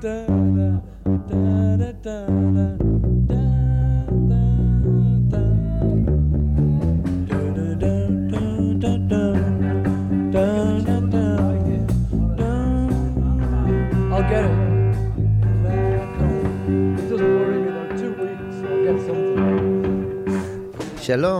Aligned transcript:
שלום, 0.00 0.08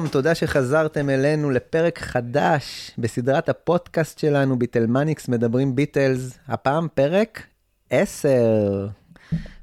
תודה 0.08 0.34
שחזרתם 0.34 1.10
אלינו 1.10 1.50
לפרק 1.50 1.98
חדש 1.98 2.90
בסדרת 2.98 3.48
הפודקאסט 3.48 4.18
שלנו, 4.18 4.58
ביטלמניקס 4.58 5.28
מדברים 5.28 5.74
ביטלס, 5.74 6.38
הפעם 6.48 6.88
פרק 6.94 7.42
10. 7.90 8.88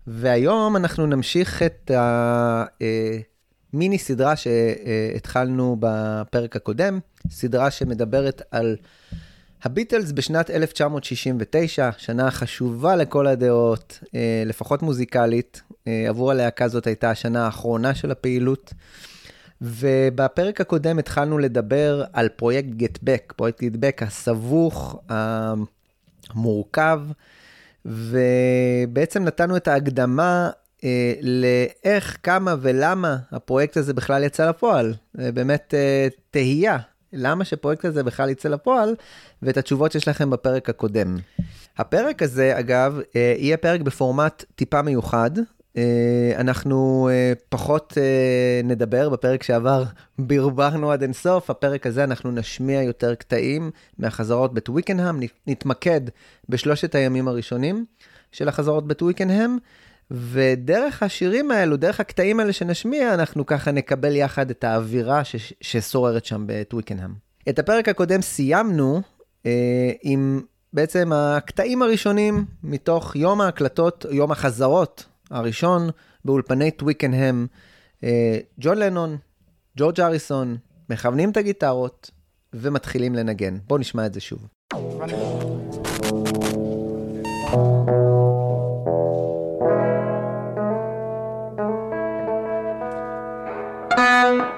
והיום 0.07 0.75
אנחנו 0.75 1.05
נמשיך 1.05 1.63
את 1.63 1.91
המיני 3.73 3.97
סדרה 3.97 4.35
שהתחלנו 4.35 5.77
בפרק 5.79 6.55
הקודם, 6.55 6.99
סדרה 7.29 7.71
שמדברת 7.71 8.41
על 8.51 8.75
הביטלס 9.63 10.11
בשנת 10.11 10.49
1969, 10.49 11.89
שנה 11.97 12.31
חשובה 12.31 12.95
לכל 12.95 13.27
הדעות, 13.27 13.99
אה, 14.15 14.43
לפחות 14.45 14.81
מוזיקלית. 14.81 15.61
אה, 15.87 16.05
עבור 16.09 16.31
הלהקה 16.31 16.65
הזאת 16.65 16.87
הייתה 16.87 17.09
השנה 17.11 17.45
האחרונה 17.45 17.95
של 17.95 18.11
הפעילות. 18.11 18.73
ובפרק 19.61 20.61
הקודם 20.61 20.99
התחלנו 20.99 21.37
לדבר 21.37 22.03
על 22.13 22.29
פרויקט 22.29 22.69
גטבק, 22.69 23.33
פרויקט 23.35 23.61
גטבק 23.61 24.03
הסבוך, 24.03 25.01
המורכב, 25.09 27.01
ובעצם 27.87 29.23
נתנו 29.23 29.57
את 29.57 29.67
ההקדמה 29.67 30.49
אה, 30.83 31.13
לאיך, 31.21 32.17
כמה 32.23 32.55
ולמה 32.61 33.17
הפרויקט 33.31 33.77
הזה 33.77 33.93
בכלל 33.93 34.23
יצא 34.23 34.49
לפועל. 34.49 34.93
אה, 35.19 35.31
באמת 35.31 35.73
אה, 35.77 36.07
תהייה, 36.31 36.77
למה 37.13 37.45
שפרויקט 37.45 37.85
הזה 37.85 38.03
בכלל 38.03 38.29
יצא 38.29 38.49
לפועל, 38.49 38.95
ואת 39.41 39.57
התשובות 39.57 39.91
שיש 39.91 40.07
לכם 40.07 40.29
בפרק 40.29 40.69
הקודם. 40.69 41.17
הפרק 41.77 42.21
הזה, 42.21 42.59
אגב, 42.59 42.99
אה, 43.15 43.35
יהיה 43.37 43.57
פרק 43.57 43.81
בפורמט 43.81 44.43
טיפה 44.55 44.81
מיוחד. 44.81 45.31
אה, 45.77 46.31
אנחנו 46.37 47.09
אה, 47.11 47.33
פחות 47.49 47.93
אה, 47.97 48.61
נדבר, 48.63 49.09
בפרק 49.09 49.43
שעבר 49.43 49.83
ברברנו 50.19 50.91
עד 50.91 51.01
אינסוף, 51.01 51.49
הפרק 51.49 51.87
הזה 51.87 52.03
אנחנו 52.03 52.31
נשמיע 52.31 52.81
יותר 52.81 53.15
קטעים 53.15 53.71
מהחזרות 53.97 54.53
בטוויקנהאם, 54.53 55.19
נתמקד 55.47 56.01
בשלושת 56.49 56.95
הימים 56.95 57.27
הראשונים 57.27 57.85
של 58.31 58.47
החזרות 58.47 58.87
בטוויקנהאם, 58.87 59.57
ודרך 60.11 61.03
השירים 61.03 61.51
האלו, 61.51 61.77
דרך 61.77 61.99
הקטעים 61.99 62.39
האלה 62.39 62.53
שנשמיע, 62.53 63.13
אנחנו 63.13 63.45
ככה 63.45 63.71
נקבל 63.71 64.15
יחד 64.15 64.49
את 64.49 64.63
האווירה 64.63 65.21
ששוררת 65.61 66.25
שם 66.25 66.43
בטוויקנהאם. 66.47 67.13
את 67.49 67.59
הפרק 67.59 67.89
הקודם 67.89 68.21
סיימנו 68.21 69.01
עם 70.01 70.41
בעצם 70.73 71.11
הקטעים 71.13 71.81
הראשונים 71.81 72.45
מתוך 72.63 73.15
יום 73.15 73.41
ההקלטות, 73.41 74.05
יום 74.11 74.31
החזרות 74.31 75.05
הראשון 75.31 75.89
באולפני 76.25 76.71
טוויקנהם. 76.71 77.47
אה, 78.03 78.37
ג'ון 78.59 78.77
לנון, 78.77 79.17
ג'ורג' 79.77 80.01
אריסון, 80.01 80.57
מכוונים 80.89 81.31
את 81.31 81.37
הגיטרות 81.37 82.11
ומתחילים 82.53 83.15
לנגן. 83.15 83.57
בואו 83.67 83.79
נשמע 83.79 84.05
את 84.05 84.13
זה 84.13 84.19
שוב. 84.19 84.47
Running. 93.97 94.56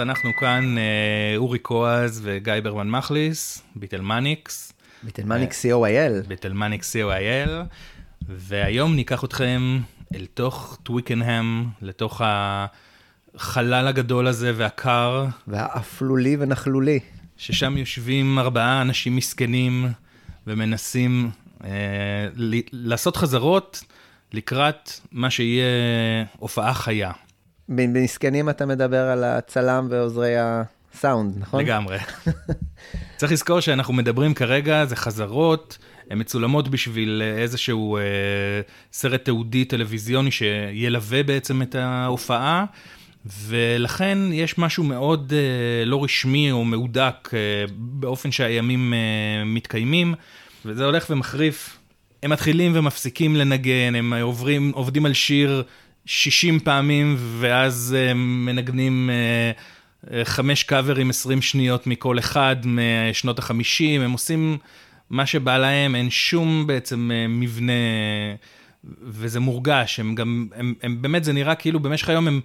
אז 0.00 0.08
אנחנו 0.08 0.30
כאן, 0.36 0.78
אה, 0.78 0.82
אורי 1.36 1.58
קואז 1.58 2.20
וגיא 2.24 2.52
ברמן 2.62 2.88
מחליס, 2.90 3.62
ביטלמניקס, 3.76 4.72
ביטלמניק 5.02 5.50
co.il. 5.50 6.28
ביטלמניקס 6.28 6.96
co.il, 6.96 7.50
והיום 8.28 8.94
ניקח 8.96 9.24
אתכם 9.24 9.80
אל 10.14 10.26
תוך 10.34 10.78
טוויקנהם, 10.82 11.66
לתוך 11.82 12.20
החלל 12.24 13.86
הגדול 13.88 14.26
הזה 14.26 14.52
והקר, 14.56 15.26
והאפלולי 15.48 16.36
ונכלולי. 16.40 17.00
ששם 17.36 17.76
יושבים 17.76 18.38
ארבעה 18.38 18.82
אנשים 18.82 19.16
מסכנים 19.16 19.86
ומנסים 20.46 21.30
אה, 21.64 21.70
ל- 22.36 22.60
לעשות 22.72 23.16
חזרות 23.16 23.84
לקראת 24.32 24.90
מה 25.12 25.30
שיהיה 25.30 25.64
הופעה 26.38 26.74
חיה. 26.74 27.12
במסכנים 27.70 28.48
אתה 28.48 28.66
מדבר 28.66 29.06
על 29.06 29.24
הצלם 29.24 29.86
ועוזרי 29.90 30.34
הסאונד, 30.38 31.34
נכון? 31.38 31.64
לגמרי. 31.64 31.98
צריך 33.16 33.32
לזכור 33.32 33.60
שאנחנו 33.60 33.94
מדברים 33.94 34.34
כרגע, 34.34 34.84
זה 34.84 34.96
חזרות, 34.96 35.78
הן 36.10 36.18
מצולמות 36.20 36.68
בשביל 36.68 37.22
איזשהו 37.38 37.96
אה, 37.96 38.02
סרט 38.92 39.24
תיעודי 39.24 39.64
טלוויזיוני 39.64 40.30
שילווה 40.30 41.22
בעצם 41.22 41.62
את 41.62 41.74
ההופעה, 41.74 42.64
ולכן 43.26 44.18
יש 44.32 44.58
משהו 44.58 44.84
מאוד 44.84 45.32
אה, 45.36 45.84
לא 45.84 46.04
רשמי 46.04 46.52
או 46.52 46.64
מהודק 46.64 47.30
אה, 47.34 47.38
באופן 47.76 48.32
שהימים 48.32 48.94
אה, 48.94 49.44
מתקיימים, 49.44 50.14
וזה 50.64 50.84
הולך 50.84 51.06
ומחריף. 51.10 51.76
הם 52.22 52.30
מתחילים 52.30 52.72
ומפסיקים 52.74 53.36
לנגן, 53.36 53.94
הם 53.94 54.12
עוברים, 54.12 54.72
עובדים 54.74 55.06
על 55.06 55.12
שיר 55.12 55.62
60 56.06 56.60
פעמים, 56.60 57.16
ואז 57.40 57.96
הם 58.10 58.46
מנגנים... 58.46 59.10
אה, 59.10 59.52
חמש 60.24 60.62
קאברים 60.62 61.10
20 61.10 61.42
שניות 61.42 61.86
מכל 61.86 62.18
אחד 62.18 62.56
משנות 62.64 63.38
החמישים, 63.38 64.00
הם 64.00 64.12
עושים 64.12 64.58
מה 65.10 65.26
שבא 65.26 65.58
להם, 65.58 65.94
אין 65.94 66.10
שום 66.10 66.66
בעצם 66.66 67.10
אה, 67.14 67.26
מבנה, 67.28 67.72
וזה 69.02 69.40
מורגש, 69.40 70.00
הם 70.00 70.14
גם, 70.14 70.48
הם, 70.54 70.74
הם 70.82 71.02
באמת, 71.02 71.24
זה 71.24 71.32
נראה 71.32 71.54
כאילו 71.54 71.80
במשך 71.80 72.08
היום 72.08 72.28
הם, 72.28 72.40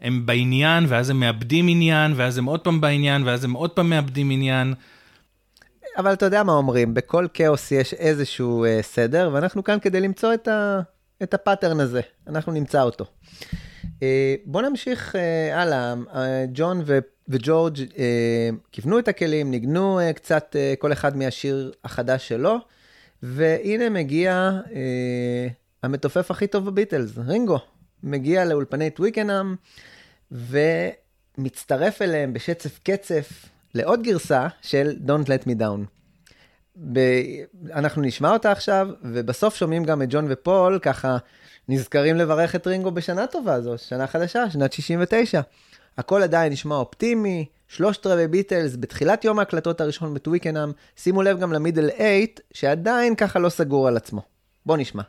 הם 0.00 0.26
בעניין, 0.26 0.84
ואז 0.88 1.10
הם 1.10 1.20
מאבדים 1.20 1.68
עניין, 1.68 2.12
ואז 2.16 2.38
הם 2.38 2.44
עוד 2.44 2.60
פעם 2.60 2.80
בעניין, 2.80 3.22
ואז 3.26 3.44
הם 3.44 3.52
עוד 3.52 3.70
פעם 3.70 3.90
מאבדים 3.90 4.30
עניין. 4.30 4.74
אבל 5.98 6.12
אתה 6.12 6.26
יודע 6.26 6.42
מה 6.42 6.52
אומרים, 6.52 6.94
בכל 6.94 7.26
כאוס 7.34 7.72
יש 7.72 7.94
איזשהו 7.94 8.64
uh, 8.64 8.82
סדר, 8.82 9.30
ואנחנו 9.32 9.64
כאן 9.64 9.78
כדי 9.80 10.00
למצוא 10.00 10.34
את, 10.34 10.48
ה, 10.48 10.80
את 11.22 11.34
הפאטרן 11.34 11.80
הזה, 11.80 12.00
אנחנו 12.26 12.52
נמצא 12.52 12.82
אותו. 12.82 13.04
Uh, 13.82 14.00
בוא 14.44 14.62
נמשיך 14.62 15.14
uh, 15.14 15.18
הלאה, 15.54 15.94
uh, 16.06 16.16
ג'ון 16.52 16.82
ו, 16.86 16.98
וג'ורג' 17.28 17.76
uh, 17.76 17.98
כיוונו 18.72 18.98
את 18.98 19.08
הכלים, 19.08 19.50
ניגנו 19.50 20.00
uh, 20.00 20.12
קצת 20.12 20.56
uh, 20.56 20.76
כל 20.80 20.92
אחד 20.92 21.16
מהשיר 21.16 21.72
החדש 21.84 22.28
שלו, 22.28 22.56
והנה 23.22 23.88
מגיע 23.88 24.50
uh, 24.64 24.68
המתופף 25.82 26.30
הכי 26.30 26.46
טוב 26.46 26.66
בביטלס, 26.66 27.18
רינגו. 27.18 27.58
מגיע 28.02 28.44
לאולפני 28.44 28.90
טוויקנאם, 28.90 29.54
ומצטרף 30.32 32.02
אליהם 32.02 32.32
בשצף 32.32 32.78
קצף 32.82 33.46
לעוד 33.74 34.02
גרסה 34.02 34.46
של 34.62 34.96
Don't 35.06 35.26
Let 35.26 35.44
Me 35.44 35.60
Down. 35.60 35.97
ב... 36.92 37.00
אנחנו 37.72 38.02
נשמע 38.02 38.32
אותה 38.32 38.52
עכשיו, 38.52 38.88
ובסוף 39.02 39.54
שומעים 39.54 39.84
גם 39.84 40.02
את 40.02 40.08
ג'ון 40.10 40.26
ופול, 40.28 40.78
ככה 40.82 41.16
נזכרים 41.68 42.16
לברך 42.16 42.54
את 42.54 42.66
רינגו 42.66 42.90
בשנה 42.90 43.26
טובה 43.26 43.60
זו, 43.60 43.78
שנה 43.78 44.06
חדשה, 44.06 44.50
שנת 44.50 44.72
69. 44.72 45.40
הכל 45.98 46.22
עדיין 46.22 46.52
נשמע 46.52 46.74
אופטימי, 46.74 47.46
שלושת 47.68 48.06
רבעי 48.06 48.28
ביטלס 48.28 48.76
בתחילת 48.76 49.24
יום 49.24 49.38
ההקלטות 49.38 49.80
הראשון 49.80 50.14
בטוויקנאם, 50.14 50.72
שימו 50.96 51.22
לב 51.22 51.40
גם 51.40 51.52
למידל 51.52 51.90
אייט, 51.98 52.40
שעדיין 52.52 53.14
ככה 53.14 53.38
לא 53.38 53.48
סגור 53.48 53.88
על 53.88 53.96
עצמו. 53.96 54.22
בואו 54.66 54.78
נשמע. 54.78 55.02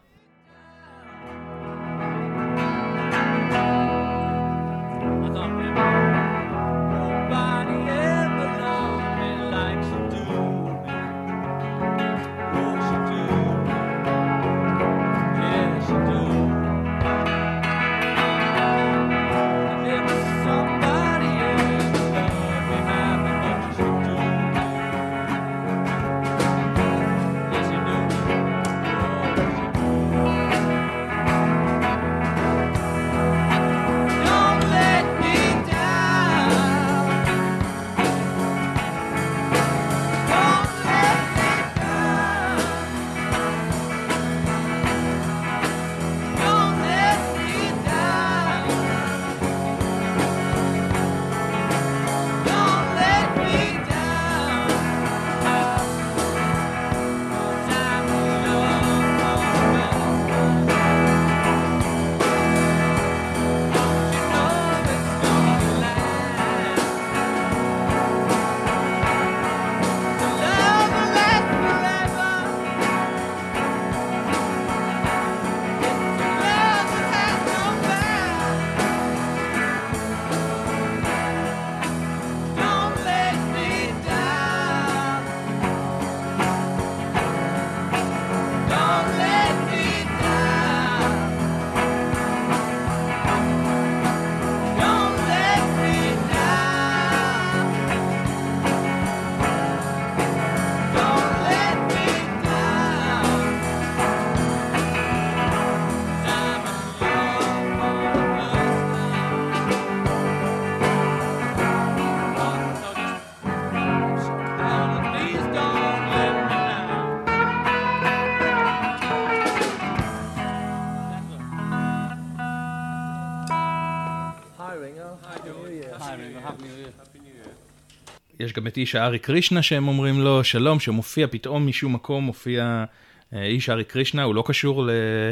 יש 128.49 128.53
גם 128.53 128.67
את 128.67 128.77
איש 128.77 128.95
הארי 128.95 129.19
קרישנה 129.19 129.61
שהם 129.61 129.87
אומרים 129.87 130.21
לו 130.21 130.43
שלום, 130.43 130.79
שמופיע 130.79 131.27
פתאום 131.27 131.67
משום 131.67 131.93
מקום, 131.93 132.23
מופיע 132.23 132.85
אה, 133.33 133.45
איש 133.45 133.69
הארי 133.69 133.83
קרישנה, 133.83 134.23
הוא 134.23 134.35
לא 134.35 134.43
קשור 134.47 134.85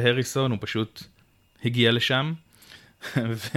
להריסון, 0.03 0.51
הוא 0.51 0.57
פשוט 0.61 1.03
הגיע 1.65 1.91
לשם. 1.91 2.33
ו... 3.15 3.47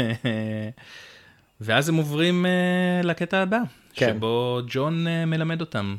ואז 1.60 1.88
הם 1.88 1.94
עוברים 1.94 2.46
אה, 2.46 3.00
לקטע 3.04 3.38
הבא, 3.38 3.58
כן. 3.92 4.14
שבו 4.16 4.60
ג'ון 4.68 5.06
אה, 5.06 5.26
מלמד 5.26 5.60
אותם. 5.60 5.96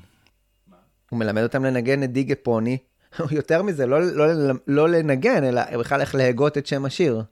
הוא 1.10 1.20
מלמד 1.20 1.44
אותם 1.44 1.66
לנגן 1.66 2.04
את 2.04 2.12
דיגה 2.12 2.36
פוני. 2.36 2.78
יותר 3.32 3.64
מזה, 3.64 3.86
לא, 3.86 4.02
לא, 4.02 4.54
לא 4.68 4.90
לנגן, 4.90 5.44
אלא 5.44 5.78
בכלל 5.80 6.02
איך 6.02 6.16
להגות 6.16 6.58
את 6.58 6.68
שם 6.68 6.86
השיר. 6.86 7.24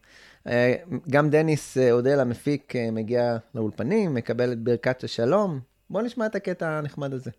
גם 1.09 1.29
דניס 1.29 1.77
אודל 1.91 2.19
המפיק 2.19 2.73
מגיע 2.91 3.37
לאולפנים, 3.55 4.13
מקבל 4.13 4.51
את 4.51 4.59
ברכת 4.59 5.03
השלום. 5.03 5.69
בואו 5.89 6.03
נשמע 6.03 6.25
את 6.25 6.35
הקטע 6.35 6.77
הנחמד 6.77 7.13
הזה. 7.13 7.31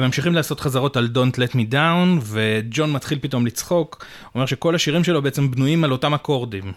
הם 0.00 0.06
ממשיכים 0.06 0.34
לעשות 0.34 0.60
חזרות 0.60 0.96
על 0.96 1.08
Don't 1.14 1.36
Let 1.36 1.54
Me 1.54 1.72
Down, 1.72 2.20
וג'ון 2.22 2.92
מתחיל 2.92 3.18
פתאום 3.22 3.46
לצחוק, 3.46 4.04
אומר 4.34 4.46
שכל 4.46 4.74
השירים 4.74 5.04
שלו 5.04 5.22
בעצם 5.22 5.50
בנויים 5.50 5.84
על 5.84 5.92
אותם 5.92 6.14
אקורדים. 6.14 6.72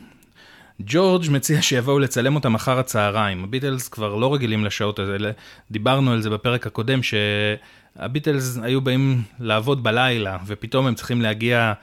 ג'ורג' 0.79 1.25
מציע 1.31 1.61
שיבואו 1.61 1.99
לצלם 1.99 2.35
אותם 2.35 2.55
אחר 2.55 2.79
הצהריים. 2.79 3.43
הביטלס 3.43 3.87
כבר 3.87 4.15
לא 4.15 4.33
רגילים 4.33 4.65
לשעות 4.65 4.99
האלה, 4.99 5.31
דיברנו 5.71 6.11
על 6.11 6.21
זה 6.21 6.29
בפרק 6.29 6.67
הקודם, 6.67 6.99
שהביטלס 7.03 8.57
היו 8.61 8.81
באים 8.81 9.21
לעבוד 9.39 9.83
בלילה, 9.83 10.37
ופתאום 10.45 10.87
הם 10.87 10.95
צריכים 10.95 11.21
להגיע 11.21 11.73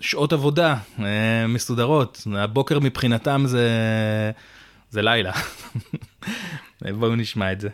שעות 0.00 0.32
עבודה 0.32 0.76
אה, 0.98 1.46
מסודרות. 1.48 2.26
הבוקר 2.36 2.78
מבחינתם 2.80 3.42
זה, 3.46 3.70
זה 4.90 5.02
לילה. 5.02 5.32
בואו 6.98 7.16
נשמע 7.16 7.52
את 7.52 7.60
זה. 7.60 7.68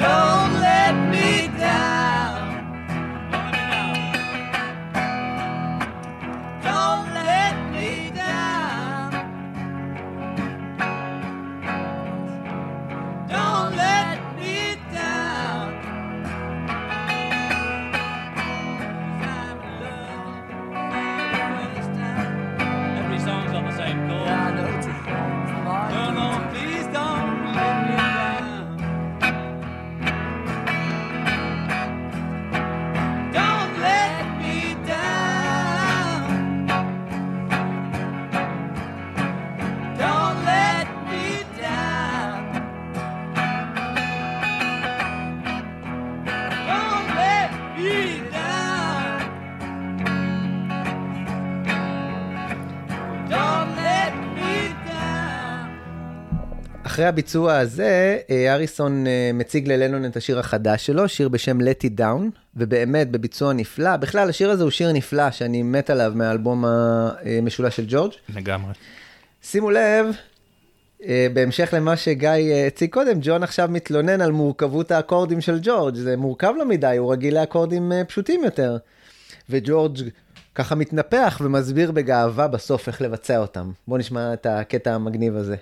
No. 0.00 0.29
אחרי 57.00 57.08
הביצוע 57.08 57.56
הזה, 57.58 58.18
אה, 58.30 58.54
אריסון 58.54 59.06
אה, 59.06 59.30
מציג 59.34 59.68
ללנון 59.68 60.04
את 60.04 60.16
השיר 60.16 60.38
החדש 60.38 60.86
שלו, 60.86 61.08
שיר 61.08 61.28
בשם 61.28 61.58
Let 61.60 61.84
It 61.84 62.00
Down, 62.00 62.38
ובאמת 62.56 63.10
בביצוע 63.10 63.52
נפלא. 63.52 63.96
בכלל, 63.96 64.28
השיר 64.28 64.50
הזה 64.50 64.62
הוא 64.62 64.70
שיר 64.70 64.92
נפלא, 64.92 65.30
שאני 65.30 65.62
מת 65.62 65.90
עליו 65.90 66.12
מהאלבום 66.14 66.64
המשולש 66.66 67.76
של 67.76 67.84
ג'ורג'. 67.88 68.12
לגמרי. 68.36 68.72
שימו 69.42 69.70
לב, 69.70 70.06
אה, 71.04 71.26
בהמשך 71.32 71.68
למה 71.72 71.96
שגיא 71.96 72.54
הציג 72.66 72.90
קודם, 72.90 73.18
ג'ון 73.22 73.42
עכשיו 73.42 73.68
מתלונן 73.70 74.20
על 74.20 74.32
מורכבות 74.32 74.90
האקורדים 74.90 75.40
של 75.40 75.58
ג'ורג'. 75.62 75.94
זה 75.94 76.16
מורכב 76.16 76.52
לו 76.58 76.66
מדי, 76.66 76.96
הוא 76.96 77.12
רגיל 77.12 77.34
לאקורדים 77.34 77.92
פשוטים 78.08 78.44
יותר. 78.44 78.76
וג'ורג' 79.50 79.98
ככה 80.54 80.74
מתנפח 80.74 81.40
ומסביר 81.44 81.92
בגאווה 81.92 82.48
בסוף 82.48 82.88
איך 82.88 83.02
לבצע 83.02 83.38
אותם. 83.38 83.70
בואו 83.88 83.98
נשמע 83.98 84.32
את 84.32 84.46
הקטע 84.46 84.94
המגניב 84.94 85.36
הזה. 85.36 85.56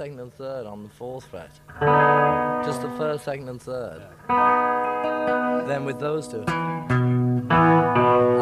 And 0.00 0.32
third 0.32 0.64
on 0.66 0.84
the 0.84 0.88
fourth 1.00 1.24
fret. 1.32 1.50
Just 2.66 2.82
the 2.82 2.90
first, 2.98 3.24
second, 3.24 3.48
and 3.48 3.60
third. 3.60 4.00
Then 5.68 5.84
with 5.84 5.98
those 5.98 6.28
two. 6.28 6.44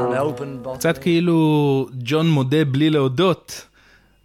An 0.03 0.15
open 0.19 0.63
bottom. 0.63 0.79
קצת 0.79 0.99
כאילו 0.99 1.89
ג'ון 1.99 2.29
מודה 2.29 2.65
בלי 2.65 2.91
להודות 2.91 3.67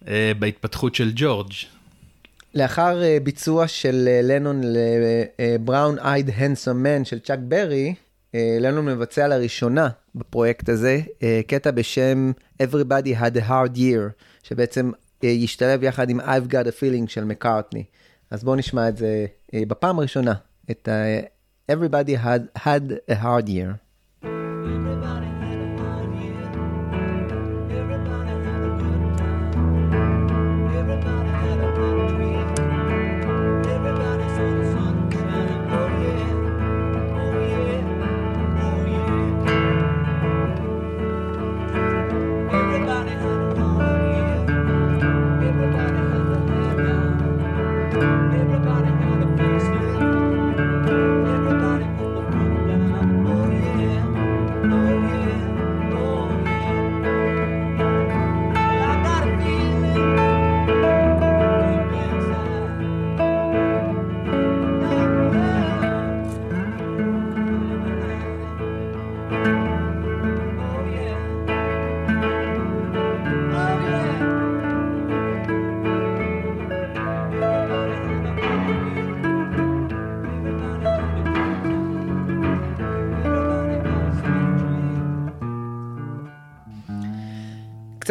אה, 0.08 0.32
בהתפתחות 0.38 0.94
של 0.94 1.12
ג'ורג'. 1.14 1.52
לאחר 2.54 3.02
אה, 3.02 3.18
ביצוע 3.22 3.68
של 3.68 4.08
אה, 4.08 4.20
לנון 4.22 4.60
לבראון 4.64 5.98
אייד 5.98 6.30
הנסום 6.34 6.82
מן 6.82 7.04
של 7.04 7.18
צ'אק 7.18 7.38
ברי, 7.42 7.94
אה, 8.34 8.56
לנון 8.60 8.86
מבצע 8.86 9.28
לראשונה 9.28 9.88
בפרויקט 10.14 10.68
הזה 10.68 11.00
אה, 11.22 11.40
קטע 11.46 11.70
בשם 11.70 12.32
Everybody 12.62 13.14
had 13.20 13.36
a 13.36 13.48
hard 13.48 13.76
year, 13.76 14.22
שבעצם 14.42 14.90
ישתלב 15.26 15.82
יחד 15.82 16.10
עם 16.10 16.20
I've 16.20 16.50
got 16.52 16.66
a 16.66 16.80
feeling 16.80 17.08
של 17.08 17.24
מקארטני. 17.24 17.84
אז 18.30 18.44
בואו 18.44 18.56
נשמע 18.56 18.88
את 18.88 18.96
זה 18.96 19.26
אה, 19.54 19.62
בפעם 19.68 19.98
הראשונה, 19.98 20.34
את 20.70 20.88
ה- 20.88 21.20
Everybody 21.72 22.16
had, 22.24 22.58
had 22.58 22.82
a 23.10 23.14
hard 23.22 23.46
year. 23.48 23.81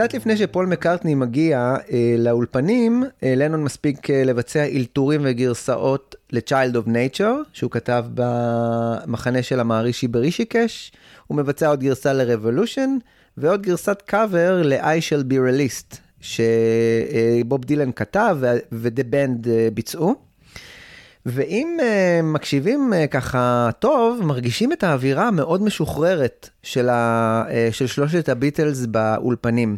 קצת 0.02 0.14
לפני 0.14 0.38
שפול 0.38 0.66
מקארטני 0.66 1.16
מגיע 1.16 1.76
אה, 1.92 2.16
לאולפנים, 2.18 3.04
אה, 3.24 3.34
לנון 3.36 3.64
מספיק 3.64 4.10
אה, 4.10 4.24
לבצע 4.24 4.66
אלתורים 4.66 5.22
וגרסאות 5.24 6.16
ל-Child 6.32 6.76
of 6.76 6.88
Nature, 6.88 7.50
שהוא 7.54 7.72
כתב 7.72 8.06
במחנה 8.14 9.44
של 9.44 9.60
המערישי 9.60 10.08
ברישיקש, 10.08 10.92
הוא 11.28 11.38
מבצע 11.38 11.68
עוד 11.68 11.80
גרסה 11.80 12.14
ל-Revolution, 12.14 12.90
ועוד 13.38 13.62
גרסת 13.62 14.02
קאבר 14.06 14.62
ל-I 14.64 15.00
shall 15.10 15.24
be 15.32 15.36
released, 15.36 15.98
שבוב 16.22 17.66
דילן 17.66 17.92
כתב 17.92 18.38
ו-The 18.72 19.14
Band 19.14 19.50
אה, 19.50 19.68
ביצעו. 19.74 20.31
ואם 21.26 21.78
uh, 21.80 21.84
מקשיבים 22.24 22.94
uh, 22.94 23.08
ככה 23.08 23.70
טוב, 23.80 24.22
מרגישים 24.24 24.74
את 24.74 24.84
האווירה 24.84 25.28
המאוד 25.28 25.62
משוחררת 25.62 26.50
של, 26.64 26.90
ה, 26.90 27.44
uh, 27.48 27.74
של 27.74 27.88
שלושת 27.88 28.30
הביטלס 28.30 28.86
באולפנים. 28.86 29.78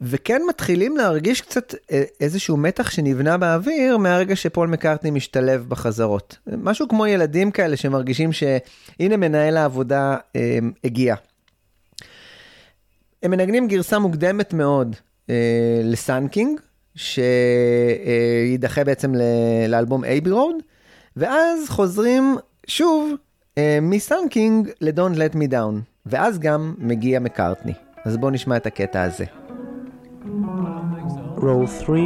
וכן 0.00 0.42
מתחילים 0.48 0.96
להרגיש 0.96 1.40
קצת 1.40 1.74
איזשהו 2.20 2.56
מתח 2.56 2.90
שנבנה 2.90 3.38
באוויר 3.38 3.96
מהרגע 3.96 4.36
שפול 4.36 4.68
מקארטני 4.68 5.10
משתלב 5.10 5.64
בחזרות. 5.68 6.36
משהו 6.46 6.88
כמו 6.88 7.06
ילדים 7.06 7.50
כאלה 7.50 7.76
שמרגישים 7.76 8.32
שהנה 8.32 9.16
מנהל 9.16 9.56
העבודה 9.56 10.16
uh, 10.16 10.38
הגיע. 10.84 11.14
הם 13.22 13.30
מנגנים 13.30 13.68
גרסה 13.68 13.98
מוקדמת 13.98 14.52
מאוד 14.52 14.96
אה, 15.30 15.80
ל 15.84 15.92
Sun 15.92 16.18
King, 16.18 16.60
שיידחה 16.98 18.84
בעצם 18.84 19.14
ל- 19.14 19.22
לאלבום 19.68 20.04
Abbey 20.04 20.30
Road, 20.30 20.56
ואז 21.16 21.68
חוזרים 21.68 22.36
שוב 22.66 23.12
אה, 23.58 23.78
מ 23.82 23.93
Sun 23.93 24.25
King 24.25 24.68
ל-Don't 24.80 25.16
Let 25.16 25.34
Me 25.34 25.50
Down, 25.52 25.74
ואז 26.06 26.38
גם 26.38 26.74
מגיע 26.78 27.20
מקארטני. 27.20 27.72
אז 28.04 28.16
בואו 28.16 28.30
נשמע 28.30 28.56
את 28.56 28.66
הקטע 28.66 29.02
הזה. 29.02 29.24
Roll 31.36 31.66
3. 31.66 32.00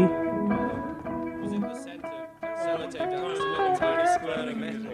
Was 1.42 1.52
in 1.52 1.60
the 1.62 1.74
centre, 1.84 2.22
sellotape 2.64 3.10
down 3.12 3.34
to 3.38 3.42
a 3.42 3.50
little 3.52 3.76
tiny 3.82 4.06
square 4.14 4.48
of 4.50 4.56
metal. 4.64 4.92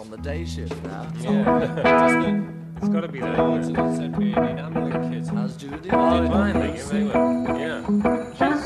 on 0.00 0.06
the 0.14 0.20
day 0.28 0.44
shift 0.44 0.78
now. 0.84 1.04
Yeah, 1.24 2.51
It's 2.82 2.88
got 2.88 3.02
to 3.02 3.08
be 3.08 3.20
that. 3.20 3.38
Oh, 3.38 3.54
it's 3.54 3.68
an 3.68 3.76
onset 3.76 4.12
period. 4.18 4.36
I 4.36 4.68
mean, 4.68 4.90
how 4.90 5.08
kids? 5.08 5.28
How's 5.28 5.56
Judy? 5.56 5.88
Oh, 5.92 6.26
finally, 6.26 6.76
yeah. 7.60 8.61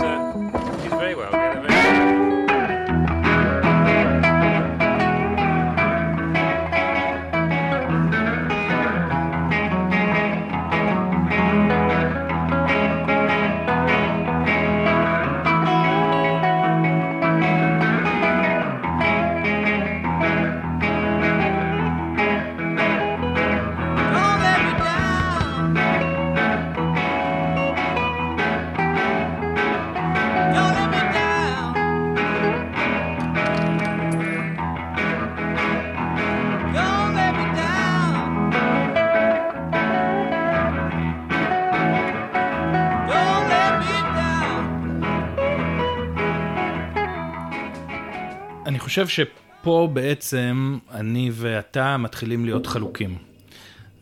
חושב 49.05 49.25
שפה 49.63 49.89
בעצם 49.93 50.79
אני 50.91 51.31
ואתה 51.33 51.97
מתחילים 51.97 52.45
להיות 52.45 52.67
חלוקים. 52.67 53.17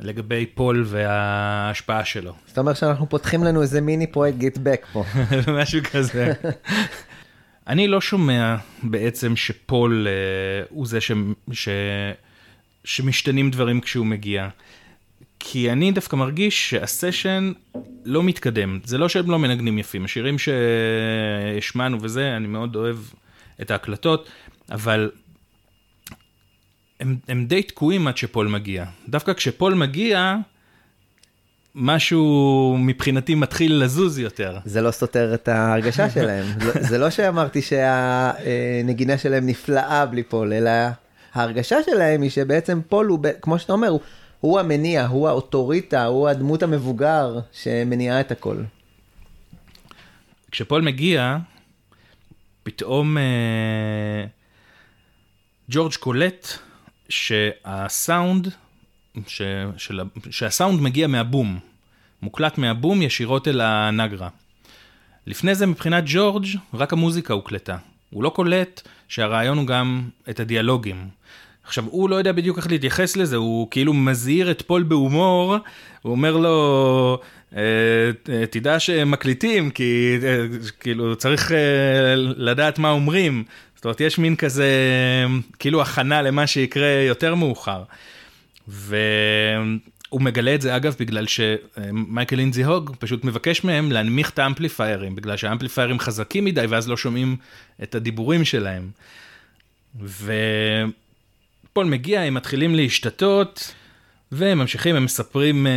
לגבי 0.00 0.46
פול 0.46 0.84
וההשפעה 0.86 2.04
שלו. 2.04 2.32
זאת 2.46 2.58
אומרת 2.58 2.76
שאנחנו 2.76 3.08
פותחים 3.08 3.44
לנו 3.44 3.62
איזה 3.62 3.80
מיני 3.80 4.06
פרויקט 4.06 4.38
גיטבק 4.38 4.86
פה. 4.92 5.04
משהו 5.60 5.80
כזה. 5.92 6.32
אני 7.66 7.88
לא 7.88 8.00
שומע 8.00 8.56
בעצם 8.82 9.36
שפול 9.36 10.06
אה, 10.06 10.66
הוא 10.68 10.86
זה 10.86 11.00
ש... 11.00 11.12
ש... 11.52 11.68
שמשתנים 12.84 13.50
דברים 13.50 13.80
כשהוא 13.80 14.06
מגיע. 14.06 14.48
כי 15.38 15.72
אני 15.72 15.92
דווקא 15.92 16.16
מרגיש 16.16 16.70
שהסשן 16.70 17.52
לא 18.04 18.22
מתקדם. 18.22 18.78
זה 18.84 18.98
לא 18.98 19.08
שהם 19.08 19.30
לא 19.30 19.38
מנגנים 19.38 19.78
יפים, 19.78 20.04
השירים 20.04 20.36
שהשמענו 20.38 21.98
וזה, 22.00 22.36
אני 22.36 22.46
מאוד 22.46 22.76
אוהב 22.76 22.96
את 23.60 23.70
ההקלטות, 23.70 24.28
אבל 24.70 25.10
הם, 27.00 27.16
הם 27.28 27.46
די 27.46 27.62
תקועים 27.62 28.06
עד 28.06 28.16
שפול 28.16 28.48
מגיע. 28.48 28.84
דווקא 29.08 29.32
כשפול 29.32 29.74
מגיע, 29.74 30.36
משהו 31.74 32.76
מבחינתי 32.80 33.34
מתחיל 33.34 33.82
לזוז 33.84 34.18
יותר. 34.18 34.58
זה 34.64 34.82
לא 34.82 34.90
סותר 34.90 35.34
את 35.34 35.48
ההרגשה 35.48 36.10
שלהם. 36.10 36.44
זה- 36.64 36.82
זה 36.82 36.98
לא 36.98 37.10
שאמרתי 37.10 37.62
שהנגינה 37.62 39.18
שלהם 39.18 39.46
נפלאה 39.46 40.06
בלי 40.06 40.22
פול, 40.22 40.52
אלא 40.52 40.70
ההרגשה 41.34 41.76
שלהם 41.86 42.22
היא 42.22 42.30
שבעצם 42.30 42.80
פול 42.88 43.06
הוא, 43.06 43.18
כמו 43.40 43.58
שאתה 43.58 43.72
אומר, 43.72 43.88
הוא, 43.88 44.00
הוא 44.40 44.60
המניע, 44.60 45.06
הוא 45.06 45.28
האוטוריטה, 45.28 46.04
הוא 46.04 46.28
הדמות 46.28 46.62
המבוגר 46.62 47.38
שמניעה 47.52 48.20
את 48.20 48.30
הכל. 48.32 48.56
כשפול 50.50 50.82
מגיע, 50.82 51.36
פתאום 52.62 53.18
אה, 53.18 53.22
ג'ורג' 55.70 55.94
קולט 55.94 56.48
שהסאונד, 57.08 58.48
ש, 59.26 59.42
של, 59.76 60.00
שהסאונד 60.30 60.80
מגיע 60.80 61.06
מהבום, 61.06 61.58
מוקלט 62.22 62.58
מהבום 62.58 63.02
ישירות 63.02 63.48
אל 63.48 63.60
ה 63.60 63.70
Nagra. 63.70 64.28
לפני 65.26 65.54
זה 65.54 65.66
מבחינת 65.66 66.04
ג'ורג' 66.06 66.46
רק 66.74 66.92
המוזיקה 66.92 67.34
הוקלטה. 67.34 67.76
הוא 68.10 68.22
לא 68.22 68.28
קולט 68.28 68.82
שהרעיון 69.08 69.58
הוא 69.58 69.66
גם 69.66 70.08
את 70.30 70.40
הדיאלוגים. 70.40 71.08
עכשיו, 71.64 71.84
הוא 71.84 72.10
לא 72.10 72.16
יודע 72.16 72.32
בדיוק 72.32 72.58
איך 72.58 72.66
להתייחס 72.66 73.16
לזה, 73.16 73.36
הוא 73.36 73.68
כאילו 73.70 73.94
מזהיר 73.94 74.50
את 74.50 74.62
פול 74.62 74.82
בהומור, 74.82 75.56
הוא 76.02 76.12
אומר 76.12 76.36
לו, 76.36 77.18
"אה, 77.56 77.60
אה, 78.28 78.46
תדע 78.46 78.80
שמקליטים, 78.80 79.70
כי 79.70 80.18
אה, 80.22 80.46
כאילו 80.80 81.16
צריך 81.16 81.52
לדעת 82.16 82.78
מה 82.78 82.90
אומרים. 82.90 83.44
זאת 83.84 83.86
אומרת, 83.86 84.00
יש 84.00 84.18
מין 84.18 84.36
כזה, 84.36 84.68
כאילו 85.58 85.82
הכנה 85.82 86.22
למה 86.22 86.46
שיקרה 86.46 86.86
יותר 86.86 87.34
מאוחר. 87.34 87.82
והוא 88.68 90.20
מגלה 90.20 90.54
את 90.54 90.60
זה 90.60 90.76
אגב 90.76 90.94
בגלל 90.98 91.26
שמייקל 91.26 92.38
אינזי 92.38 92.64
הוג 92.64 92.96
פשוט 92.98 93.24
מבקש 93.24 93.64
מהם 93.64 93.92
להנמיך 93.92 94.30
את 94.30 94.38
האמפליפיירים, 94.38 95.14
בגלל 95.14 95.36
שהאמפליפיירים 95.36 95.98
חזקים 95.98 96.44
מדי 96.44 96.66
ואז 96.66 96.88
לא 96.88 96.96
שומעים 96.96 97.36
את 97.82 97.94
הדיבורים 97.94 98.44
שלהם. 98.44 98.90
ופול 100.00 101.86
מגיע, 101.86 102.20
הם 102.20 102.34
מתחילים 102.34 102.74
להשתתות, 102.74 103.74
והם 104.32 104.58
ממשיכים, 104.58 104.96
הם 104.96 105.04
מספרים 105.04 105.66
uh, 105.66 105.70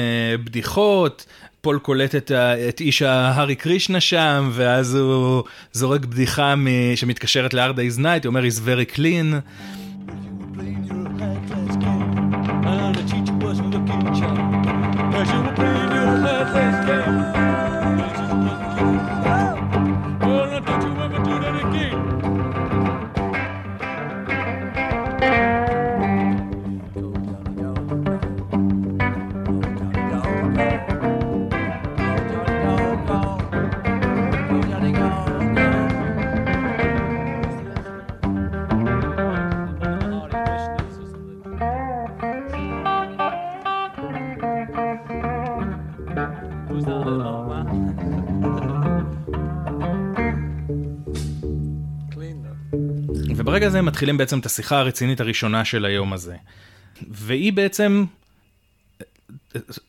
בדיחות, 0.45 1.25
פול 1.61 1.79
קולט 1.79 2.15
את, 2.15 2.31
את 2.69 2.79
איש 2.79 3.01
ההארי 3.01 3.55
קרישנה 3.55 3.99
שם, 3.99 4.49
ואז 4.53 4.95
הוא 4.95 5.43
זורק 5.71 6.05
בדיחה 6.05 6.55
מ, 6.55 6.67
שמתקשרת 6.95 7.53
ל-Hard 7.53 7.73
Day's 7.75 7.99
Night, 7.99 8.23
הוא 8.23 8.25
אומר, 8.25 8.43
he's 8.43 8.59
very 8.59 8.95
clean. 8.95 9.41
Teacher 13.11 13.37
wasn't 13.45 13.69
looking 13.73 14.03
sharp. 14.19 14.37
As 15.19 15.27
you 15.33 15.39
were 15.45 15.55
playing 15.59 15.91
your 15.95 16.11
game. 16.53 16.76
וברגע 53.57 53.67
הזה 53.67 53.81
מתחילים 53.81 54.17
בעצם 54.17 54.39
את 54.39 54.45
השיחה 54.45 54.79
הרצינית 54.79 55.19
הראשונה 55.19 55.65
של 55.65 55.85
היום 55.85 56.13
הזה. 56.13 56.35
והיא 57.09 57.53
בעצם, 57.53 58.05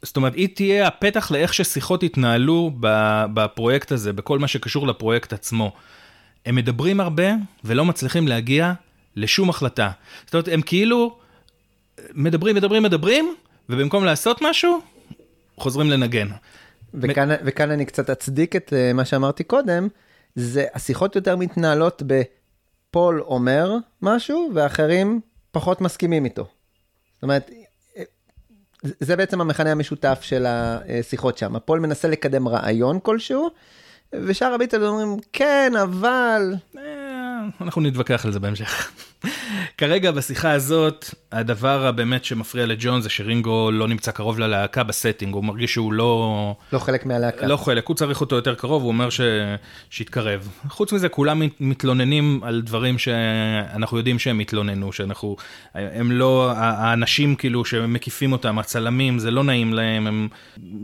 זאת 0.02 0.16
אומרת, 0.16 0.34
היא 0.34 0.48
תהיה 0.54 0.86
הפתח 0.86 1.30
לאיך 1.30 1.54
ששיחות 1.54 2.02
יתנהלו 2.02 2.70
ב- 2.80 3.24
בפרויקט 3.34 3.92
הזה, 3.92 4.12
בכל 4.12 4.38
מה 4.38 4.48
שקשור 4.48 4.86
לפרויקט 4.86 5.32
עצמו. 5.32 5.72
הם 6.46 6.54
מדברים 6.54 7.00
הרבה 7.00 7.28
ולא 7.64 7.84
מצליחים 7.84 8.28
להגיע 8.28 8.72
לשום 9.16 9.50
החלטה. 9.50 9.90
זאת 10.24 10.34
אומרת, 10.34 10.48
הם 10.48 10.62
כאילו 10.62 11.18
מדברים, 12.14 12.56
מדברים, 12.56 12.82
מדברים, 12.82 13.34
ובמקום 13.68 14.04
לעשות 14.04 14.38
משהו, 14.42 14.80
חוזרים 15.56 15.90
לנגן. 15.90 16.28
וכאן, 16.94 17.28
וכאן 17.44 17.70
אני 17.70 17.84
קצת 17.84 18.10
אצדיק 18.10 18.56
את 18.56 18.72
אה, 18.72 18.92
מה 18.92 19.04
שאמרתי 19.04 19.44
קודם, 19.44 19.88
זה 20.34 20.64
השיחות 20.74 21.16
יותר 21.16 21.36
מתנהלות 21.36 22.02
בפול 22.90 23.20
אומר 23.20 23.76
משהו, 24.02 24.50
ואחרים 24.54 25.20
פחות 25.50 25.80
מסכימים 25.80 26.24
איתו. 26.24 26.46
זאת 27.14 27.22
אומרת, 27.22 27.50
אה, 27.96 28.02
זה 28.82 29.16
בעצם 29.16 29.40
המכנה 29.40 29.72
המשותף 29.72 30.18
של 30.22 30.46
השיחות 30.48 31.38
שם. 31.38 31.58
פול 31.58 31.80
מנסה 31.80 32.08
לקדם 32.08 32.48
רעיון 32.48 32.98
כלשהו, 33.02 33.50
ושאר 34.12 34.54
הביטלס 34.54 34.82
אומרים, 34.82 35.16
כן, 35.32 35.72
אבל... 35.82 36.54
אנחנו 37.60 37.82
נתווכח 37.82 38.24
על 38.24 38.32
זה 38.32 38.40
בהמשך. 38.40 38.90
כרגע 39.78 40.10
בשיחה 40.10 40.52
הזאת, 40.52 41.14
הדבר 41.32 41.86
הבאמת 41.86 42.24
שמפריע 42.24 42.66
לג'ון 42.66 43.00
זה 43.00 43.08
שרינגו 43.08 43.70
לא 43.70 43.88
נמצא 43.88 44.10
קרוב 44.10 44.38
ללהקה 44.38 44.82
ב 44.82 44.88
setting, 44.88 45.34
הוא 45.34 45.44
מרגיש 45.44 45.72
שהוא 45.72 45.92
לא... 45.92 46.54
לא 46.72 46.78
חלק 46.78 47.06
מהלהקה. 47.06 47.46
לא 47.46 47.56
חלק, 47.56 47.86
הוא 47.86 47.96
צריך 47.96 48.20
אותו 48.20 48.36
יותר 48.36 48.54
קרוב, 48.54 48.82
הוא 48.82 48.88
אומר 48.88 49.10
ש... 49.10 49.20
שיתקרב. 49.90 50.48
חוץ 50.68 50.92
מזה, 50.92 51.08
כולם 51.08 51.40
מת- 51.40 51.60
מתלוננים 51.60 52.40
על 52.42 52.62
דברים 52.62 52.98
שאנחנו 52.98 53.98
יודעים 53.98 54.18
שהם 54.18 54.40
התלוננו, 54.40 54.92
שאנחנו... 54.92 55.36
הם 55.74 56.12
לא... 56.12 56.52
האנשים 56.56 57.34
כאילו 57.34 57.64
שמקיפים 57.64 58.32
אותם, 58.32 58.58
הצלמים, 58.58 59.18
זה 59.18 59.30
לא 59.30 59.44
נעים 59.44 59.72
להם, 59.72 60.06
הם 60.06 60.28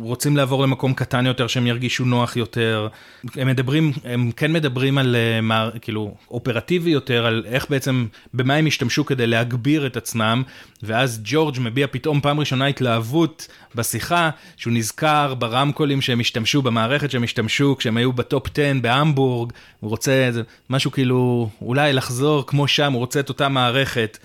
רוצים 0.00 0.36
לעבור 0.36 0.62
למקום 0.62 0.94
קטן 0.94 1.26
יותר, 1.26 1.46
שהם 1.46 1.66
ירגישו 1.66 2.04
נוח 2.04 2.36
יותר. 2.36 2.88
הם 3.36 3.48
מדברים, 3.48 3.92
הם 4.04 4.30
כן 4.36 4.52
מדברים 4.52 4.98
על 4.98 5.16
אה, 5.52 5.70
כאילו, 5.80 6.14
אופרטיבי 6.54 6.90
יותר, 6.90 7.26
על 7.26 7.42
איך 7.46 7.66
בעצם, 7.70 8.06
במה 8.34 8.54
הם 8.54 8.66
השתמשו 8.66 9.06
כדי 9.06 9.26
להגביר 9.26 9.86
את 9.86 9.96
עצמם, 9.96 10.42
ואז 10.82 11.20
ג'ורג' 11.24 11.56
מביע 11.60 11.86
פתאום 11.90 12.20
פעם 12.20 12.40
ראשונה 12.40 12.66
התלהבות 12.66 13.48
בשיחה, 13.74 14.30
שהוא 14.56 14.72
נזכר 14.72 15.34
ברמקולים 15.34 16.00
שהם 16.00 16.20
השתמשו, 16.20 16.62
במערכת 16.62 17.10
שהם 17.10 17.22
השתמשו 17.22 17.76
כשהם 17.78 17.96
היו 17.96 18.12
בטופ 18.12 18.46
10 18.54 18.72
בהמבורג, 18.82 19.52
הוא 19.80 19.90
רוצה 19.90 20.30
משהו 20.70 20.90
כאילו, 20.90 21.48
אולי 21.62 21.92
לחזור 21.92 22.46
כמו 22.46 22.68
שם, 22.68 22.92
הוא 22.92 23.00
רוצה 23.00 23.20
את 23.20 23.28
אותה 23.28 23.48
מערכת. 23.48 24.18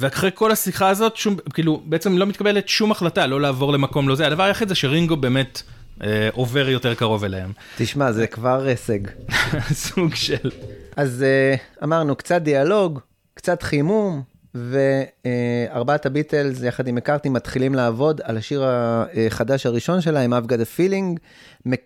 ואחרי 0.00 0.30
כל 0.34 0.52
השיחה 0.52 0.88
הזאת, 0.88 1.16
שום, 1.16 1.36
כאילו, 1.54 1.82
בעצם 1.84 2.18
לא 2.18 2.26
מתקבלת 2.26 2.68
שום 2.68 2.90
החלטה 2.90 3.26
לא 3.26 3.40
לעבור 3.40 3.72
למקום 3.72 4.08
לא 4.08 4.14
זה. 4.14 4.26
הדבר 4.26 4.42
היחיד 4.42 4.68
זה 4.68 4.74
שרינגו 4.74 5.16
באמת 5.16 5.62
אה, 6.04 6.28
עובר 6.32 6.68
יותר 6.68 6.94
קרוב 6.94 7.24
אליהם. 7.24 7.52
תשמע, 7.78 8.12
זה 8.12 8.26
כבר 8.26 8.62
הישג. 8.64 9.00
סוג 9.86 10.14
של... 10.14 10.50
אז 10.96 11.24
uh, 11.24 11.84
אמרנו, 11.84 12.16
קצת 12.16 12.42
דיאלוג, 12.42 13.00
קצת 13.34 13.62
חימום, 13.62 14.22
וארבעת 14.56 16.06
הביטלס, 16.06 16.62
יחד 16.62 16.88
עם 16.88 16.94
מקארטי, 16.94 17.28
מתחילים 17.28 17.74
לעבוד 17.74 18.20
על 18.24 18.36
השיר 18.36 18.64
החדש 18.64 19.66
הראשון 19.66 20.00
שלהם, 20.00 20.32
I've 20.32 20.46
got 20.46 20.48
a 20.48 20.78
feeling, 20.78 21.20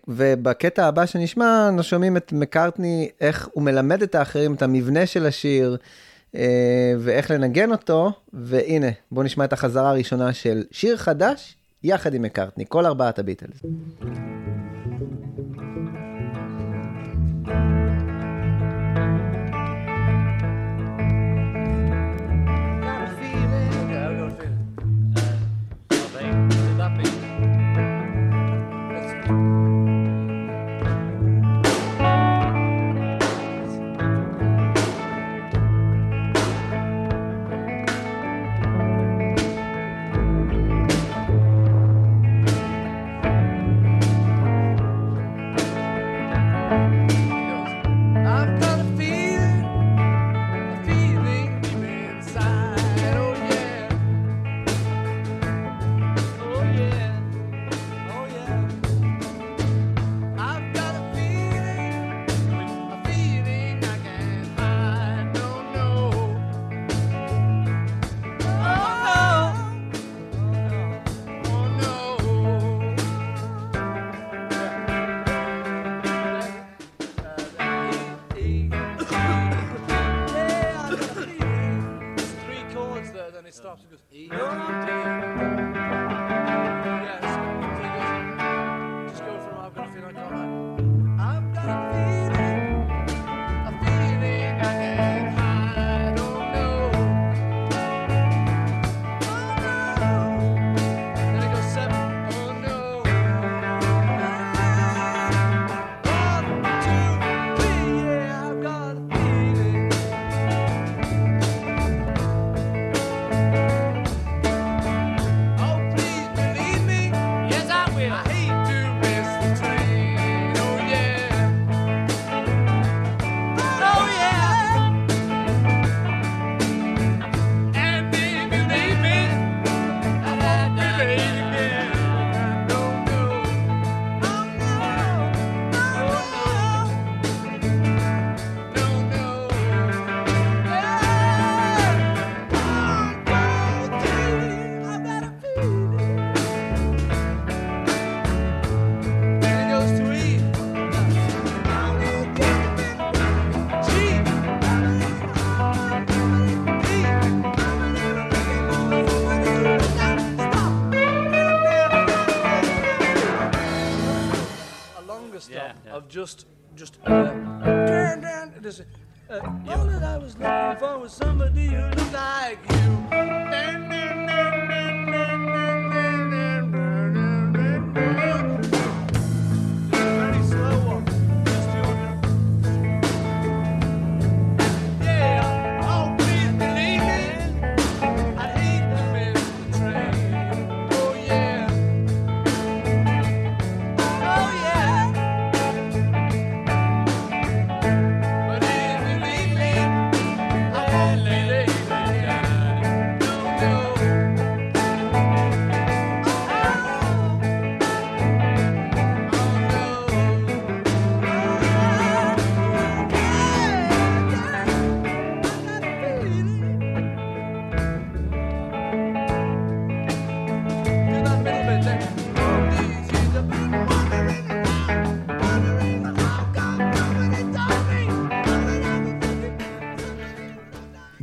ובקטע 0.07 0.87
הבא 0.87 1.05
שנשמע, 1.05 1.65
אנחנו 1.67 1.83
שומעים 1.83 2.17
את 2.17 2.33
מקארטני, 2.33 3.09
איך 3.21 3.49
הוא 3.53 3.63
מלמד 3.63 4.01
את 4.01 4.15
האחרים 4.15 4.53
את 4.53 4.61
המבנה 4.61 5.05
של 5.05 5.25
השיר, 5.25 5.77
אה, 6.35 6.93
ואיך 6.99 7.31
לנגן 7.31 7.71
אותו, 7.71 8.11
והנה, 8.33 8.89
בואו 9.11 9.25
נשמע 9.25 9.45
את 9.45 9.53
החזרה 9.53 9.89
הראשונה 9.89 10.33
של 10.33 10.63
שיר 10.71 10.97
חדש, 10.97 11.55
יחד 11.83 12.13
עם 12.13 12.21
מקארטני, 12.21 12.65
כל 12.67 12.85
ארבעת 12.85 13.19
הביטלס. 13.19 13.61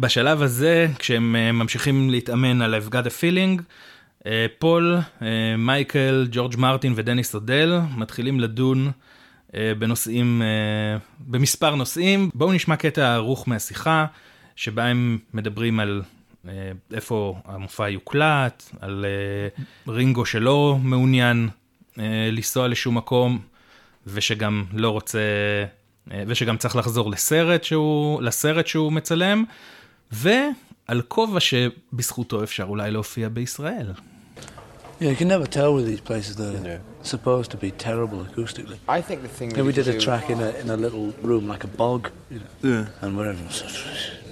בשלב 0.08 0.42
הזה, 0.42 0.86
כשהם 0.98 1.36
אה, 1.36 1.52
ממשיכים 1.52 2.10
להתאמן 2.10 2.62
על 2.62 2.74
I've 2.74 2.92
got 2.92 3.06
a 3.06 3.10
feeling, 3.20 3.62
פול, 4.58 4.98
אה, 5.22 5.56
מייקל, 5.58 6.28
ג'ורג' 6.30 6.54
מרטין 6.58 6.92
ודניס 6.96 7.34
אודל 7.34 7.78
מתחילים 7.96 8.40
לדון 8.40 8.90
אה, 9.54 9.72
בנושאים, 9.78 10.42
במספר 11.20 11.74
נושאים. 11.74 12.30
בואו 12.34 12.52
נשמע 12.52 12.76
קטע 12.76 13.14
ערוך 13.14 13.48
מהשיחה, 13.48 14.06
שבה 14.56 14.84
הם 14.84 15.18
מדברים 15.34 15.80
על 15.80 16.02
איפה 16.94 17.36
המופע 17.44 17.88
יוקלט, 17.88 18.62
על 18.80 19.04
רינגו 19.88 20.26
שלא 20.26 20.78
מעוניין 20.82 21.48
לנסוע 22.32 22.68
לשום 22.68 22.96
מקום, 22.96 23.38
ושגם 24.06 24.64
לא 24.72 24.90
רוצה, 24.90 25.20
ושגם 26.08 26.56
צריך 26.56 26.76
לחזור 26.76 27.10
לסרט 27.10 27.64
שהוא, 27.64 28.22
לסרט 28.22 28.66
שהוא 28.66 28.92
מצלם, 28.92 29.44
ועל 30.11 31.01
כובע 31.07 31.39
שבזכותו 31.39 32.43
אפשר 32.43 32.63
אולי 32.63 32.91
להופיע 32.91 33.29
בישראל. 33.29 33.91
Yeah, 34.99 35.05
you 35.09 35.15
can 35.15 35.27
never 35.27 35.47
tell 35.47 35.71
with 35.77 35.85
these 35.91 35.99
places 36.09 36.35
that 36.37 36.53
are 36.71 36.81
supposed 37.13 37.49
to 37.51 37.57
be 37.57 37.71
terrible 37.87 38.19
acoustically. 38.27 38.77
I 38.87 39.01
think 39.07 39.17
the 39.27 39.33
thing 39.37 39.49
Yeah, 39.51 39.63
we 39.67 39.71
you 39.73 39.77
did 39.79 39.87
a 39.87 39.93
do- 39.93 39.99
track 40.07 40.25
in 40.33 40.39
a 40.47 40.49
in 40.61 40.67
a 40.69 40.77
little 40.85 41.07
room 41.29 41.43
like 41.53 41.63
a 41.69 41.71
bog, 41.81 42.01
you 42.33 42.39
know, 42.43 42.51
Yeah. 42.71 43.01
and 43.01 43.09
we're 43.17 43.31
in 43.35 43.39
such 43.61 43.75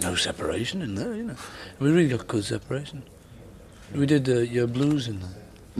no 0.07 0.11
separation 0.27 0.77
in 0.85 0.91
there, 0.99 1.13
you 1.19 1.25
know. 1.29 1.39
We 1.81 1.87
really 1.97 2.11
got 2.15 2.23
good 2.35 2.45
separation. 2.55 2.99
We 4.01 4.05
did 4.13 4.23
uh, 4.29 4.35
your 4.57 4.67
blues 4.77 5.03
in 5.11 5.17
there, 5.25 5.37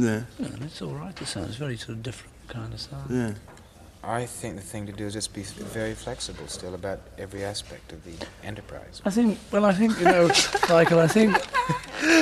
Yeah. 0.08 0.22
you 0.38 0.42
know, 0.46 0.54
and 0.56 0.64
it's 0.68 0.80
all 0.86 0.96
right. 1.04 1.16
The 1.22 1.26
sound 1.34 1.46
it's 1.52 1.60
very 1.66 1.78
sort 1.84 1.94
of 1.98 2.02
different 2.10 2.34
kind 2.56 2.72
of 2.76 2.80
sound. 2.88 3.08
Yeah. 3.22 3.34
I 4.05 4.25
think 4.27 4.57
the 4.57 4.63
thing 4.63 4.87
to 4.87 4.93
do 4.93 5.07
is 5.07 5.15
just 5.15 5.35
be 5.35 5.43
very 5.43 5.95
flexible 5.95 6.47
still 6.47 6.75
about 6.75 7.01
every 7.19 7.45
aspect 7.45 7.93
of 7.93 8.05
the 8.05 8.13
enterprise. 8.45 9.03
I 9.05 9.11
think, 9.11 9.39
well, 9.51 9.65
I 9.65 9.73
think 9.73 9.99
you 9.99 10.05
know, 10.05 10.31
Michael, 10.69 11.01
I 11.01 11.09
think 11.09 11.37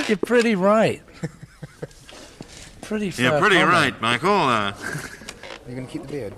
you're 0.08 0.16
pretty 0.16 0.54
right. 0.54 1.02
Pretty 2.80 3.10
fair 3.10 3.30
You're 3.30 3.40
pretty 3.40 3.56
comment. 3.56 3.72
right, 3.72 4.00
Michael. 4.02 4.30
Uh, 4.30 4.72
You're 5.66 5.74
going 5.76 5.86
to 5.86 5.92
keep 5.92 6.02
the 6.02 6.08
beard. 6.08 6.34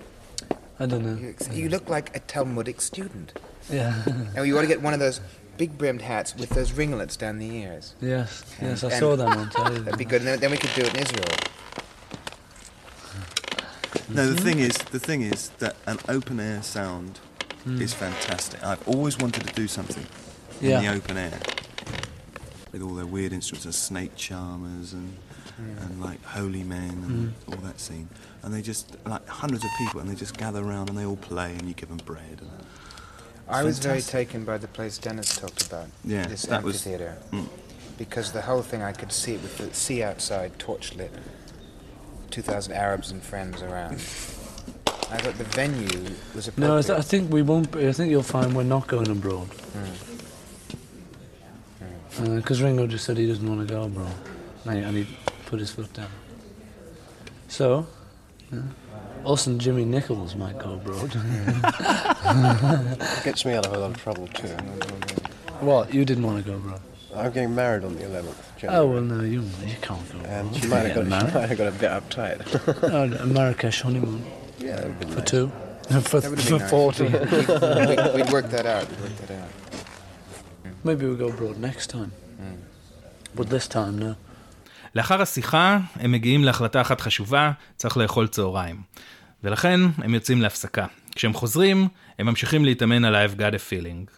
I 0.78 0.86
don't 0.86 1.04
know. 1.04 1.16
You, 1.16 1.34
you 1.52 1.68
look 1.68 1.88
like 1.88 2.14
a 2.16 2.20
Talmudic 2.20 2.80
student. 2.80 3.38
Yeah. 3.70 4.02
Now 4.34 4.42
you 4.42 4.56
ought 4.56 4.60
to 4.62 4.66
get 4.68 4.80
one 4.82 4.94
of 4.94 5.00
those 5.00 5.20
big 5.56 5.76
brimmed 5.78 6.02
hats 6.02 6.36
with 6.36 6.50
those 6.50 6.72
ringlets 6.72 7.16
down 7.16 7.38
the 7.38 7.50
ears. 7.50 7.94
yes. 8.00 8.44
Yes, 8.60 8.84
I 8.84 8.90
And- 8.90 8.98
saw 8.98 9.16
them 9.16 9.28
on 9.28 9.50
television. 9.50 9.84
That'd 9.84 9.98
be 9.98 10.04
good. 10.04 10.20
And 10.22 10.28
then, 10.28 10.38
then 10.40 10.50
we 10.50 10.56
could 10.56 10.70
do 10.74 10.82
it 10.82 10.94
in 10.94 11.00
Israel. 11.02 11.24
No, 14.08 14.26
the 14.32 14.40
thing 14.40 14.58
is, 14.58 14.76
the 14.76 14.98
thing 14.98 15.22
is 15.22 15.50
that 15.58 15.76
an 15.86 15.98
open 16.08 16.40
air 16.40 16.62
sound 16.62 17.18
is 17.66 17.92
fantastic. 17.92 18.62
I've 18.62 18.86
always 18.86 19.18
wanted 19.18 19.44
to 19.48 19.52
do 19.54 19.66
something 19.66 20.06
in 20.60 20.70
Yeah. 20.70 20.80
the 20.80 20.88
open 20.88 21.16
air 21.16 21.38
with 22.72 22.80
all 22.82 22.94
their 22.94 23.06
weird 23.06 23.32
instruments, 23.32 23.64
and 23.64 23.74
snake 23.74 24.14
charmers 24.16 24.92
and 24.92 25.16
and 25.58 26.02
like 26.02 26.22
holy 26.22 26.62
men 26.62 26.90
and 26.90 27.34
all 27.48 27.56
that 27.64 27.80
scene. 27.80 28.08
And 28.42 28.52
they 28.52 28.60
just 28.62 28.94
like 29.06 29.26
hundreds 29.26 29.64
of 29.64 29.70
people, 29.78 30.00
and 30.00 30.08
they 30.10 30.14
just 30.14 30.36
gather 30.36 30.62
around 30.62 30.90
and 30.90 30.98
they 30.98 31.04
all 31.06 31.16
play, 31.16 31.52
and 31.52 31.66
you 31.66 31.72
give 31.74 31.88
them 31.88 31.98
bread. 32.04 32.40
And, 32.42 32.50
I 33.48 33.64
was 33.64 33.78
very 33.78 34.02
taken 34.02 34.44
by 34.44 34.58
the 34.58 34.68
place 34.68 34.98
Dennis 34.98 35.34
talked 35.36 35.66
about. 35.66 35.86
Yeah, 36.04 36.26
This 36.26 36.42
that 36.42 36.62
was- 36.62 36.84
Mm. 36.84 37.48
Because 37.96 38.32
the 38.32 38.42
whole 38.42 38.60
thing, 38.62 38.82
I 38.82 38.92
could 38.92 39.12
see 39.12 39.34
it 39.34 39.42
with 39.42 39.56
the 39.56 39.72
sea 39.74 40.02
outside, 40.02 40.58
torch 40.58 40.94
lit, 40.94 41.12
2,000 42.36 42.74
Arabs 42.74 43.10
and 43.12 43.22
friends 43.22 43.62
around. 43.62 43.92
I 43.94 45.16
thought 45.16 45.38
the 45.38 45.44
venue 45.44 45.86
was 46.34 46.48
appropriate. 46.48 46.58
No, 46.58 46.76
I, 46.76 46.82
th- 46.82 46.98
I 46.98 47.00
think 47.00 47.32
we 47.32 47.40
won't. 47.40 47.72
Be, 47.72 47.88
I 47.88 47.92
think 47.92 48.10
you'll 48.10 48.22
find 48.22 48.54
we're 48.54 48.62
not 48.62 48.86
going 48.88 49.08
abroad. 49.08 49.46
Hmm. 49.46 49.86
Uh, 52.22 52.36
because 52.36 52.60
Ringo 52.60 52.86
just 52.86 53.06
said 53.06 53.16
he 53.16 53.26
doesn't 53.26 53.48
want 53.48 53.66
to 53.66 53.74
go 53.74 53.84
abroad, 53.84 54.12
and 54.66 54.76
he, 54.76 54.82
and 54.82 54.96
he 54.98 55.06
put 55.46 55.60
his 55.60 55.70
foot 55.70 55.90
down. 55.94 56.10
So, 57.48 57.86
yeah. 58.52 58.60
us 59.24 59.46
and 59.46 59.58
Jimmy 59.58 59.86
Nichols 59.86 60.34
might 60.34 60.58
go 60.58 60.74
abroad. 60.74 61.12
Gets 63.24 63.46
me 63.46 63.54
out 63.54 63.64
of 63.64 63.72
a 63.72 63.78
lot 63.78 63.92
of 63.92 63.96
trouble 63.96 64.26
too. 64.26 64.48
what? 65.60 65.94
You 65.94 66.04
didn't 66.04 66.24
want 66.24 66.44
to 66.44 66.50
go 66.50 66.58
abroad? 66.58 66.82
I'm 67.14 67.32
getting 67.32 67.54
married 67.54 67.82
on 67.82 67.96
the 67.96 68.02
11th. 68.02 68.45
January. 68.58 68.78
Oh 68.78 68.86
well, 68.92 69.02
no, 69.02 69.20
you 69.34 69.40
you 69.72 69.78
can't 69.88 70.06
go. 70.12 70.18
And 70.36 70.46
she 70.56 70.66
might 70.72 70.84
have, 70.86 70.94
got, 70.96 71.04
she 71.04 71.10
married. 71.10 71.34
might 71.34 71.48
have 71.50 71.58
got 71.62 71.68
a 71.74 71.76
bit 71.82 71.90
uptight. 71.98 72.38
Oh, 72.96 73.04
a 73.24 73.26
Marrakesh 73.26 73.78
honeymoon 73.86 74.20
yeah, 74.58 74.76
that 74.76 74.86
would 74.88 75.00
be 75.00 75.06
for 75.06 75.22
nice. 75.22 75.30
two, 75.32 75.46
for, 76.10 76.20
for 76.20 76.58
nice. 76.58 76.70
forty. 76.70 77.04
we'd, 77.04 78.14
we'd 78.16 78.32
work 78.36 78.48
that 78.56 78.66
out. 78.76 78.86
We'd 78.90 79.00
work 79.06 79.16
that 79.22 79.32
out. 79.40 79.50
Maybe 80.84 81.02
we'll 81.06 81.22
go 81.24 81.28
abroad 81.34 81.58
next 81.68 81.86
time. 81.96 82.10
But 83.36 83.46
this 83.50 83.66
time, 83.68 83.98
no. 83.98 84.14
לאחר 84.94 85.22
השיחה, 85.22 85.78
הם 85.96 86.12
מגיעים 86.12 86.44
להחלטה 86.44 86.80
אחת 86.80 87.00
חשובה, 87.00 87.52
צריך 87.76 87.96
לאכול 87.96 88.26
צהריים. 88.26 88.82
ולכן 89.44 89.80
הם 89.98 90.14
יוצאים 90.14 90.42
להפסקה. 90.42 90.86
כשהם 91.14 91.32
חוזרים, 91.32 91.88
הם 92.18 92.26
ממשיכים 92.26 92.64
להתאמן 92.64 93.04
על 93.04 93.14
ה-I've 93.14 93.38
got 93.38 93.52
a 93.52 93.70
feeling. 93.70 94.10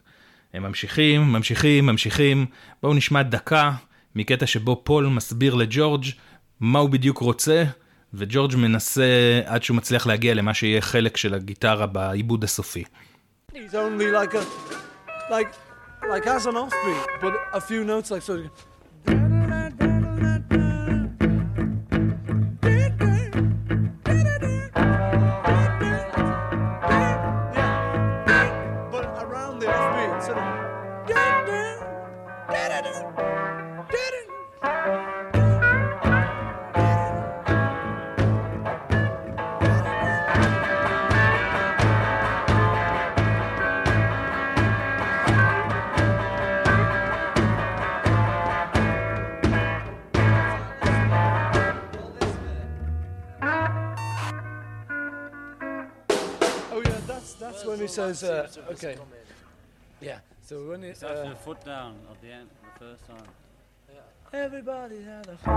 הם 0.54 0.62
ממשיכים, 0.62 1.32
ממשיכים, 1.32 1.86
ממשיכים. 1.86 2.46
בואו 2.82 2.94
נשמע 2.94 3.22
דקה 3.22 3.72
מקטע 4.14 4.46
שבו 4.46 4.80
פול 4.84 5.06
מסביר 5.06 5.54
לג'ורג' 5.54 6.04
מה 6.60 6.78
הוא 6.78 6.90
בדיוק 6.90 7.18
רוצה, 7.18 7.64
וג'ורג' 8.14 8.56
מנסה 8.56 9.40
עד 9.44 9.62
שהוא 9.62 9.76
מצליח 9.76 10.06
להגיע 10.06 10.34
למה 10.34 10.54
שיהיה 10.54 10.80
חלק 10.80 11.16
של 11.16 11.34
הגיטרה 11.34 11.86
בעיבוד 11.86 12.44
הסופי. 12.44 12.84
He's 13.52 13.74
only 13.74 14.10
like 14.12 14.34
a, 14.34 14.42
like, 15.30 15.52
like 16.10 16.24
has 16.24 16.46
an 16.46 16.54
offbeat, 16.54 17.06
but 17.22 17.34
a 17.52 17.60
few 17.60 17.84
notes 17.84 18.10
like 18.10 18.22
sort 18.22 18.40
when 57.68 57.80
he 57.80 57.86
says, 57.86 58.24
uh, 58.24 58.48
okay. 58.70 58.96
Yeah. 60.00 60.20
So 60.40 60.68
when 60.68 60.82
he, 60.82 60.90
uh, 60.90 61.34
foot 61.34 61.62
down 61.64 61.96
at 62.10 62.20
the 62.22 62.32
end, 62.32 62.48
the 62.62 62.86
first 62.86 63.06
time. 63.06 63.28
everybody 64.32 65.02
had 65.02 65.28
a 65.28 65.36
dream. 65.36 65.56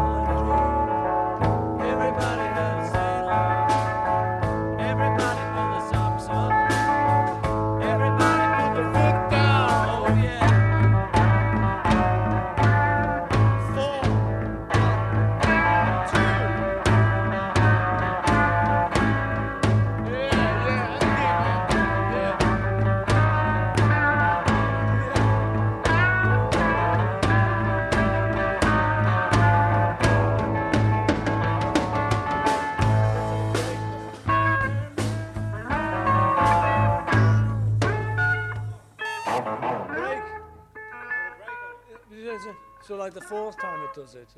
Everybody 1.80 2.46
had 2.58 2.76
a 2.84 2.88
sail. 2.92 3.28
Everybody 4.92 5.44
the 5.72 5.82
socks 5.90 6.28
up. 6.30 7.21
So 42.92 42.98
like 42.98 43.14
the 43.14 43.28
fourth 43.34 43.58
time 43.66 43.80
it 43.88 43.94
does 44.00 44.16
it. 44.16 44.32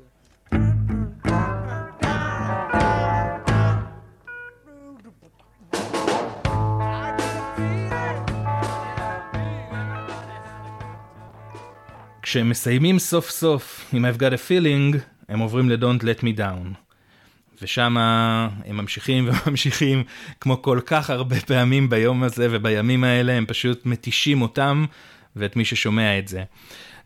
כשהם 12.22 12.48
מסיימים 12.48 12.98
סוף 12.98 13.30
סוף 13.30 13.90
עם 13.92 14.04
I've 14.04 14.18
got 14.18 14.32
a 14.32 14.50
feeling, 14.50 14.98
הם 15.28 15.38
עוברים 15.38 15.70
ל-Don't 15.70 16.02
let 16.02 16.22
me 16.22 16.38
down. 16.38 16.74
ושם 17.62 17.96
הם 17.98 18.76
ממשיכים 18.76 19.28
וממשיכים, 19.46 20.04
כמו 20.40 20.62
כל 20.62 20.80
כך 20.86 21.10
הרבה 21.10 21.40
פעמים 21.40 21.90
ביום 21.90 22.22
הזה 22.22 22.48
ובימים 22.50 23.04
האלה, 23.04 23.32
הם 23.32 23.46
פשוט 23.46 23.86
מתישים 23.86 24.42
אותם 24.42 24.84
ואת 25.36 25.56
מי 25.56 25.64
ששומע 25.64 26.18
את 26.18 26.28
זה. 26.28 26.44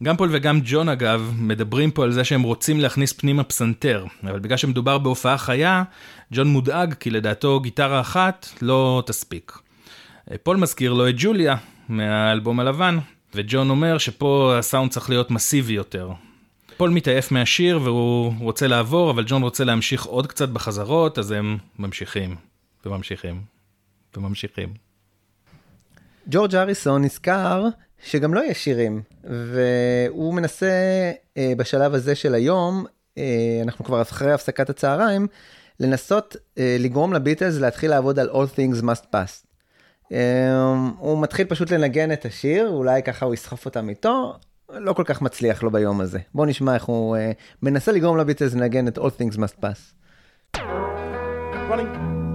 גם 0.02 0.16
פול 0.16 0.28
וגם 0.32 0.61
ג'ון 0.64 0.88
אגב 0.88 1.32
מדברים 1.38 1.90
פה 1.90 2.04
על 2.04 2.12
זה 2.12 2.24
שהם 2.24 2.42
רוצים 2.42 2.80
להכניס 2.80 3.12
פנימה 3.12 3.44
פסנתר, 3.44 4.04
אבל 4.24 4.38
בגלל 4.38 4.56
שמדובר 4.56 4.98
בהופעה 4.98 5.38
חיה, 5.38 5.82
ג'ון 6.32 6.48
מודאג 6.48 6.94
כי 6.94 7.11
לדעתו 7.11 7.61
גיטרה 7.61 8.00
אחת 8.00 8.48
לא 8.62 9.02
תספיק. 9.06 9.58
פול 10.42 10.56
מזכיר 10.56 10.92
לו 10.92 11.08
את 11.08 11.14
ג'וליה 11.18 11.56
מהאלבום 11.88 12.61
הלבן, 12.61 12.98
וג'ון 13.34 13.70
אומר 13.70 13.98
שפה 13.98 14.54
הסאונד 14.58 14.90
צריך 14.90 15.11
להיות 15.11 15.30
מסיבי 15.30 15.72
יותר. 15.72 16.11
פול 16.76 16.90
מתעייף 16.90 17.32
מהשיר 17.32 17.80
והוא 17.82 18.32
רוצה 18.40 18.66
לעבור, 18.66 19.11
אבל 19.11 19.24
ג'ון 19.26 19.42
רוצה 19.42 19.64
להמשיך 19.64 20.04
עוד 20.04 20.26
קצת 20.26 20.48
בחזרות, 20.48 21.18
אז 21.18 21.30
הם 21.30 21.58
ממשיכים, 21.78 22.37
וממשיכים, 22.87 23.42
וממשיכים. 24.16 24.68
ג'ורג' 26.28 26.54
אריסון 26.54 27.04
נזכר 27.04 27.64
שגם 28.04 28.34
לו 28.34 28.42
יש 28.42 28.64
שירים, 28.64 29.02
והוא 29.24 30.34
מנסה 30.34 30.70
אה, 31.37 31.52
בשלב 31.56 31.94
הזה 31.94 32.14
של 32.14 32.34
היום, 32.34 32.84
אה, 33.18 33.61
אנחנו 33.62 33.84
כבר 33.84 34.02
אחרי 34.02 34.32
הפסקת 34.32 34.70
הצהריים, 34.70 35.26
לנסות 35.80 36.37
אה, 36.58 36.76
לגרום 36.78 37.12
לביטלס 37.12 37.58
להתחיל 37.58 37.90
לעבוד 37.90 38.18
על 38.18 38.30
All 38.30 38.56
Things 38.56 38.82
Must 38.82 39.04
Pass. 39.12 39.46
אה, 40.12 40.74
הוא 40.98 41.22
מתחיל 41.22 41.46
פשוט 41.46 41.70
לנגן 41.70 42.12
את 42.12 42.24
השיר, 42.24 42.68
אולי 42.68 43.02
ככה 43.02 43.26
הוא 43.26 43.34
יסחוף 43.34 43.64
אותם 43.64 43.88
איתו, 43.88 44.34
לא 44.70 44.92
כל 44.92 45.04
כך 45.06 45.22
מצליח 45.22 45.62
לו 45.62 45.70
ביום 45.70 46.00
הזה. 46.00 46.18
בואו 46.34 46.46
נשמע 46.46 46.74
איך 46.74 46.84
הוא 46.84 47.16
אה, 47.16 47.32
מנסה 47.62 47.92
לגרום 47.92 48.16
לביטלס 48.16 48.54
לנגן 48.54 48.88
את 48.88 48.98
All 48.98 49.11
Things 49.20 49.37
Must 49.37 49.62
Pass. 49.62 49.98
Sunset 51.68 52.27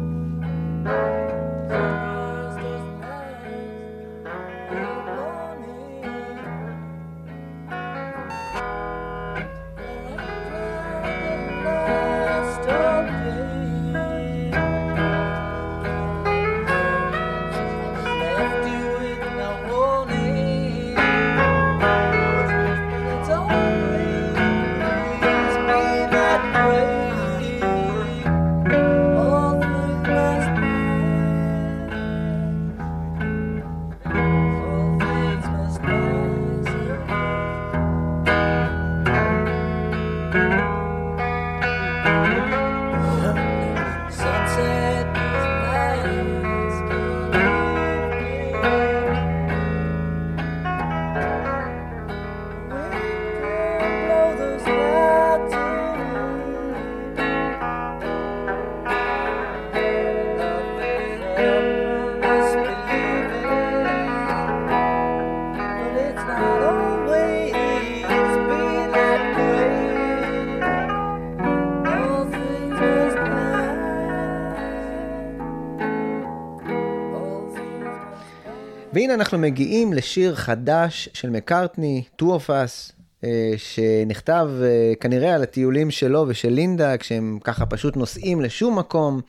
והנה 79.04 79.14
אנחנו 79.14 79.38
מגיעים 79.38 79.94
לשיר 79.94 80.36
חדש 80.36 81.10
של 81.14 81.30
מקארטני, 81.30 82.04
Two 82.22 82.26
of 82.26 82.50
Us, 82.50 82.92
אה, 83.24 83.54
שנכתב 83.58 84.50
אה, 84.62 84.94
כנראה 85.00 85.36
על 85.36 85.44
הטיולים 85.44 85.92
שלו 85.92 86.26
ושל 86.28 86.50
לינדה, 86.50 86.98
כשהם 86.98 87.40
ככה 87.44 87.66
פשוט 87.66 87.98
נוסעים 87.98 88.42
לשום 88.42 88.80
מקום. 88.80 89.22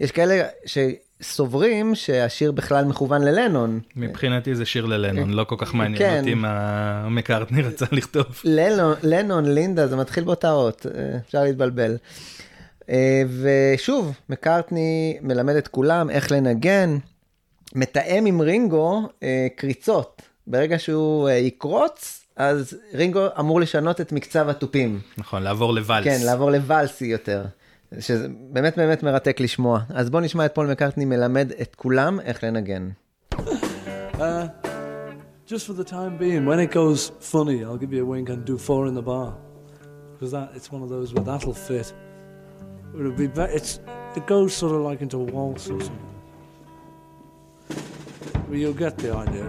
יש 0.00 0.12
כאלה 0.12 0.44
שסוברים 0.66 1.94
שהשיר 1.94 2.52
בכלל 2.52 2.84
מכוון 2.84 3.22
ללנון. 3.22 3.80
מבחינתי 3.96 4.54
זה 4.54 4.64
שיר 4.64 4.86
ללנון, 4.86 5.30
לא 5.30 5.44
כל 5.44 5.56
כך 5.58 5.74
מעניין 5.74 5.98
כן. 5.98 6.18
אותי 6.18 6.34
מה 6.34 7.08
מקארטני 7.08 7.62
רצה 7.62 7.86
לכתוב. 7.92 8.26
לנון, 8.44 8.94
לנון, 9.02 9.44
לינדה, 9.44 9.86
זה 9.86 9.96
מתחיל 9.96 10.24
באותה 10.24 10.50
אות, 10.50 10.86
אה, 10.94 11.18
אפשר 11.26 11.42
להתבלבל. 11.42 11.96
אה, 12.90 13.22
ושוב, 13.42 14.18
מקארטני 14.28 15.18
מלמד 15.22 15.54
את 15.54 15.68
כולם 15.68 16.10
איך 16.10 16.32
לנגן, 16.32 16.98
מתאם 17.74 18.26
עם 18.26 18.40
רינגו 18.40 19.08
אה, 19.22 19.46
קריצות. 19.56 20.22
ברגע 20.46 20.78
שהוא 20.78 21.28
אה, 21.28 21.34
יקרוץ, 21.34 22.26
אז 22.36 22.76
רינגו 22.94 23.20
אמור 23.40 23.60
לשנות 23.60 24.00
את 24.00 24.12
מקצב 24.12 24.48
התופים. 24.48 25.00
נכון, 25.18 25.42
לעבור 25.42 25.74
לוואלס. 25.74 26.04
כן, 26.04 26.18
לעבור 26.24 26.50
לוואלסי 26.50 27.06
יותר. 27.06 27.44
שזה 27.98 28.28
באמת 28.50 28.76
באמת 28.76 29.02
מרתק 29.02 29.40
לשמוע. 29.40 29.80
אז 29.88 30.10
בואו 30.10 30.22
נשמע 30.22 30.46
את 30.46 30.54
פול 30.54 30.70
מקארטני 30.70 31.04
מלמד 31.04 31.52
את 31.62 31.74
כולם 31.74 32.20
איך 32.20 32.44
לנגן. 32.44 32.88
Uh, 34.14 34.48
just 35.46 35.66
for 35.66 35.74
the 35.74 35.84
time 35.84 36.16
being, 36.16 36.46
when 36.46 36.58
it 36.58 36.70
goes 36.70 37.12
funny, 37.20 37.58
I'll 37.64 37.76
give 37.76 37.92
you 37.92 38.02
a 38.02 38.08
wink 38.14 38.28
and 38.30 38.44
do 38.44 38.56
four 38.56 38.86
in 38.86 38.94
the 38.94 39.06
bar. 39.12 39.34
Because 40.12 40.30
that 40.36 40.48
it's 40.56 40.72
one 40.72 40.82
of 40.82 40.88
those 40.88 41.08
where 41.14 41.24
that'll 41.30 41.58
fit. 41.68 41.88
It'll 42.98 43.18
be 43.22 43.26
be- 43.38 43.52
it's 43.58 43.72
it 44.18 44.24
goes 44.34 44.50
sort 44.62 44.72
of 44.76 44.80
like 44.90 45.00
into 45.06 45.18
a 45.24 45.26
waltz 45.36 45.64
or 45.72 45.78
something. 45.88 46.15
You'll 48.50 48.72
get 48.72 48.96
the 48.98 49.14
idea. 49.14 49.44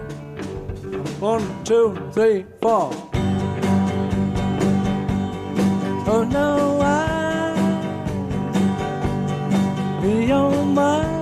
One, 1.19 1.63
two, 1.63 1.95
three, 2.13 2.45
four. 2.61 2.91
Oh 6.09 6.23
no, 6.23 6.79
I 6.81 7.07
be 10.01 10.27
mind. 10.27 11.17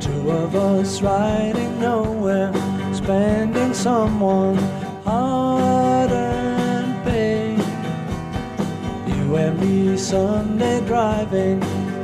Two 0.00 0.30
of 0.30 0.54
us 0.56 1.02
riding 1.02 1.80
nowhere, 1.80 2.52
spending 2.94 3.74
someone 3.74 4.56
hard 5.04 6.10
earned 6.10 7.04
pain. 7.04 7.58
You 9.06 9.36
and 9.36 9.60
me 9.60 9.96
Sunday 9.96 10.80
driving, 10.86 11.60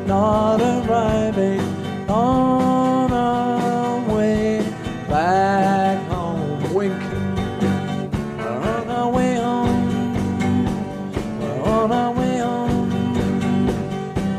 not 0.08 0.58
arriving 0.58 1.60
on 2.08 3.12
our 3.12 4.00
way 4.14 4.64
back 5.06 6.02
home. 6.08 6.72
Wink. 6.72 6.94
We're 8.38 8.58
on 8.74 8.88
our 8.88 9.10
way 9.10 9.34
home. 9.34 10.64
We're 11.38 11.62
on 11.62 11.92
our 11.92 12.12
way 12.14 12.38
home. 12.38 12.90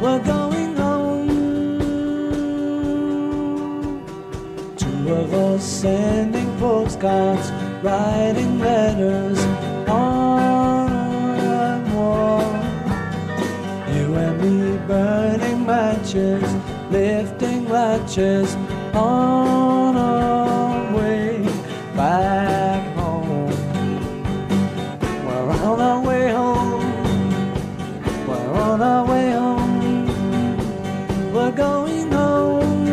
We're 0.02 0.24
going 0.24 0.76
home. 0.76 1.28
Two 4.76 5.14
of 5.14 5.32
us 5.36 5.64
sending 5.64 6.50
postcards, 6.58 7.52
writing 7.84 8.58
letters 8.58 9.40
on 9.88 10.92
a 11.40 11.80
wall. 11.94 12.42
You 13.94 14.16
and 14.16 14.42
me 14.42 14.78
burning 14.88 15.49
matches, 15.70 16.44
lifting 16.90 17.70
latches 17.70 18.56
on 18.96 19.96
our 19.96 20.98
way 20.98 21.44
back 21.96 22.82
home. 22.98 23.52
We're 25.26 25.52
on 25.70 25.80
our 25.80 26.02
way 26.02 26.32
home. 26.32 26.82
We're 28.28 28.54
on 28.70 28.82
our 28.82 29.06
way 29.12 29.32
home. 29.32 31.34
We're 31.34 31.52
going 31.52 32.12
home. 32.12 32.88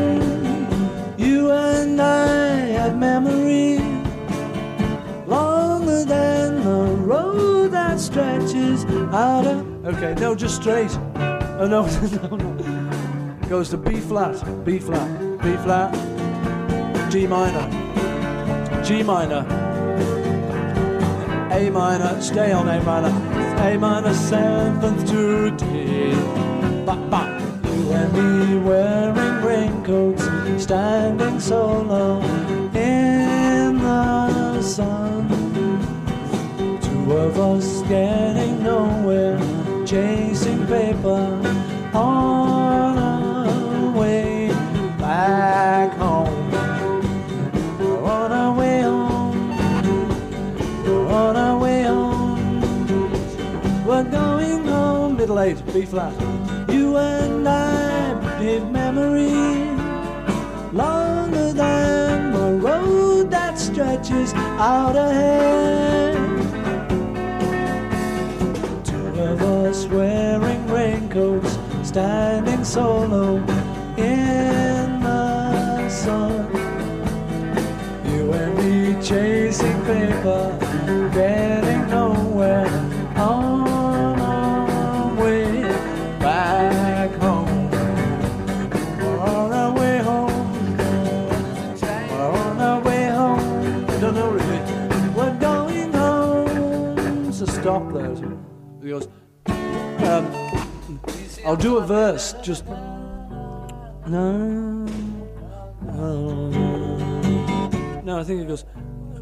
You 1.16 1.52
and 1.52 1.98
I 1.98 2.56
have 2.78 2.98
memories 2.98 3.80
longer 5.26 6.04
than 6.04 6.62
the 6.62 6.84
road 7.12 7.70
that 7.70 7.98
stretches 7.98 8.84
out 9.14 9.46
of. 9.46 9.86
Okay, 9.86 10.14
no, 10.20 10.34
just 10.34 10.56
straight. 10.56 10.94
Oh 11.58 11.66
no, 11.66 11.86
no, 12.28 12.36
no. 12.36 12.55
Goes 13.48 13.68
to 13.70 13.76
B 13.76 14.00
flat, 14.00 14.34
B 14.64 14.80
flat, 14.80 15.40
B 15.40 15.56
flat, 15.58 15.94
G 17.10 17.28
minor, 17.28 17.70
G 18.82 19.04
minor, 19.04 19.46
A 21.52 21.70
minor, 21.70 22.20
stay 22.20 22.50
on 22.50 22.68
A 22.68 22.82
minor, 22.82 23.14
A 23.62 23.78
minor, 23.78 24.12
seventh 24.14 25.08
to 25.10 25.52
D. 25.52 26.10
Ba, 26.84 26.96
ba. 27.08 27.22
You 27.64 27.92
and 27.92 28.12
me 28.12 28.58
wearing 28.58 29.44
raincoats, 29.44 30.24
standing 30.60 31.38
solo 31.38 32.20
in 32.74 33.78
the 33.78 34.60
sun. 34.60 35.28
Two 36.82 37.12
of 37.12 37.38
us 37.38 37.82
getting 37.82 38.64
nowhere, 38.64 39.38
chasing 39.86 40.66
paper 40.66 41.40
on 41.94 42.35
back 45.26 45.92
home. 45.98 46.54
On 48.04 48.30
our 48.32 48.52
way 48.58 48.82
home. 48.82 49.50
On 51.20 51.36
our 51.36 51.58
way 51.58 51.82
home. 51.82 52.60
We're 53.86 54.04
going 54.04 54.64
home. 54.66 55.16
Middle 55.16 55.40
eight, 55.40 55.60
B 55.72 55.84
flat. 55.84 56.14
You 56.70 56.96
and 56.96 57.48
I 57.48 58.38
big 58.38 58.62
memory 58.70 59.34
longer 60.72 61.52
than 61.52 62.32
the 62.32 62.50
road 62.68 63.30
that 63.30 63.58
stretches 63.58 64.32
out 64.72 64.94
ahead. 64.94 66.14
Two 68.84 69.08
of 69.30 69.42
us 69.42 69.86
wearing 69.86 70.62
raincoats, 70.68 71.58
standing 71.82 72.64
solo 72.64 73.55
chasing 79.06 79.84
paper, 79.84 80.58
getting 81.14 81.88
nowhere 81.88 82.66
on 83.16 84.18
our 84.18 85.14
way 85.14 85.62
back 86.18 87.12
home. 87.20 87.70
We're 88.98 89.18
on 89.20 89.52
our 89.52 89.72
way 89.78 89.98
home. 89.98 90.66
We're 92.10 92.32
on 92.32 92.60
our 92.60 92.80
way 92.82 93.08
home. 93.10 93.86
I 93.88 94.00
don't 94.00 94.14
know 94.16 94.28
really. 94.28 94.60
We're 95.14 95.38
going 95.38 95.92
home. 95.92 97.32
So 97.32 97.46
stop 97.46 97.92
there. 97.92 98.12
He 98.82 98.88
goes, 98.88 99.06
um, 99.46 100.26
I'll 101.46 101.54
do 101.54 101.76
a 101.76 101.86
verse. 101.86 102.34
Just. 102.42 102.66
No, 104.08 104.86
no 108.04 108.18
I 108.18 108.24
think 108.24 108.40
it 108.42 108.48
goes. 108.48 108.64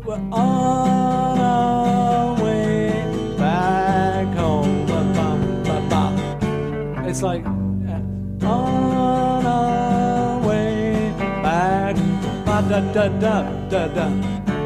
We're 0.05 0.17
on 0.17 1.39
our 1.39 2.43
way 2.43 2.91
back 3.39 4.37
home. 4.37 4.85
It's 7.09 7.23
like 7.23 7.47
uh, 7.47 7.49
on 8.47 9.47
our 9.47 10.47
way 10.47 11.11
back. 11.43 11.97
Ba, 12.45 12.63
da, 12.69 12.81
da, 12.93 13.09
da, 13.19 13.43
da, 13.71 13.87
da. 13.89 14.11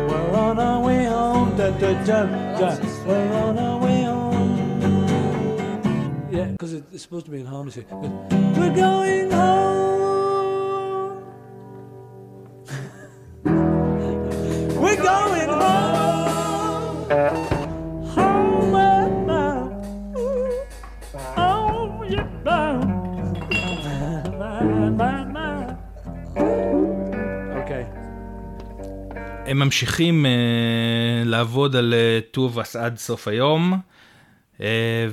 We're 0.09 0.34
on 0.34 0.59
our 0.59 0.80
way 0.80 1.05
home. 1.05 1.57
Da, 1.57 1.70
da, 1.70 1.93
da, 2.05 2.24
da. 2.59 2.76
We're 3.07 3.32
on 3.34 3.59
our 3.61 3.78
way 3.78 4.03
home. 4.03 4.59
Yeah, 6.32 6.47
because 6.47 6.72
it's 6.72 7.03
supposed 7.03 7.26
to 7.26 7.30
be 7.30 7.39
in 7.39 7.47
harmony. 7.47 7.84
We're 8.59 8.74
going 8.74 9.30
home. 9.30 9.77
Going 15.09 15.52
home. 15.62 17.06
Home 18.16 18.74
and 18.92 19.16
now. 19.32 19.59
Oh, 21.46 22.04
yeah, 22.14 22.28
now. 22.48 22.74
My, 24.40 24.61
my, 25.00 25.18
my. 25.36 25.54
Okay. 27.61 27.84
הם 29.46 29.59
ממשיכים 29.59 30.26
uh, 30.26 30.28
לעבוד 31.28 31.76
על 31.76 31.94
uh, 32.34 32.38
Us 32.38 32.78
עד 32.78 32.98
סוף 32.98 33.28
היום, 33.28 33.80
uh, 34.56 34.61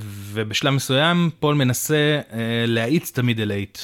ובשלב 0.04 0.74
מסוים 0.74 1.30
פול 1.40 1.56
מנסה 1.56 2.22
uh, 2.30 2.34
להאיץ 2.68 3.12
את 3.14 3.20
המידל 3.20 3.52
אייט. 3.52 3.78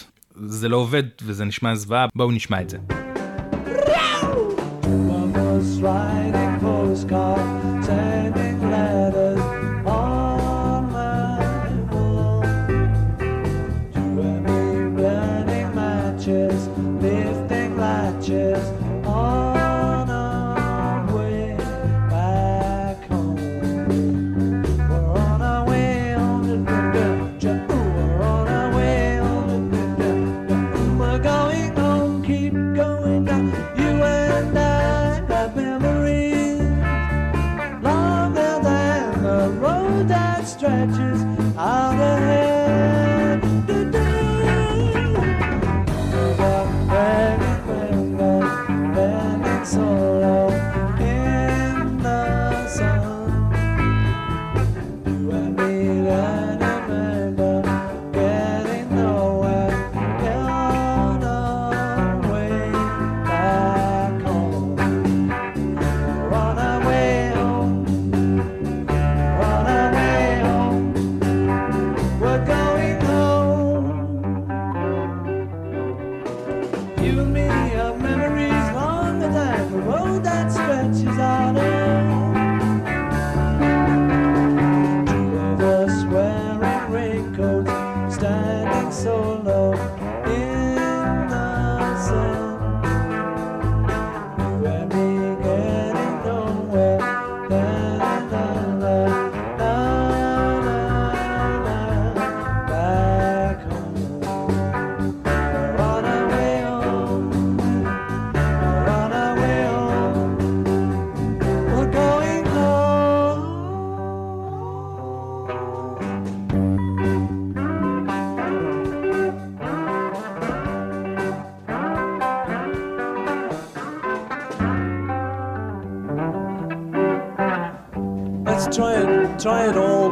זה 0.45 0.69
לא 0.69 0.77
עובד 0.77 1.03
וזה 1.23 1.45
נשמע 1.45 1.75
זוועה, 1.75 2.07
בואו 2.15 2.31
נשמע 2.31 2.61
את 2.61 2.69
זה. 2.69 2.77
slide. 5.81 6.20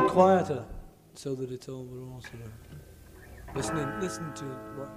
Quieter, 0.10 0.66
so 1.14 1.36
that 1.36 1.52
it's 1.52 1.70
all 1.70 1.84
we're 1.86 2.02
all 2.02 2.22
sort 2.22 2.42
of 2.44 2.52
listening. 3.56 3.88
Listen 4.02 4.34
to 4.34 4.46
what. 4.76 4.90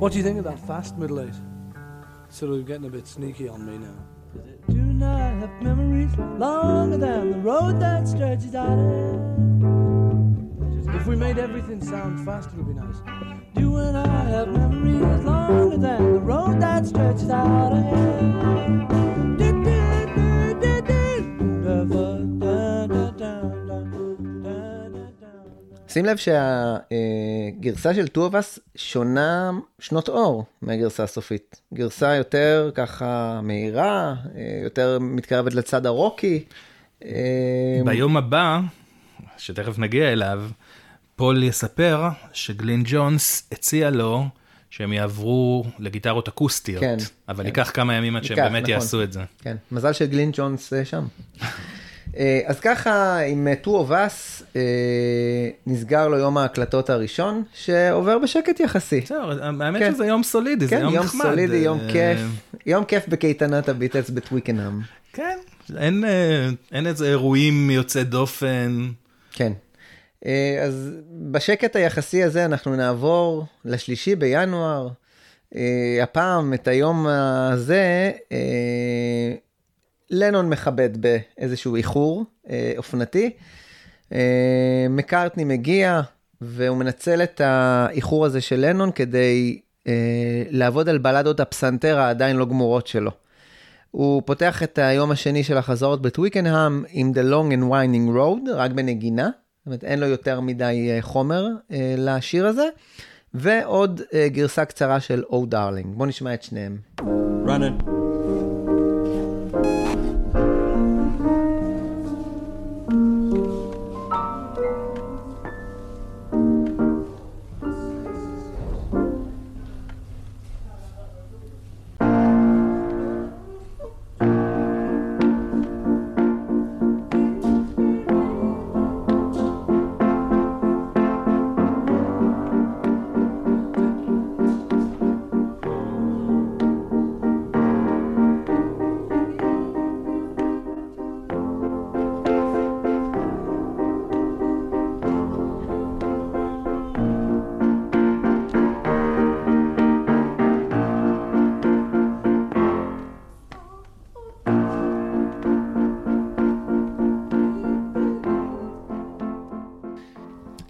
What 0.00 0.12
do 0.12 0.18
you 0.18 0.24
think 0.24 0.38
of 0.38 0.44
that 0.44 0.58
fast 0.66 0.98
middle 0.98 1.20
eight? 1.20 1.34
Sort 2.28 2.52
of 2.52 2.66
getting 2.66 2.86
a 2.86 2.90
bit 2.90 3.06
sneaky 3.06 3.48
on 3.48 3.64
me 3.64 3.78
now. 3.78 3.94
Do 4.68 4.82
not 4.82 5.18
have 5.18 5.62
memories 5.62 6.16
longer 6.16 6.96
than 6.96 7.30
the 7.30 7.38
road 7.38 7.80
that 7.80 8.08
stretches 8.08 8.54
out. 8.56 8.78
If 10.96 11.06
we 11.06 11.14
made 11.14 11.38
everything 11.38 11.80
sound 11.80 12.24
fast, 12.26 12.50
it 12.50 12.56
would 12.56 12.66
be 12.66 12.74
nice. 12.74 13.00
שים 25.88 26.04
לב 26.04 26.16
שהגרסה 26.16 27.94
של 27.94 28.06
Two 28.14 28.30
of 28.30 28.32
Us 28.32 28.60
שונה 28.76 29.50
שנות 29.78 30.08
אור 30.08 30.44
מהגרסה 30.62 31.02
הסופית. 31.02 31.60
גרסה 31.74 32.14
יותר 32.14 32.70
ככה 32.74 33.40
מהירה, 33.42 34.14
אה, 34.36 34.60
יותר 34.64 34.98
מתקרבת 35.00 35.54
לצד 35.54 35.86
הרוקי. 35.86 36.44
אה, 37.04 37.10
ביום 37.84 38.16
הבא, 38.16 38.60
שתכף 39.38 39.78
נגיע 39.78 40.12
אליו, 40.12 40.42
פול 41.16 41.42
יספר 41.42 42.08
שגלין 42.32 42.82
ג'ונס 42.86 43.48
הציע 43.52 43.90
לו 43.90 44.24
שהם 44.70 44.92
יעברו 44.92 45.64
לגיטרות 45.78 46.28
אקוסטיות. 46.28 46.80
כן, 46.80 46.96
אבל 47.28 47.42
כן. 47.42 47.46
ייקח 47.46 47.70
כמה 47.74 47.94
ימים 47.94 48.16
עד 48.16 48.24
שהם 48.24 48.36
באמת 48.36 48.62
נכון. 48.62 48.74
יעשו 48.74 49.02
את 49.02 49.12
זה. 49.12 49.20
כן, 49.42 49.56
מזל 49.72 49.92
שגלין 49.92 50.30
ג'ונס 50.32 50.72
אה, 50.72 50.84
שם. 50.84 51.06
אה, 52.16 52.40
אז 52.46 52.60
ככה, 52.60 53.18
עם 53.18 53.48
אה, 53.48 53.54
Two 53.64 53.66
of 53.66 53.90
Us 53.90 54.44
אה, 54.56 54.60
נסגר 55.66 56.08
לו 56.08 56.18
יום 56.18 56.38
ההקלטות 56.38 56.90
הראשון, 56.90 57.42
שעובר 57.54 58.18
בשקט 58.18 58.60
יחסי. 58.60 59.00
זהו, 59.06 59.30
האמת 59.42 59.82
כן. 59.82 59.94
שזה 59.94 60.06
יום 60.06 60.22
סולידי, 60.22 60.66
זה 60.66 60.76
כן, 60.76 60.82
יום 60.82 60.94
יום 60.94 61.04
נחמד. 61.04 61.24
סולידי, 61.24 61.56
יום 61.56 61.80
אה, 61.80 61.92
כיף. 61.92 62.20
יום 62.66 62.84
כיף 62.84 63.08
בקייטנת 63.08 63.68
הביטלס 63.68 64.10
בטוויקנאם. 64.10 64.80
כן, 65.12 65.38
אין, 65.78 66.04
אין 66.72 66.86
איזה 66.86 67.08
אירועים 67.08 67.70
יוצאי 67.70 68.04
דופן. 68.04 68.88
כן. 69.32 69.52
אז 70.64 70.90
בשקט 71.30 71.76
היחסי 71.76 72.22
הזה 72.22 72.44
אנחנו 72.44 72.76
נעבור 72.76 73.46
לשלישי 73.64 74.14
בינואר. 74.14 74.88
הפעם, 76.02 76.54
את 76.54 76.68
היום 76.68 77.06
הזה, 77.06 78.10
לנון 80.10 80.48
מכבד 80.48 80.90
באיזשהו 80.96 81.76
איחור 81.76 82.24
אה, 82.50 82.72
אופנתי. 82.76 83.30
אה, 84.12 84.86
מקארטני 84.90 85.44
מגיע, 85.44 86.00
והוא 86.40 86.76
מנצל 86.76 87.22
את 87.22 87.40
האיחור 87.44 88.26
הזה 88.26 88.40
של 88.40 88.66
לנון 88.68 88.92
כדי 88.92 89.60
אה, 89.86 90.42
לעבוד 90.50 90.88
על 90.88 90.98
בלדות 90.98 91.40
הפסנתר 91.40 91.98
העדיין 91.98 92.36
לא 92.36 92.44
גמורות 92.44 92.86
שלו. 92.86 93.10
הוא 93.90 94.22
פותח 94.24 94.62
את 94.62 94.78
היום 94.78 95.10
השני 95.10 95.44
של 95.44 95.56
החזרות 95.56 96.02
בטוויקנהאם 96.02 96.84
עם 96.88 97.12
The 97.14 97.32
Long 97.32 97.52
and 97.52 97.72
Winding 97.72 98.16
Road, 98.16 98.50
רק 98.54 98.70
בנגינה, 98.70 99.24
זאת 99.24 99.66
אומרת 99.66 99.84
אין 99.84 100.00
לו 100.00 100.06
יותר 100.06 100.40
מדי 100.40 100.88
אה, 100.90 100.98
חומר 101.02 101.46
אה, 101.72 101.94
לשיר 101.98 102.46
הזה, 102.46 102.68
ועוד 103.34 104.00
אה, 104.14 104.28
גרסה 104.28 104.64
קצרה 104.64 105.00
של 105.00 105.22
Oh 105.30 105.54
Darling. 105.54 105.86
בואו 105.86 106.08
נשמע 106.08 106.34
את 106.34 106.42
שניהם. 106.42 106.78
Running. 107.46 107.97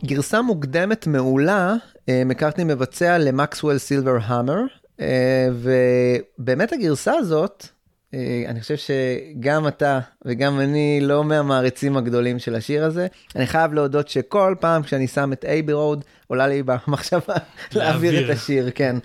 גרסה 0.08 0.42
מוקדמת 0.42 1.06
מעולה, 1.06 1.74
אה, 2.08 2.22
מקארטני 2.24 2.64
מבצע 2.64 3.18
למקסוול 3.18 3.78
סילבר 3.78 4.18
המר, 4.22 4.60
אה, 5.00 5.48
ובאמת 5.52 6.72
הגרסה 6.72 7.12
הזאת, 7.14 7.66
אה, 8.14 8.44
אני 8.46 8.60
חושב 8.60 8.74
שגם 8.76 9.68
אתה 9.68 10.00
וגם 10.24 10.60
אני 10.60 10.98
לא 11.02 11.24
מהמעריצים 11.24 11.96
הגדולים 11.96 12.38
של 12.38 12.54
השיר 12.54 12.84
הזה. 12.84 13.06
אני 13.36 13.46
חייב 13.46 13.72
להודות 13.72 14.08
שכל 14.08 14.54
פעם 14.60 14.82
כשאני 14.82 15.08
שם 15.08 15.32
את 15.32 15.44
אייבי 15.44 15.72
רוד, 15.72 16.04
עולה 16.26 16.46
לי 16.46 16.62
במחשבה 16.62 17.34
להעביר. 17.74 18.24
את 18.24 18.36
השיר, 18.36 18.70
כן. 18.74 18.96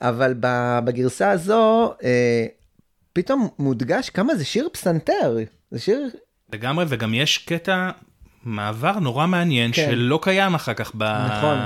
אבל 0.00 0.34
בגרסה 0.84 1.30
הזו, 1.30 1.94
פתאום 3.12 3.48
מודגש 3.58 4.10
כמה 4.10 4.34
זה 4.34 4.44
שיר 4.44 4.68
פסנתר, 4.72 5.36
זה 5.70 5.78
שיר 5.78 6.08
לגמרי, 6.52 6.84
וגם 6.88 7.14
יש 7.14 7.38
קטע 7.38 7.90
מעבר 8.44 8.98
נורא 8.98 9.26
מעניין 9.26 9.70
כן. 9.74 9.86
שלא 9.90 10.18
קיים 10.22 10.54
אחר 10.54 10.74
כך 10.74 10.92
ב... 10.98 11.02
נכון, 11.04 11.58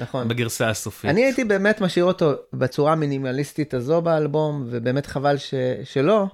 נכון. 0.00 0.28
בגרסה 0.28 0.68
הסופית. 0.70 1.10
אני 1.10 1.24
הייתי 1.24 1.44
באמת 1.44 1.80
משאיר 1.80 2.04
אותו 2.04 2.32
בצורה 2.52 2.92
המינימליסטית 2.92 3.74
הזו 3.74 4.02
באלבום, 4.02 4.66
ובאמת 4.70 5.06
חבל 5.06 5.36
ש... 5.36 5.54
שלא, 5.84 6.26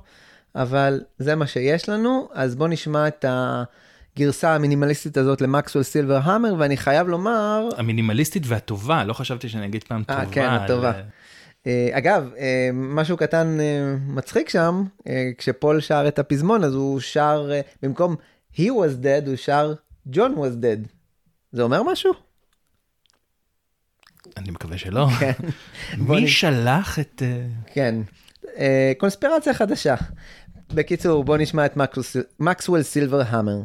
אבל 0.55 1.00
זה 1.18 1.34
מה 1.34 1.46
שיש 1.46 1.88
לנו, 1.88 2.28
אז 2.32 2.55
בואו 2.55 2.68
נשמע 2.68 3.09
את 3.09 3.24
הגרסה 4.16 4.55
המינימליסטית 4.55 5.16
הזאת 5.16 5.40
למקסוול 5.40 5.82
סילבר 5.84 6.20
המר, 6.22 6.55
ואני 6.59 6.76
חייב 6.76 7.09
לומר, 7.09 7.68
המינימליסטית 7.76 8.42
והטובה, 8.46 9.05
לא 9.05 9.12
חשבתי 9.12 9.48
שאני 9.48 9.66
אגיד 9.66 9.84
פעם 9.84 10.03
אה, 10.11 10.14
טובה. 10.20 10.32
כן, 10.32 10.48
הטובה. 10.48 10.88
על- 10.90 11.03
אה, 11.66 11.88
אגב, 11.92 12.30
אה, 12.38 12.70
משהו 12.72 13.16
קטן 13.16 13.59
אה, 13.61 13.64
מצחיק 14.07 14.48
שם, 14.48 14.82
אה, 15.09 15.30
כשפול 15.38 15.80
שר 15.80 16.05
את 16.09 16.18
הפזמון, 16.18 16.64
אז 16.64 16.74
הוא 16.74 17.00
שר, 17.00 17.48
אה, 17.53 17.61
במקום 17.82 18.16
he 18.55 18.61
was 18.61 19.03
dead, 19.05 19.26
הוא 19.28 19.36
שר 19.36 19.74
John 20.11 20.34
was 20.36 20.62
dead. 20.62 20.88
זה 21.53 21.62
אומר 21.62 21.82
משהו? 21.82 22.12
אני 24.36 24.50
מקווה 24.50 24.78
שלא. 24.78 25.07
כן. 25.20 25.32
מי 26.09 26.28
שלח 26.28 26.98
את... 26.98 27.22
אה, 27.22 27.46
כן. 27.66 27.94
אה, 28.57 28.92
קונספירציה 28.98 29.55
חדשה. 29.55 29.94
בקיצור, 30.74 31.24
בוא 31.24 31.36
נשמע 31.36 31.66
את 31.66 31.76
מקסוול 32.40 32.82
סילבר 32.82 33.22
המר. 33.26 33.62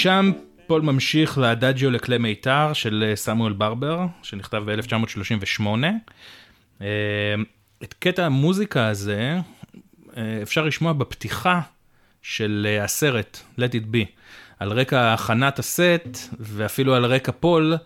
משם 0.00 0.30
פול 0.66 0.82
ממשיך 0.82 1.38
לאדאג'יו 1.38 1.90
לכלי 1.90 2.18
מיתר 2.18 2.72
של 2.72 3.04
אה, 3.06 3.16
סמואל 3.16 3.52
ברבר, 3.52 4.06
שנכתב 4.22 4.62
ב-1938. 4.66 5.66
אה, 6.82 6.86
את 7.82 7.94
קטע 7.94 8.26
המוזיקה 8.26 8.88
הזה 8.88 9.38
אה, 10.16 10.38
אפשר 10.42 10.64
לשמוע 10.64 10.92
בפתיחה 10.92 11.60
של 12.22 12.78
הסרט 12.82 13.40
Let 13.58 13.72
It 13.72 13.94
Be, 13.94 14.06
על 14.58 14.72
רקע 14.72 15.14
הכנת 15.14 15.58
הסט 15.58 16.18
ואפילו 16.38 16.94
על 16.94 17.04
רקע 17.04 17.32
פול. 17.32 17.76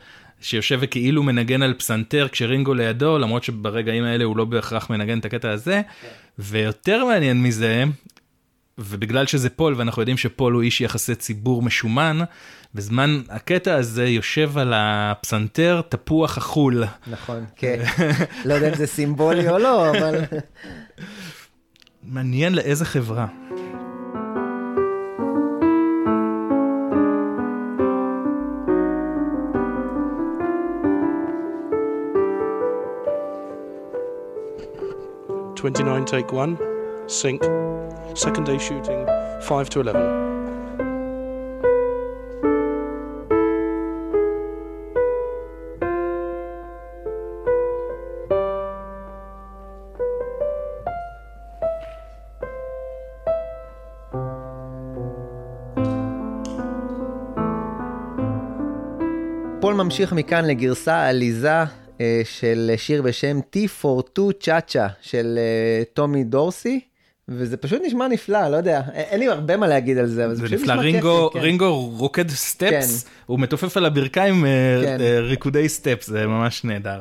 שיושב 0.40 0.78
וכאילו 0.80 1.22
מנגן 1.22 1.62
על 1.62 1.74
פסנתר 1.74 2.28
כשרינגו 2.32 2.74
לידו, 2.74 3.18
למרות 3.18 3.44
שברגעים 3.44 4.04
האלה 4.04 4.24
הוא 4.24 4.36
לא 4.36 4.44
בהכרח 4.44 4.90
מנגן 4.90 5.18
את 5.18 5.24
הקטע 5.24 5.50
הזה. 5.50 5.82
ויותר 6.38 7.04
מעניין 7.04 7.42
מזה, 7.42 7.84
ובגלל 8.78 9.26
שזה 9.26 9.50
פול, 9.50 9.74
ואנחנו 9.76 10.02
יודעים 10.02 10.16
שפול 10.16 10.52
הוא 10.52 10.62
איש 10.62 10.80
יחסי 10.80 11.14
ציבור 11.14 11.62
משומן, 11.62 12.18
בזמן 12.74 13.20
הקטע 13.28 13.74
הזה 13.74 14.06
יושב 14.06 14.58
על 14.58 14.72
הפסנתר 14.76 15.80
תפוח 15.88 16.38
החול. 16.38 16.84
נכון, 17.06 17.44
כן. 17.56 17.84
לא 18.44 18.54
יודע 18.54 18.68
אם 18.68 18.74
זה 18.74 18.86
סימבולי 18.86 19.48
או 19.48 19.58
לא, 19.58 19.90
אבל... 19.90 20.20
מעניין 22.02 22.54
לאיזה 22.54 22.84
חברה. 22.84 23.26
Twenty-nine, 35.56 36.04
take 36.04 36.30
one, 36.30 36.60
sync. 37.08 37.42
Second 38.16 38.46
day 38.46 38.58
shooting, 38.58 39.08
five 39.40 39.68
to 39.70 39.80
eleven. 39.80 40.24
פול 59.60 59.74
ממשיך 59.74 60.12
מכאן 60.12 60.44
לגרסה 60.44 61.08
עליזה 61.08 61.50
אה, 62.00 62.20
של 62.24 62.70
שיר 62.76 63.02
בשם 63.02 63.40
T42 63.56 64.20
צ'אצ'ה 64.40 64.86
של 65.00 65.38
אה, 65.38 65.82
טומי 65.94 66.24
דורסי. 66.24 66.93
וזה 67.28 67.56
פשוט 67.56 67.82
נשמע 67.84 68.08
נפלא, 68.08 68.48
לא 68.48 68.56
יודע, 68.56 68.82
אין 68.92 69.20
לי 69.20 69.28
הרבה 69.28 69.56
מה 69.56 69.66
להגיד 69.66 69.98
על 69.98 70.06
זה, 70.06 70.24
אבל 70.24 70.34
זה 70.34 70.40
זה 70.40 70.46
פשוט 70.46 70.60
נפלא, 70.60 70.74
נשמע 70.74 70.82
רינגו, 70.82 71.28
כיפי, 71.28 71.38
כן. 71.38 71.44
רינגו 71.44 71.90
רוקד 71.96 72.30
סטפס, 72.30 73.04
הוא 73.26 73.40
מתופף 73.40 73.76
על 73.76 73.84
הברכיים 73.84 74.46
אה, 74.46 74.50
כן. 74.82 75.00
אה, 75.00 75.20
ריקודי 75.20 75.68
סטפס, 75.68 76.06
זה 76.06 76.26
ממש 76.26 76.64
נהדר. 76.64 77.00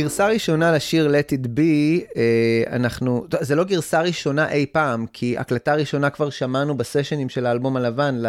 גרסה 0.00 0.28
ראשונה 0.28 0.72
לשיר 0.72 1.10
Let 1.10 1.32
It 1.32 1.46
Be, 1.46 1.60
אה, 2.16 2.62
אנחנו, 2.72 3.26
זה 3.40 3.54
לא 3.54 3.64
גרסה 3.64 4.00
ראשונה 4.00 4.52
אי 4.52 4.66
פעם, 4.72 5.06
כי 5.12 5.38
הקלטה 5.38 5.74
ראשונה 5.74 6.10
כבר 6.10 6.30
שמענו 6.30 6.76
בסשנים 6.76 7.28
של 7.28 7.46
האלבום 7.46 7.76
הלבן, 7.76 8.22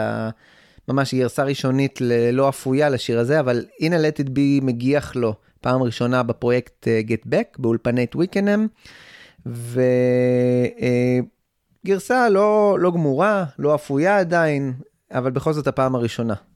ממש 0.88 1.14
גרסה 1.14 1.44
ראשונית 1.44 2.02
ללא 2.02 2.50
אפויה 2.50 2.90
לשיר 2.90 3.20
הזה, 3.20 3.40
אבל 3.40 3.66
הנה 3.80 3.98
Let 3.98 4.20
It 4.20 4.28
Be 4.28 4.62
מגיח 4.62 5.16
לו 5.16 5.34
פעם 5.62 5.84
ראשונה 5.84 6.24
בפרויקט 6.24 6.88
אה, 6.88 7.02
Get 7.08 7.28
Back, 7.28 7.56
באולפני 7.58 8.08
טוויקנם, 8.08 8.68
וגרסה 11.86 12.30
לא, 12.30 12.78
לא 12.80 12.92
גמורה, 12.92 13.46
לא 13.60 13.76
אפויה 13.76 14.20
עדיין, 14.20 14.74
אבל 15.12 15.32
בכל 15.32 15.54
זאת 15.54 15.68
הפעם 15.68 15.96
הראשונה. 15.96 16.51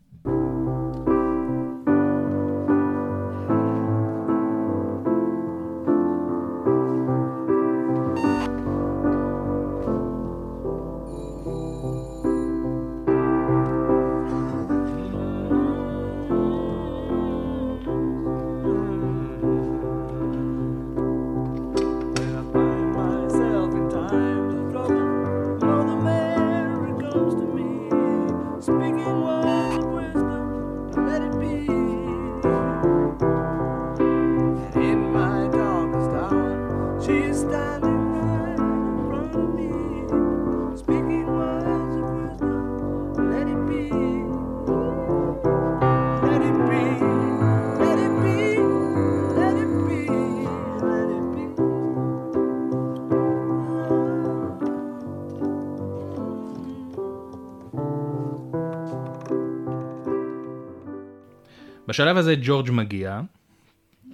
בשלב 61.95 62.17
הזה 62.17 62.35
ג'ורג' 62.41 62.71
מגיע, 62.71 63.21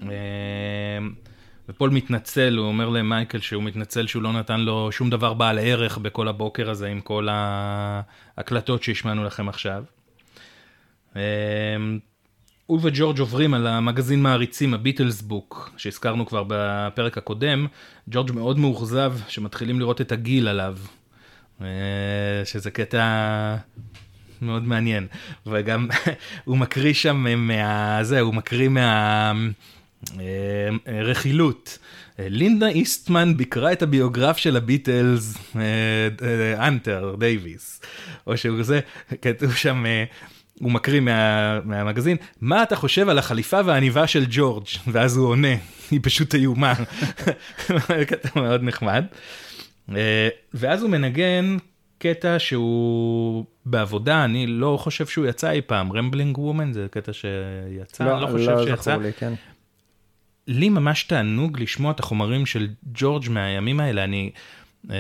אה, 0.02 0.08
ופול 1.70 1.90
מתנצל, 1.90 2.58
הוא 2.58 2.68
אומר 2.68 2.90
למייקל 2.90 3.40
שהוא 3.40 3.64
מתנצל 3.64 4.08
שהוא 4.08 4.24
לא 4.24 4.34
נתן 4.34 4.60
לו 4.60 4.92
שום 4.92 5.10
דבר 5.10 5.34
בעל 5.34 5.60
ערך 5.60 5.98
בכל 5.98 6.28
הבוקר 6.28 6.70
הזה 6.70 6.88
עם 6.88 7.02
כל 7.02 7.28
ההקלטות 7.32 8.84
שהשמענו 8.84 9.24
לכם 9.24 9.50
עכשיו. 9.50 9.84
אה, 11.16 11.22
הוא 12.66 12.80
וג'ורג' 12.82 13.20
עוברים 13.20 13.54
על 13.54 13.68
המגזין 13.68 14.22
מעריצים, 14.22 14.74
הביטלס 14.74 15.22
בוק, 15.22 15.72
שהזכרנו 15.78 16.26
כבר 16.26 16.44
בפרק 16.48 17.18
הקודם. 17.18 17.68
ג'ורג' 18.10 18.32
מאוד 18.32 18.60
מאוכזב 18.60 19.14
שמתחילים 19.28 19.80
לראות 19.80 20.02
את 20.02 20.12
הגיל 20.12 20.48
עליו, 20.48 20.78
אה, 21.62 21.68
שזה 22.46 22.72
קטע 22.72 23.56
מאוד 24.42 24.64
מעניין. 24.64 25.08
וגם 25.48 25.88
הוא 26.46 26.58
מקריא 26.58 26.94
שם 26.94 27.26
מה... 27.48 28.00
זה, 28.04 28.20
הוא 28.20 28.34
מקריא 28.34 28.70
מה... 28.70 29.34
אה, 30.20 31.04
רכילות. 31.04 31.78
לינדה 32.20 32.68
איסטמן 32.68 33.38
ביקרה 33.38 33.72
את 33.72 33.82
הביוגרף 33.82 34.38
של 34.38 34.58
הביטלס, 34.58 35.38
אה, 35.56 35.62
אה, 36.28 36.68
אנטר 36.68 37.16
דייוויס, 37.20 37.82
או 38.28 38.38
שהוא 38.38 38.64
זה, 38.64 38.80
כתוב 39.22 39.56
שם, 39.56 39.86
הוא 40.60 40.72
מקריא 40.72 41.00
מה, 41.00 41.60
מהמגזין, 41.66 42.18
מה 42.42 42.64
אתה 42.64 42.76
חושב 42.76 43.10
על 43.10 43.18
החליפה 43.18 43.60
והעניבה 43.66 44.08
של 44.08 44.26
ג'ורג'? 44.30 44.66
ואז 44.88 45.18
הוא 45.18 45.28
עונה, 45.28 45.56
היא 45.92 46.00
פשוט 46.04 46.36
איומה. 46.36 46.74
קטע 48.08 48.30
מאוד 48.36 48.64
נחמד. 48.64 49.06
ואז 50.54 50.82
הוא 50.82 50.90
מנגן 50.90 51.58
קטע 51.98 52.40
שהוא 52.40 53.46
בעבודה, 53.66 54.26
אני 54.26 54.48
לא 54.48 54.78
חושב 54.82 55.06
שהוא 55.06 55.26
יצא 55.26 55.52
אי 55.52 55.62
פעם, 55.62 55.94
רמבלינג 55.94 56.38
וומן 56.38 56.74
זה 56.74 56.88
קטע 56.92 57.14
שיצא, 57.14 58.04
לא, 58.04 58.14
אני 58.14 58.22
לא 58.22 58.28
חושב 58.28 58.52
לא 58.52 58.66
שיצא. 58.66 58.96
לי, 58.96 59.14
כן. 59.14 59.34
לי 60.48 60.70
ממש 60.70 61.04
תענוג 61.04 61.60
לשמוע 61.60 61.92
את 61.92 62.00
החומרים 62.00 62.46
של 62.46 62.68
ג'ורג' 62.94 63.30
מהימים 63.30 63.80
האלה, 63.80 64.04
אני... 64.04 64.32
אמ, 64.90 64.94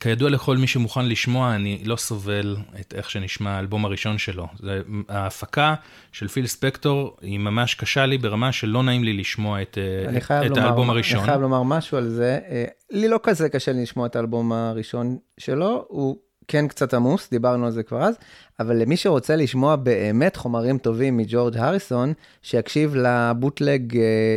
כידוע 0.00 0.30
לכל 0.30 0.56
מי 0.56 0.66
שמוכן 0.66 1.06
לשמוע, 1.06 1.54
אני 1.54 1.82
לא 1.84 1.96
סובל 1.96 2.56
את 2.80 2.94
איך 2.96 3.10
שנשמע 3.10 3.50
האלבום 3.50 3.84
הראשון 3.84 4.18
שלו. 4.18 4.46
זה, 4.58 4.82
ההפקה 5.08 5.74
של 6.12 6.28
פיל 6.28 6.46
ספקטור 6.46 7.16
היא 7.20 7.38
ממש 7.38 7.74
קשה 7.74 8.06
לי 8.06 8.18
ברמה 8.18 8.52
שלא 8.52 8.82
נעים 8.82 9.04
לי 9.04 9.12
לשמוע 9.12 9.62
את, 9.62 9.78
אה, 9.78 10.18
את, 10.18 10.22
את 10.30 10.50
לומר, 10.50 10.62
האלבום 10.62 10.90
הראשון. 10.90 11.18
אני 11.18 11.26
חייב 11.26 11.40
לומר 11.40 11.62
משהו 11.62 11.98
על 11.98 12.08
זה. 12.08 12.38
אה, 12.48 12.64
לי 12.90 13.08
לא 13.08 13.20
כזה 13.22 13.48
קשה 13.48 13.72
לי 13.72 13.82
לשמוע 13.82 14.06
את 14.06 14.16
האלבום 14.16 14.52
הראשון 14.52 15.18
שלו, 15.38 15.84
הוא 15.88 16.16
כן 16.50 16.68
קצת 16.68 16.94
עמוס, 16.94 17.30
דיברנו 17.30 17.66
על 17.66 17.72
זה 17.72 17.82
כבר 17.82 18.02
אז, 18.02 18.14
אבל 18.60 18.76
למי 18.76 18.96
שרוצה 18.96 19.36
לשמוע 19.36 19.76
באמת 19.76 20.36
חומרים 20.36 20.78
טובים 20.78 21.16
מג'ורג' 21.16 21.56
הריסון, 21.56 22.12
שיקשיב 22.42 22.94
לבוטלג 22.96 23.96
אה, 23.96 24.36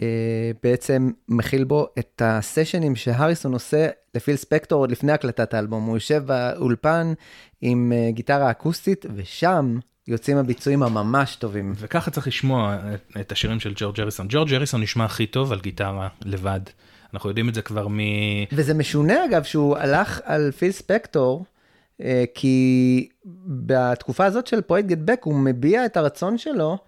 שבעצם 0.00 1.10
מכיל 1.28 1.64
בו 1.64 1.88
את 1.98 2.22
הסשנים 2.24 2.96
שהריסון 2.96 3.52
עושה 3.52 3.88
לפיל 4.14 4.36
ספקטור 4.36 4.80
עוד 4.80 4.90
לפני 4.90 5.12
הקלטת 5.12 5.54
האלבום. 5.54 5.84
הוא 5.84 5.96
יושב 5.96 6.22
באולפן 6.26 7.12
עם 7.60 7.92
אה, 7.94 8.10
גיטרה 8.10 8.50
אקוסטית, 8.50 9.06
ושם 9.14 9.78
יוצאים 10.08 10.36
הביצועים 10.36 10.82
הממש 10.82 11.36
טובים. 11.36 11.72
וככה 11.76 12.10
צריך 12.10 12.26
לשמוע 12.26 12.78
את, 13.20 13.32
השירים 13.32 13.60
של 13.60 13.72
ג'ורג' 13.76 14.00
הריסון. 14.00 14.26
ג'ורג' 14.30 14.54
הריסון 14.54 14.82
נשמע 14.82 15.04
הכי 15.04 15.26
טוב 15.26 15.52
על 15.52 15.60
גיטרה 15.60 16.08
לבד. 16.24 16.60
אנחנו 17.14 17.28
יודעים 17.30 17.48
את 17.48 17.54
זה 17.54 17.62
כבר 17.62 17.88
מ... 17.88 17.98
וזה 18.52 18.74
משונה 18.74 19.24
אגב 19.24 19.42
שהוא 19.42 19.76
הלך 19.76 20.20
על 20.24 20.50
פיל 20.50 20.72
ספקטור, 20.72 21.44
אה, 22.00 22.24
כי 22.34 23.08
בתקופה 23.46 24.24
הזאת 24.24 24.46
של 24.46 24.60
פרויקט 24.60 24.88
Get 24.88 24.98
Back 25.04 25.20
הוא 25.24 25.34
מביע 25.34 25.86
את 25.86 25.96
הרצון 25.96 26.38
שלו 26.38 26.78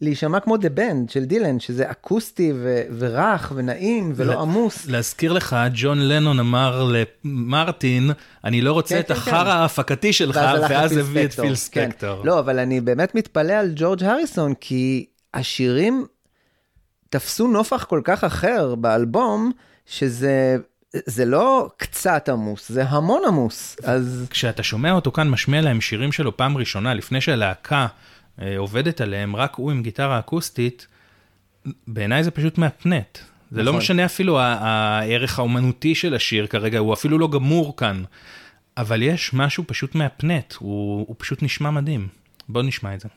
להישמע 0.00 0.40
כמו 0.40 0.56
The 0.56 0.68
Band 0.68 1.10
של 1.10 1.24
דילן, 1.24 1.60
שזה 1.60 1.90
אקוסטי 1.90 2.52
ו- 2.56 2.82
ורך 2.98 3.52
ונעים 3.54 4.12
ולא 4.16 4.34
לה- 4.34 4.40
עמוס. 4.40 4.86
להזכיר 4.86 5.32
לך, 5.32 5.56
ג'ון 5.74 5.98
לנון 5.98 6.40
אמר 6.40 6.88
למרטין, 7.24 8.10
אני 8.44 8.60
לא 8.60 8.72
רוצה 8.72 8.94
כן, 8.94 9.00
את 9.00 9.06
כן, 9.06 9.12
החרא 9.12 9.44
כן. 9.44 9.50
ההפקתי 9.50 10.12
שלך, 10.12 10.40
ואז 10.70 10.96
הביא 10.96 11.24
את 11.24 11.30
ספקטור, 11.30 11.44
פיל 11.44 11.54
כן. 11.54 11.90
ספקטור. 11.90 12.24
לא, 12.24 12.38
אבל 12.38 12.58
אני 12.58 12.80
באמת 12.80 13.14
מתפלא 13.14 13.52
על 13.52 13.72
ג'ורג' 13.76 14.04
הריסון, 14.04 14.54
כי 14.60 15.06
השירים 15.34 16.06
תפסו 17.10 17.48
נופח 17.48 17.84
כל 17.84 18.00
כך 18.04 18.24
אחר 18.24 18.74
באלבום, 18.74 19.52
שזה 19.86 20.56
זה 20.94 21.24
לא 21.24 21.70
קצת 21.76 22.28
עמוס, 22.28 22.72
זה 22.72 22.84
המון 22.84 23.22
עמוס. 23.28 23.76
אז 23.84 24.26
כשאתה 24.30 24.62
שומע 24.62 24.92
אותו 24.92 25.12
כאן 25.12 25.30
משמיע 25.30 25.60
להם 25.60 25.80
שירים 25.80 26.12
שלו 26.12 26.36
פעם 26.36 26.56
ראשונה, 26.56 26.94
לפני 26.94 27.20
שהלהקה 27.20 27.86
אה, 28.42 28.58
עובדת 28.58 29.00
עליהם, 29.00 29.36
רק 29.36 29.54
הוא 29.54 29.70
עם 29.70 29.82
גיטרה 29.82 30.18
אקוסטית, 30.18 30.86
בעיניי 31.86 32.24
זה 32.24 32.30
פשוט 32.30 32.58
מהפנט. 32.58 33.18
זה 33.50 33.62
לא 33.62 33.70
נכון. 33.70 33.78
משנה 33.78 34.04
אפילו 34.04 34.40
הערך 34.40 35.38
האומנותי 35.38 35.94
של 35.94 36.14
השיר 36.14 36.46
כרגע, 36.46 36.78
הוא 36.78 36.94
אפילו 36.94 37.18
לא 37.18 37.28
גמור 37.28 37.76
כאן. 37.76 38.02
אבל 38.76 39.02
יש 39.02 39.34
משהו 39.34 39.64
פשוט 39.66 39.94
מהפנט, 39.94 40.54
הוא, 40.58 41.04
הוא 41.08 41.16
פשוט 41.18 41.42
נשמע 41.42 41.70
מדהים. 41.70 42.08
בוא 42.48 42.62
נשמע 42.62 42.94
את 42.94 43.00
זה. 43.00 43.08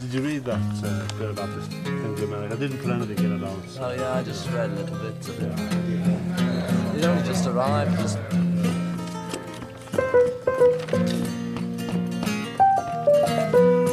Did 0.00 0.14
you 0.14 0.20
read 0.22 0.44
that 0.44 0.60
uh, 0.84 1.18
bit 1.18 1.30
about 1.30 1.48
this 1.56 1.66
America? 2.22 2.54
I 2.54 2.58
didn't 2.58 2.78
put 2.78 2.90
anything 2.90 3.24
in 3.24 3.32
it 3.32 3.42
on. 3.42 3.62
Oh 3.80 3.90
yeah, 3.90 4.14
I 4.14 4.22
just 4.22 4.48
read 4.50 4.70
a 4.70 4.74
little 4.74 4.96
bit 4.96 5.28
of 5.28 5.42
it. 5.42 6.98
It 6.98 7.04
only 7.04 7.24
just 7.24 7.46
arrived. 7.46 7.98
Just 7.98 8.18
follow 13.50 13.87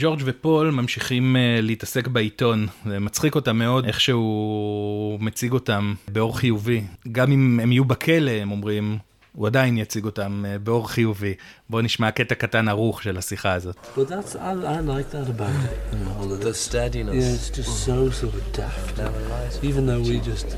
ג'ורג' 0.00 0.20
ופול 0.24 0.70
ממשיכים 0.70 1.36
uh, 1.36 1.62
להתעסק 1.62 2.08
בעיתון, 2.08 2.66
זה 2.86 2.98
מצחיק 2.98 3.34
אותם 3.34 3.58
מאוד 3.58 3.84
איך 3.84 4.00
שהוא 4.00 5.20
מציג 5.20 5.52
אותם 5.52 5.94
באור 6.08 6.38
חיובי. 6.38 6.82
גם 7.12 7.32
אם 7.32 7.60
הם 7.62 7.72
יהיו 7.72 7.84
בכלא, 7.84 8.30
הם 8.30 8.50
אומרים, 8.50 8.98
הוא 9.38 9.46
עדיין 9.46 9.76
יציג 9.78 10.04
אותם 10.04 10.44
uh, 10.44 10.58
באור 10.58 10.88
חיובי. 10.90 11.34
בואו 11.70 11.82
נשמע 11.82 12.10
קטע 12.10 12.34
קטן 12.34 12.68
ערוך 12.68 13.02
של 13.02 13.18
השיחה 13.18 13.52
הזאת. 13.52 13.76
But 13.96 14.08
that's 14.08 14.34
I, 14.36 14.38
I 14.38 14.80
like 14.80 15.10
that 15.16 15.28
about 15.28 15.60
it. 15.66 15.76
You 15.92 15.98
know, 15.98 16.12
all 16.20 16.32
of 16.32 16.40
The 16.40 16.44
this. 16.48 16.60
steadiness. 16.68 17.24
Yeah, 17.24 17.34
it's 17.38 17.50
just 17.58 17.72
so 17.88 17.96
sort 18.10 18.34
of 18.40 18.44
daft. 18.52 18.98
Never 18.98 19.20
lies. 19.34 19.54
Even 19.70 19.82
though 19.88 20.02
we 20.10 20.16
just, 20.32 20.48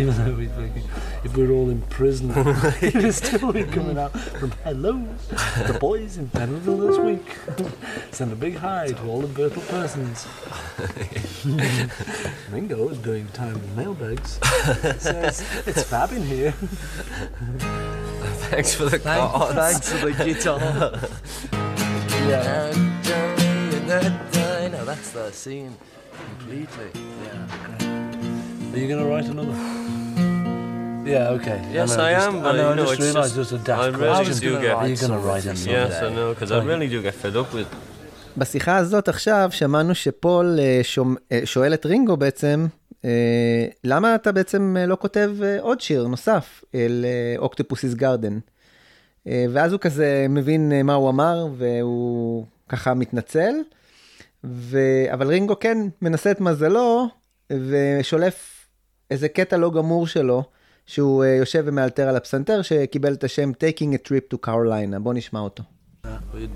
even 0.00 0.14
though 0.20 0.36
we 0.42 0.46
think 0.58 0.72
if 1.26 1.30
we're 1.36 1.52
all 1.58 1.68
in 1.76 1.80
prison, 1.98 2.26
it's 2.82 3.16
still 3.26 3.52
be 3.52 3.64
coming 3.78 3.98
out 4.04 4.12
from 4.40 4.50
hello, 4.66 4.94
the 5.70 5.76
boys 5.88 6.12
in 6.20 6.26
Pentonville 6.36 6.80
this 6.86 6.98
week. 7.10 7.28
Send 8.18 8.30
a 8.36 8.38
big 8.46 8.54
hi 8.66 8.84
to 8.98 9.02
all 9.10 9.20
the 9.26 9.32
Bertel 9.38 9.64
persons. 9.76 10.18
Ringo 12.52 12.80
is 12.92 12.98
doing 13.08 13.26
time 13.42 13.54
with 13.62 13.72
mailbags. 13.80 14.30
Says 15.06 15.36
it's 15.70 15.82
fab 15.90 16.10
in 16.18 16.24
here. 16.34 16.54
Thanks 18.54 18.72
for 18.78 18.84
the 18.94 18.98
cards. 18.98 19.54
thanks 19.54 19.86
for 19.92 19.98
the 20.06 20.12
guitar. 20.24 20.60
yeah. 22.30 22.72
No, 24.74 24.84
that's 24.90 25.10
the 25.10 25.30
scene 25.32 25.72
completely. 26.38 26.88
Yeah. 27.24 28.72
Are 28.72 28.78
you 28.82 28.88
going 28.92 29.02
to 29.04 29.08
write 29.12 29.26
another? 29.34 29.56
Yeah, 31.12 31.36
okay. 31.36 31.58
Yes, 31.72 31.96
I, 31.96 32.10
I 32.10 32.12
just- 32.14 32.28
am. 32.28 32.34
I 32.38 32.42
But 32.46 32.52
know, 32.58 32.62
you 32.62 32.68
I 32.72 32.74
know, 32.76 32.82
just 32.84 32.92
it's 32.94 33.02
realised 33.08 33.34
just, 33.34 33.50
there's 33.50 33.60
a 33.60 33.64
daft 33.64 33.82
I 33.82 33.90
question. 33.98 34.24
really 34.26 34.40
do 34.46 34.52
get. 34.66 34.74
Are 34.80 34.88
you 34.88 34.96
going 35.04 35.14
to 35.18 35.22
write 35.28 35.44
it 35.46 35.58
Yes, 35.66 35.92
I 36.02 36.08
know, 36.16 36.28
because 36.34 36.50
I 36.52 36.60
really 36.70 36.88
do 36.94 36.98
get 37.02 37.14
fed 37.22 37.36
up 37.36 37.52
with. 37.52 37.66
בשיחה 38.36 38.76
הזאת 38.76 39.08
עכשיו 39.08 39.48
שמענו 39.52 39.94
שפול 39.94 40.58
אה, 40.60 40.80
אה, 41.32 41.40
שואל 41.44 41.74
את 41.74 41.86
רינגו 41.86 42.16
בעצם, 42.16 42.66
אה, 42.70 42.76
למה 43.84 44.14
אתה 44.14 44.32
בעצם 44.32 44.76
אה, 44.78 44.86
לא 44.86 44.96
כותב 45.00 45.30
אה, 45.42 45.60
עוד 45.60 45.80
שיר 45.80 46.06
נוסף 46.06 46.64
אל 46.74 47.04
אוקטופוסיס 47.38 47.94
גרדן? 47.94 48.38
ואז 49.26 49.72
הוא 49.72 49.80
כזה 49.80 50.26
מבין 50.28 50.72
אה, 50.72 50.82
מה 50.82 50.94
הוא 50.94 51.10
אמר 51.10 51.46
והוא 51.56 52.46
ככה 52.68 52.94
מתנצל, 52.94 53.54
ו... 54.44 54.78
אבל 55.12 55.28
רינגו 55.28 55.58
כן 55.58 55.78
מנסה 56.02 56.30
את 56.30 56.40
מזלו 56.40 57.08
ושולף 57.52 58.66
איזה 59.10 59.28
קטע 59.28 59.56
לא 59.56 59.70
גמור 59.70 60.06
שלו, 60.06 60.42
שהוא 60.86 61.24
אה, 61.24 61.28
יושב 61.28 61.62
ומאלתר 61.66 62.08
על 62.08 62.16
הפסנתר 62.16 62.62
שקיבל 62.62 63.12
את 63.12 63.24
השם 63.24 63.50
Taking 63.50 63.94
a 63.94 64.08
Trip 64.08 64.34
to 64.34 64.38
Carolina, 64.46 64.98
בוא 64.98 65.14
נשמע 65.14 65.40
אותו. 65.40 65.62
We're 66.04 66.48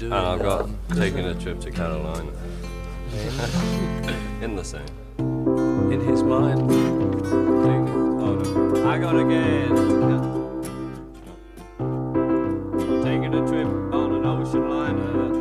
in 5.18 6.00
his 6.00 6.22
mind. 6.22 6.70
Oh, 8.20 8.88
I 8.88 8.98
got 8.98 9.16
again. 9.16 9.74
Taking 13.02 13.34
a 13.34 13.46
trip 13.46 13.66
on 13.94 14.14
an 14.14 14.26
ocean 14.26 14.68
liner. 14.68 15.37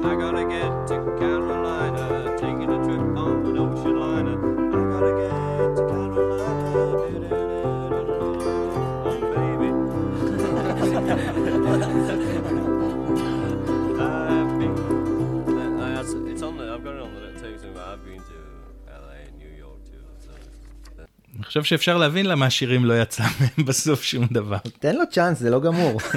חושב 21.48 21.64
שאפשר 21.64 21.98
להבין 21.98 22.26
למה 22.26 22.46
השירים 22.46 22.86
לא 22.86 23.02
יצא 23.02 23.24
מהם 23.24 23.66
בסוף 23.68 24.04
שום 24.04 24.26
דבר. 24.32 24.58
תן 24.80 24.96
לו 24.96 25.04
צ'אנס, 25.12 25.40
זה 25.40 25.50
לא 25.50 25.60
גמור. 25.60 26.00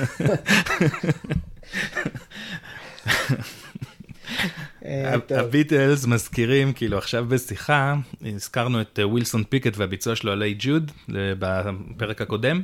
אה. 4.84 5.14
הביטלס 5.30 6.06
מזכירים, 6.06 6.72
כאילו 6.72 6.98
עכשיו 6.98 7.26
בשיחה, 7.28 7.94
הזכרנו 8.34 8.80
את 8.80 8.98
אה, 8.98 9.08
ווילסון 9.08 9.44
פיקט 9.48 9.76
והביצוע 9.76 10.16
שלו 10.16 10.32
על 10.32 10.42
איי 10.42 10.54
ג'וד 10.58 10.90
אה, 11.16 11.32
בפרק 11.38 12.22
הקודם, 12.22 12.62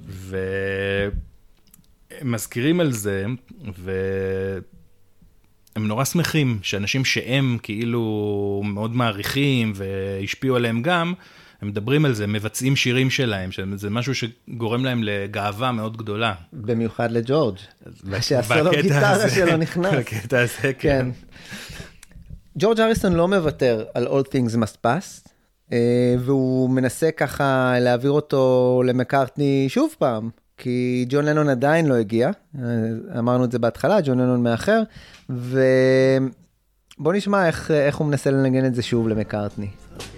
והם 0.00 1.10
מזכירים 2.22 2.80
על 2.80 2.92
זה, 2.92 3.26
והם 3.78 4.62
נורא 5.76 6.04
שמחים 6.04 6.58
שאנשים 6.62 7.04
שהם 7.04 7.58
כאילו 7.62 8.62
מאוד 8.64 8.96
מעריכים 8.96 9.72
והשפיעו 9.74 10.56
עליהם 10.56 10.82
גם, 10.82 11.14
הם 11.62 11.68
מדברים 11.68 12.04
על 12.04 12.14
זה, 12.14 12.26
מבצעים 12.26 12.76
שירים 12.76 13.10
שלהם, 13.10 13.52
שזה 13.52 13.90
משהו 13.90 14.12
שגורם 14.14 14.84
להם 14.84 15.02
לגאווה 15.02 15.72
מאוד 15.72 15.96
גדולה. 15.96 16.34
במיוחד 16.52 17.10
לג'ורג', 17.10 17.56
שהסולו 18.20 18.70
גיטרה 18.70 19.28
שלו 19.28 19.56
נכנס. 19.56 19.94
בקטע 19.94 20.40
הזה, 20.40 20.62
כן. 20.62 20.72
כן. 20.78 21.08
ג'ורג' 22.58 22.80
אריסון 22.80 23.12
לא 23.12 23.28
מוותר 23.28 23.84
על 23.94 24.06
All 24.06 24.26
Things 24.26 24.54
Must 24.54 24.76
Pass, 24.86 25.28
אה, 25.72 26.14
והוא 26.18 26.70
מנסה 26.70 27.10
ככה 27.10 27.74
להעביר 27.80 28.10
אותו 28.10 28.82
למקארטני 28.86 29.66
שוב 29.68 29.94
פעם, 29.98 30.30
כי 30.56 31.06
ג'ון 31.08 31.24
לנון 31.24 31.48
עדיין 31.48 31.86
לא 31.86 31.94
הגיע, 31.94 32.30
אה, 32.58 32.62
אמרנו 33.18 33.44
את 33.44 33.52
זה 33.52 33.58
בהתחלה, 33.58 34.00
ג'ון 34.00 34.20
לנון 34.20 34.42
מאחר, 34.42 34.82
ובוא 35.30 37.12
נשמע 37.12 37.46
איך, 37.46 37.70
איך 37.70 37.96
הוא 37.96 38.06
מנסה 38.06 38.30
לנגן 38.30 38.66
את 38.66 38.74
זה 38.74 38.82
שוב 38.82 39.08
למקארטני. 39.08 39.68
Sunrise 39.68 40.17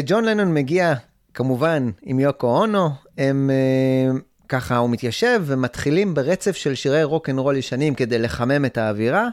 כשג'ון 0.00 0.24
לנון 0.24 0.54
מגיע, 0.54 0.94
כמובן, 1.34 1.90
עם 2.02 2.20
יוקו 2.20 2.46
אונו, 2.46 2.88
הם 3.18 3.50
אה, 3.50 4.18
ככה, 4.48 4.76
הוא 4.76 4.90
מתיישב 4.90 5.42
ומתחילים 5.46 6.14
ברצף 6.14 6.56
של 6.56 6.74
שירי 6.74 7.04
רוק 7.04 7.28
אנד 7.28 7.38
רול 7.38 7.56
ישנים 7.56 7.94
כדי 7.94 8.18
לחמם 8.18 8.64
את 8.64 8.78
האווירה. 8.78 9.28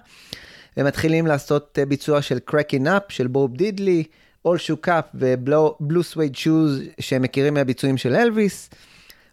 הם 0.77 0.85
מתחילים 0.85 1.27
לעשות 1.27 1.79
אה, 1.79 1.85
ביצוע 1.85 2.21
של 2.21 2.37
Cracking 2.51 2.85
Up 2.85 3.03
של 3.09 3.27
בו 3.27 3.53
דידלי, 3.57 4.03
All 4.47 4.49
Shook 4.49 4.87
Up 4.87 5.05
ו-Blue 5.15 6.13
Suede 6.13 6.35
Shoes 6.35 6.91
שהם 6.99 7.21
מכירים 7.21 7.53
מהביצועים 7.53 7.97
של 7.97 8.15
אלוויס. 8.15 8.69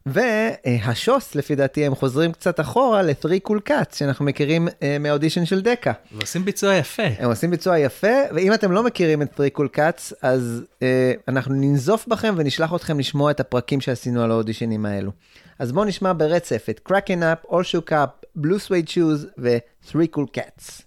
והשוס, 0.06 1.34
לפי 1.34 1.54
דעתי, 1.54 1.86
הם 1.86 1.94
חוזרים 1.94 2.32
קצת 2.32 2.60
אחורה 2.60 3.02
ל-3 3.02 3.48
Cool 3.48 3.70
Cats, 3.70 3.96
שאנחנו 3.96 4.24
מכירים 4.24 4.68
אה, 4.82 4.96
מהאודישן 5.00 5.44
של 5.44 5.60
דקה. 5.60 5.92
ועושים 6.12 6.44
ביצוע 6.44 6.74
יפה. 6.74 7.02
הם 7.18 7.30
עושים 7.30 7.50
ביצוע 7.50 7.78
יפה, 7.78 8.12
ואם 8.34 8.54
אתם 8.54 8.72
לא 8.72 8.82
מכירים 8.82 9.22
את 9.22 9.28
3 9.36 9.48
Cool 9.56 9.76
Cats, 9.76 10.14
אז 10.22 10.62
אה, 10.82 11.12
אנחנו 11.28 11.54
ננזוף 11.54 12.06
בכם 12.08 12.34
ונשלח 12.38 12.74
אתכם 12.74 12.98
לשמוע 12.98 13.30
את 13.30 13.40
הפרקים 13.40 13.80
שעשינו 13.80 14.22
על 14.22 14.30
האודישנים 14.30 14.86
האלו. 14.86 15.10
אז 15.58 15.72
בואו 15.72 15.84
נשמע 15.84 16.12
ברצף 16.16 16.66
את 16.70 16.80
Cracking 16.88 17.20
Up, 17.20 17.50
All 17.50 17.54
Shook 17.54 17.92
Up, 17.92 18.40
Blue 18.40 18.68
Suede 18.68 18.90
Shoes 18.90 19.26
ו-3 19.38 19.96
Cool 20.16 20.38
Cats. 20.38 20.82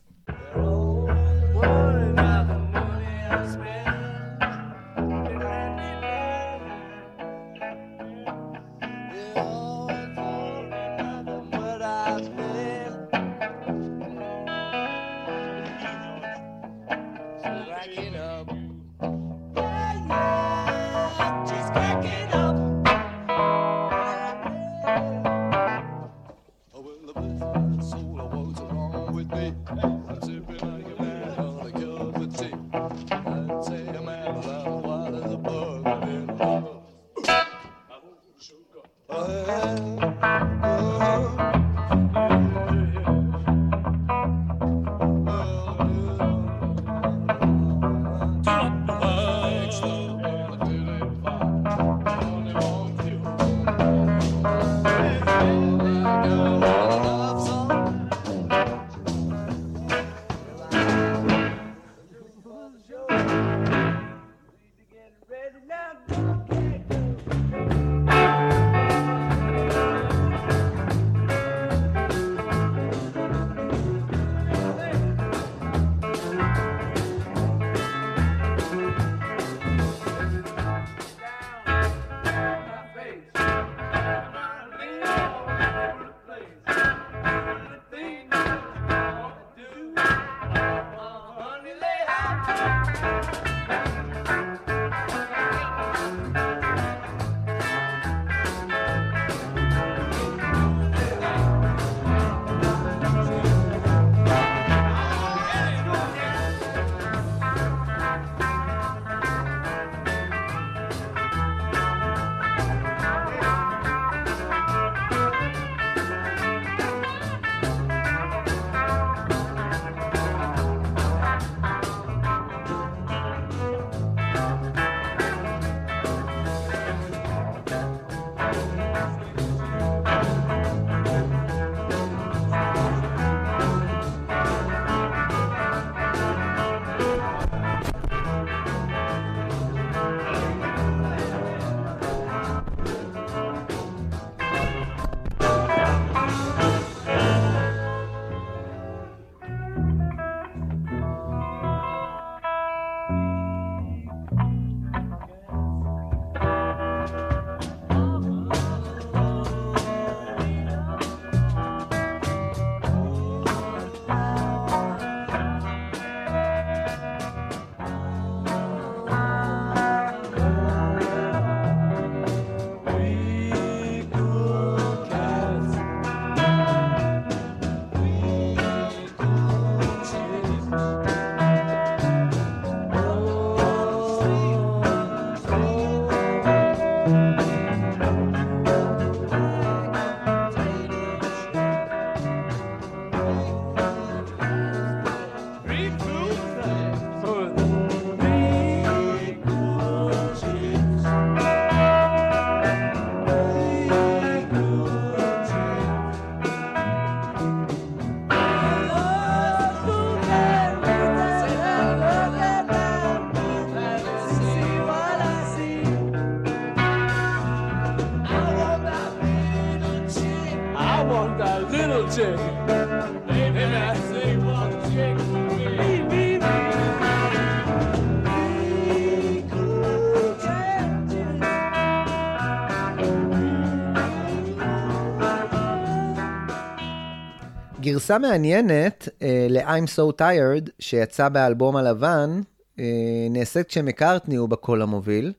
גרסה 237.97 238.19
מעניינת 238.19 239.09
אה, 239.21 239.47
ל-I'm 239.49 239.87
So 239.95 240.21
Tired, 240.21 240.69
שיצא 240.79 241.29
באלבום 241.29 241.75
הלבן, 241.75 242.41
אה, 242.79 242.83
נעשית 243.29 243.67
כשמקארטני 243.67 244.35
הוא 244.35 244.49
בקול 244.49 244.81
המוביל. 244.81 245.33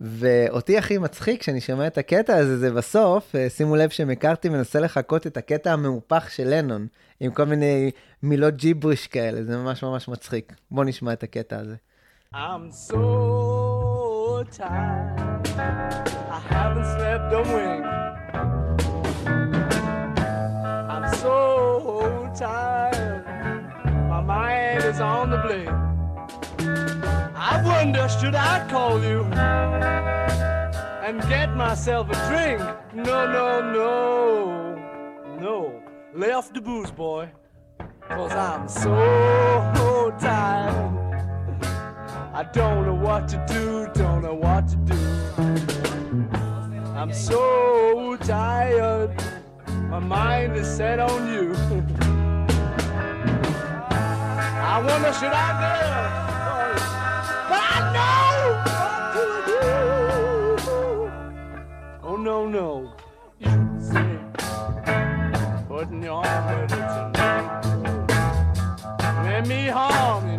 ואותי 0.00 0.78
הכי 0.78 0.98
מצחיק 0.98 1.40
כשאני 1.40 1.60
שומע 1.60 1.86
את 1.86 1.98
הקטע 1.98 2.36
הזה, 2.36 2.58
זה 2.58 2.72
בסוף, 2.72 3.36
אה, 3.36 3.50
שימו 3.50 3.76
לב 3.76 3.90
שמקארטני 3.90 4.50
מנסה 4.50 4.80
לחקות 4.80 5.26
את 5.26 5.36
הקטע 5.36 5.72
המהופך 5.72 6.30
של 6.30 6.44
לנון, 6.46 6.86
עם 7.20 7.30
כל 7.30 7.44
מיני 7.44 7.90
מילות 8.22 8.56
ג'יבריש 8.56 9.06
כאלה, 9.06 9.44
זה 9.44 9.56
ממש 9.56 9.82
ממש 9.82 10.08
מצחיק. 10.08 10.52
בואו 10.70 10.86
נשמע 10.86 11.12
את 11.12 11.22
הקטע 11.22 11.58
הזה. 11.58 11.74
I'm 12.34 12.70
so 12.88 13.02
tired. 14.58 15.46
I 16.36 16.40
haven't 16.50 16.88
slept 16.94 17.32
a 17.38 17.42
wink. 17.52 17.84
I'm 20.94 21.06
so 21.22 21.71
tired. 22.42 23.24
My 24.08 24.20
mind 24.20 24.82
is 24.82 25.00
on 25.00 25.30
the 25.30 25.38
blink. 25.38 25.68
I 27.36 27.62
wonder, 27.64 28.08
should 28.08 28.34
I 28.34 28.68
call 28.68 29.00
you 29.00 29.22
and 31.06 31.20
get 31.28 31.54
myself 31.54 32.08
a 32.10 32.16
drink? 32.28 32.60
No, 32.94 33.18
no, 33.36 33.46
no, 33.78 35.38
no. 35.40 35.82
Lay 36.14 36.32
off 36.32 36.52
the 36.52 36.60
booze, 36.60 36.90
boy. 36.90 37.30
Cause 38.08 38.32
I'm 38.32 38.66
so 38.68 40.12
tired. 40.20 40.98
I 42.34 42.42
don't 42.52 42.86
know 42.86 42.94
what 43.08 43.28
to 43.28 43.44
do, 43.46 43.88
don't 43.94 44.22
know 44.22 44.34
what 44.34 44.66
to 44.66 44.76
do. 44.90 45.00
I'm 46.96 47.12
so 47.12 48.16
tired, 48.16 49.10
my 49.88 50.00
mind 50.00 50.56
is 50.56 50.66
set 50.66 50.98
on 50.98 51.20
you. 51.32 52.08
I 54.74 54.78
wonder 54.78 55.12
should 55.12 55.34
I 55.34 55.48
go? 55.62 55.74
But 57.50 57.62
I 57.74 57.78
know 57.94 58.32
what 58.64 59.12
to 59.14 59.24
do. 59.50 59.60
Oh 62.02 62.16
no 62.16 62.46
no, 62.46 62.68
you 63.38 63.52
say, 63.78 64.16
putting 65.68 66.02
your 66.02 66.24
arm 66.24 66.66
tonight. 66.68 67.48
Let 69.24 69.46
me 69.46 69.66
home, 69.66 70.30
you 70.30 70.31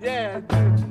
Yeah, 0.00 0.40
dude. 0.40 0.87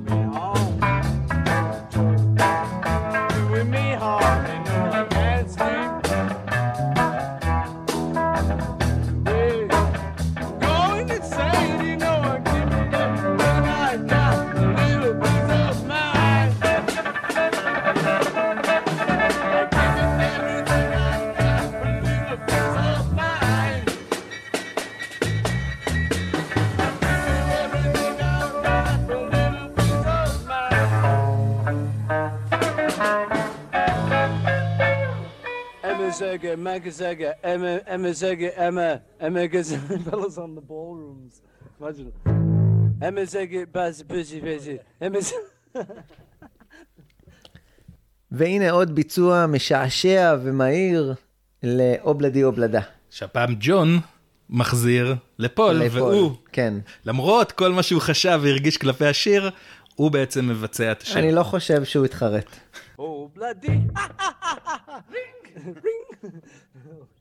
Zega, 36.37 36.55
Mega 36.55 36.91
Zega, 36.91 37.35
Emma, 37.41 37.81
Emma 37.87 38.13
Zega, 38.13 38.49
Emma, 38.55 39.01
Emma 39.19 39.47
Gazelle, 39.47 39.99
fellas 40.09 40.37
on 40.37 40.55
the 40.55 40.61
ballrooms. 40.61 41.41
Imagine. 41.79 42.11
Emma 43.01 43.25
Zega, 43.25 43.65
Baz, 43.65 44.03
Busy, 44.03 44.39
Busy, 44.41 44.77
Emma 45.01 45.19
והנה 48.31 48.71
עוד 48.71 48.95
ביצוע 48.95 49.45
משעשע 49.47 50.35
ומהיר 50.43 51.13
לאובלדי 51.63 52.43
אובלדה. 52.43 52.81
שהפעם 53.09 53.55
ג'ון 53.59 53.99
מחזיר 54.49 55.15
לפול, 55.39 55.73
לפול, 55.73 56.01
והוא, 56.01 56.31
כן. 56.51 56.73
למרות 57.05 57.51
כל 57.51 57.71
מה 57.71 57.83
שהוא 57.83 58.01
חשב 58.01 58.39
והרגיש 58.43 58.77
כלפי 58.77 59.05
השיר, 59.05 59.49
הוא 59.95 60.11
בעצם 60.11 60.47
מבצע 60.47 60.91
את 60.91 61.01
השיר. 61.01 61.19
אני 61.19 61.31
לא 61.31 61.43
חושב 61.43 61.83
שהוא 61.83 62.05
התחרט. 62.05 62.55
Oh, 62.99 63.01
bloody. 63.37 63.69
ring, 65.57 66.06
no. 66.73 67.07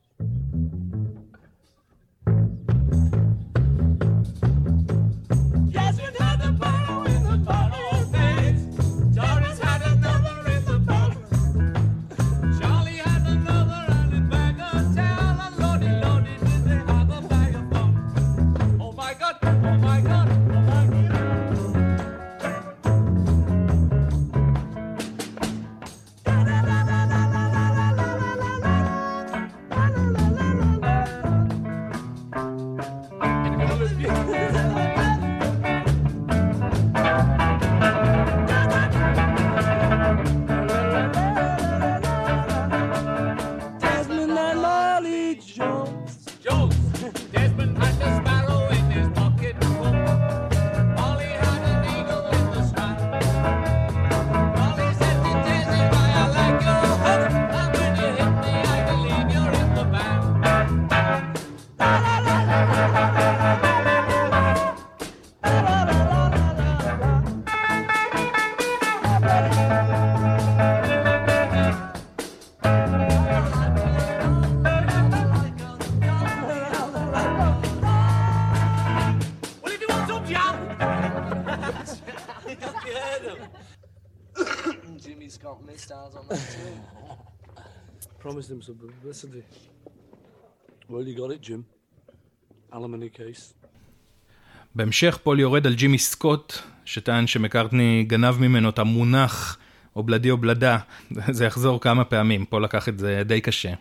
Promised 88.37 88.51
him 88.51 88.63
some 88.69 88.79
publicity. 88.85 89.43
Well, 90.91 91.05
you 91.09 91.15
got 91.23 91.31
it, 91.35 91.41
Jim. 91.41 91.65
Alimony 92.71 93.09
case. 93.09 93.55
בהמשך 94.75 95.19
פול 95.23 95.41
יורד 95.41 95.67
על 95.67 95.75
ג'ימי 95.75 95.99
סקוט, 95.99 96.59
שטען 96.85 97.27
שמקארטני 97.27 98.05
גנב 98.09 98.39
ממנו 98.41 98.69
את 98.69 98.79
המונח 98.79 99.59
Ob-La-Di 99.97 100.31
Ob-La-Da, 100.31 100.79
זה 101.37 101.45
יחזור 101.45 101.81
כמה 101.81 102.05
פעמים, 102.05 102.45
פול 102.45 102.65
לקח 102.65 102.89
את 102.89 102.99
זה 102.99 103.23
די 103.25 103.41
קשה. 103.41 103.73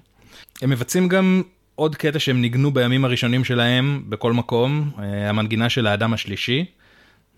הם 0.61 0.69
מבצעים 0.69 1.07
גם 1.07 1.41
עוד 1.75 1.95
קטע 1.95 2.19
שהם 2.19 2.41
ניגנו 2.41 2.71
בימים 2.71 3.05
הראשונים 3.05 3.43
שלהם 3.43 4.03
בכל 4.09 4.33
מקום, 4.33 4.91
אה, 4.99 5.29
המנגינה 5.29 5.69
של 5.69 5.87
האדם 5.87 6.13
השלישי. 6.13 6.65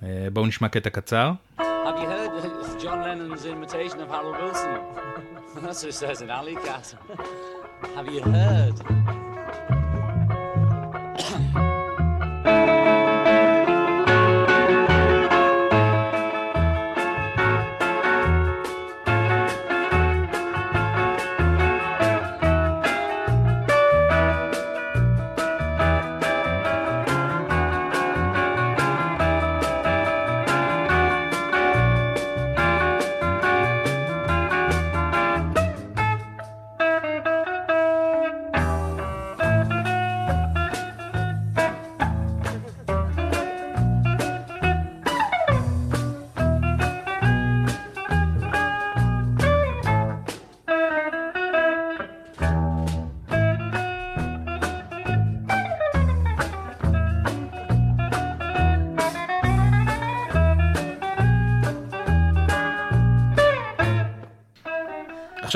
אה, 0.03 0.27
בואו 0.33 0.45
נשמע 0.45 0.67
קטע 0.67 0.89
קצר. 0.89 1.31
Have 1.59 1.61
you 1.61 2.07
heard 2.07 2.16
Lennon's 3.17 3.45
imitation 3.45 3.99
of 3.99 4.09
Harold 4.09 4.37
Wilson? 4.37 4.79
That's 5.55 5.81
what 5.81 5.89
it 5.89 5.93
says 5.93 6.21
in 6.21 6.29
Alley 6.29 6.55
Cat. 6.55 6.93
Have 7.95 8.07
you 8.13 8.21
heard? 8.21 9.26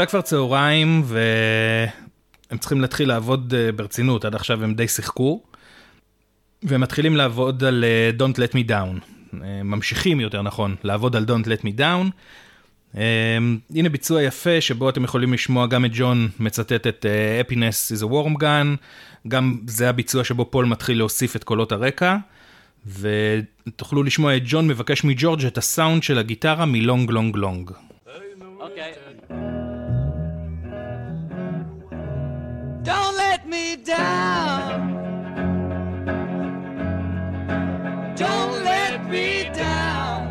עכשיו 0.02 0.10
כבר 0.10 0.22
צהריים 0.22 1.04
והם 1.06 2.58
צריכים 2.60 2.82
להתחיל 2.82 3.08
לעבוד 3.08 3.54
אה, 3.58 3.72
ברצינות, 3.72 4.26
עד 4.26 4.36
עכשיו 4.36 4.64
הם 4.64 4.74
די 4.74 4.88
שיחקו. 4.88 5.44
והם 6.64 6.82
מתחילים 6.82 7.16
לעבוד 7.16 7.64
על 7.64 7.84
אה, 7.84 8.12
Don't 8.20 8.36
Let 8.36 8.54
Me 8.54 8.70
Down. 8.70 9.06
אה, 9.44 9.64
ממשיכים 9.64 10.20
יותר 10.20 10.42
נכון, 10.42 10.76
לעבוד 10.84 11.16
על 11.16 11.26
Don't 11.26 11.46
Let 11.46 11.62
Me 11.62 11.80
Down. 11.80 12.12
אה, 12.98 13.38
הנה 13.76 13.90
ביצוע 13.90 14.24
יפה 14.24 14.62
שבו 14.62 14.90
אתם 14.90 15.04
יכולים 15.04 15.34
לשמוע 15.34 15.68
גם 15.68 15.86
את 15.86 15.92
ג'ון 15.94 16.30
מצטט 16.40 16.88
את 16.88 17.06
אה, 17.06 17.42
Happiness 17.42 17.98
is 17.98 18.04
a 18.04 18.08
Warm 18.08 18.42
Gun, 18.42 18.78
גם 19.28 19.58
זה 19.68 19.90
הביצוע 19.90 20.24
שבו 20.24 20.46
פול 20.46 20.66
מתחיל 20.66 20.98
להוסיף 20.98 21.36
את 21.36 21.44
קולות 21.44 21.72
הרקע. 21.72 22.18
ותוכלו 23.00 24.04
לשמוע 24.04 24.38
את 24.38 24.42
ג'ון 24.46 24.68
מבקש 24.68 25.04
מג'ורג' 25.04 25.46
את 25.46 25.58
הסאונד 25.58 26.04
של 26.04 26.18
הגיטרה 26.18 26.66
מ 26.66 26.75
Long 26.75 27.12
Long 27.12 27.36
Long. 27.36 27.72
Okay. 28.62 29.61
Don't 32.84 33.16
let 33.16 33.48
me 33.48 33.76
down. 33.76 34.96
Don't 38.16 38.64
let 38.64 39.08
me 39.08 39.50
down. 39.54 40.28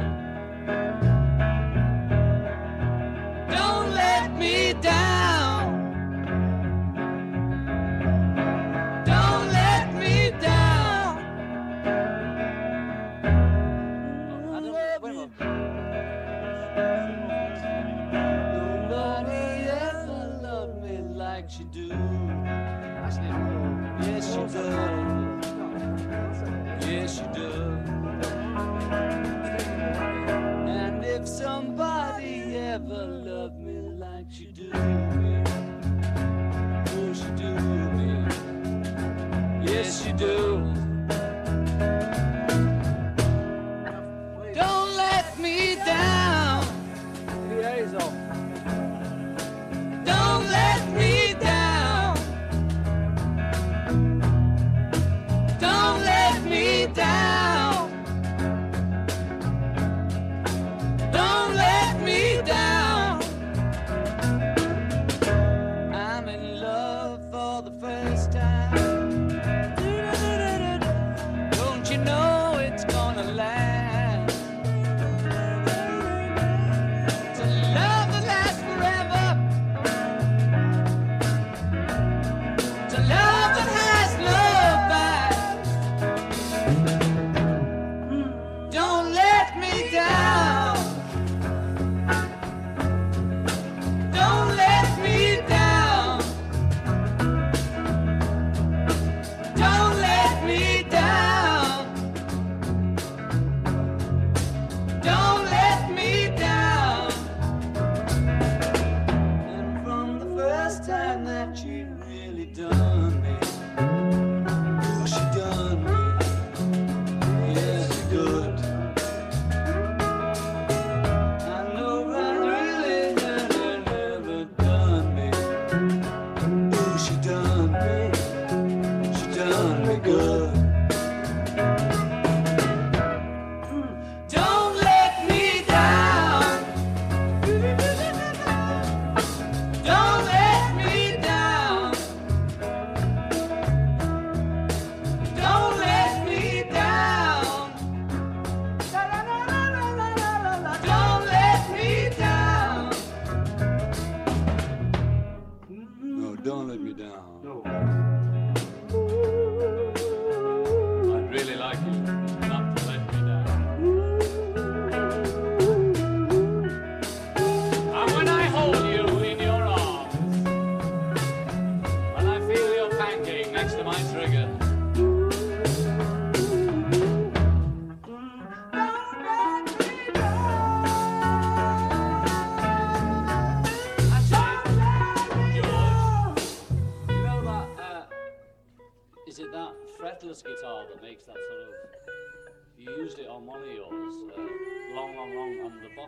Don't 3.48 3.94
let 3.94 4.36
me 4.36 4.72
down. 4.82 5.29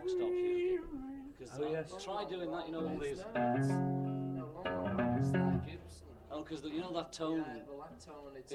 Box 0.03 0.13
used 0.13 0.21
it. 0.21 0.81
Because 1.39 1.59
Oh, 1.59 1.71
yes. 1.71 2.03
try 2.03 2.23
doing 2.33 2.51
that, 2.51 2.63
you 2.67 2.73
know, 2.73 2.83
all 2.89 2.99
these. 3.05 3.21
Oh, 6.31 6.41
because 6.43 6.61
you 6.75 6.81
know 6.81 6.93
that 6.99 7.09
tone. 7.19 7.45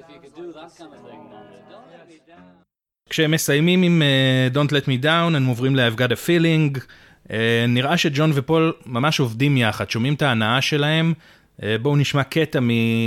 If 0.00 0.06
you 0.12 0.18
could 0.22 0.34
do 0.42 0.46
that 0.58 0.70
kind 0.78 0.92
of 0.94 1.00
thing 1.06 1.22
don't 1.70 1.88
let 1.92 2.08
me 2.08 2.18
down. 2.28 2.64
כשהם 3.10 3.30
מסיימים 3.30 3.82
עם 3.82 4.02
uh, 4.02 4.54
Don't 4.54 4.70
Let 4.70 4.84
Me 4.84 5.04
Down, 5.04 5.36
הם 5.36 5.46
עוברים 5.46 5.76
ל-I've 5.76 5.98
Got 5.98 6.10
a 6.10 6.26
Feeling. 6.26 6.80
Uh, 7.28 7.30
נראה 7.68 7.96
שג'ון 7.96 8.30
ופול 8.34 8.72
ממש 8.86 9.20
עובדים 9.20 9.56
יחד, 9.56 9.90
שומעים 9.90 10.14
את 10.14 10.22
ההנאה 10.22 10.62
שלהם. 10.62 11.14
Uh, 11.60 11.64
בואו 11.82 11.96
נשמע 11.96 12.24
קטע 12.24 12.58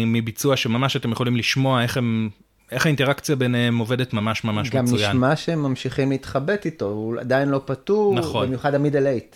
מביצוע 0.06 0.58
שממש 0.58 0.96
אתם 0.96 1.12
יכולים 1.12 1.36
לשמוע 1.38 1.84
איך 1.84 1.98
הם... 1.98 2.30
איך 2.72 2.86
האינטראקציה 2.86 3.36
ביניהם 3.36 3.78
עובדת 3.78 4.14
ממש 4.14 4.44
ממש 4.44 4.70
גם 4.70 4.84
מצוין. 4.84 5.10
נשמע 5.10 5.36
שהם 5.36 5.64
ממשיכים 5.64 6.10
להתחבט 6.10 6.66
איתו, 6.66 6.86
הוא 6.86 7.20
עדיין 7.20 7.50
לא 7.50 7.62
פתור, 7.66 8.16
נכון. 8.16 8.48
במיוחד 8.48 8.76
המידל 8.76 9.08
אייט. 9.08 9.36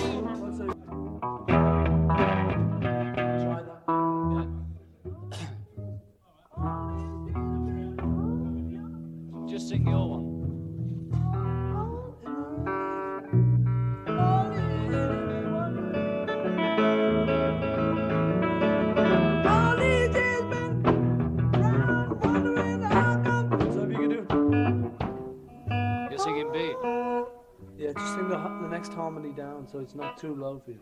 Just 27.95 28.15
sing 28.15 28.29
the, 28.29 28.37
the 28.37 28.69
next 28.69 28.93
harmony 28.93 29.33
down 29.33 29.67
so 29.71 29.79
it's 29.79 29.95
not 29.95 30.19
too 30.19 30.35
low 30.35 30.61
for 30.65 30.73
you. 30.73 30.81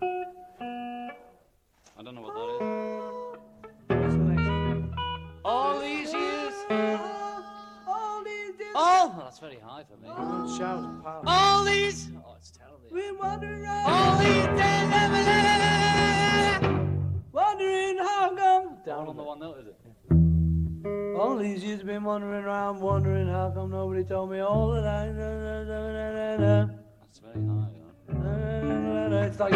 I 1.99 2.03
don't 2.03 2.15
know 2.15 2.23
what 2.23 2.35
that 2.35 2.49
is. 2.55 4.03
What's 4.03 4.15
the 4.15 4.25
next? 4.25 4.99
All 5.45 5.81
these 5.81 6.13
years. 6.13 6.55
Oh, 8.75 9.15
that's 9.19 9.39
very 9.39 9.59
high 9.63 9.85
for 9.85 9.97
me. 9.99 10.09
Don't 10.09 10.57
shout, 10.57 11.05
pal. 11.05 11.23
All 11.27 11.65
these. 11.65 12.11
Oh, 12.17 12.35
it's 12.39 12.51
terrible. 12.51 12.79
We're 12.91 13.15
wandering 13.19 13.67
All 13.67 14.19
these 14.19 14.47
days 14.47 14.83
wondering 17.33 17.99
how 17.99 18.35
come. 18.35 18.77
Down 18.87 19.09
on 19.09 19.17
the 19.17 19.23
one 19.23 19.41
note, 19.41 19.59
is 19.59 19.67
it? 19.67 19.77
All 21.19 21.37
these 21.37 21.63
years 21.63 21.83
been 21.83 22.05
wandering 22.05 22.45
around, 22.45 22.81
wondering 22.81 23.29
how 23.29 23.51
come 23.51 23.71
nobody 23.71 24.05
told 24.05 24.31
me 24.31 24.41
all 24.41 24.71
that 24.73 24.87
I. 24.87 25.13
That's 25.13 25.25
very 25.27 26.47
high. 26.49 26.92
It's 27.35 27.41
like. 29.41 29.53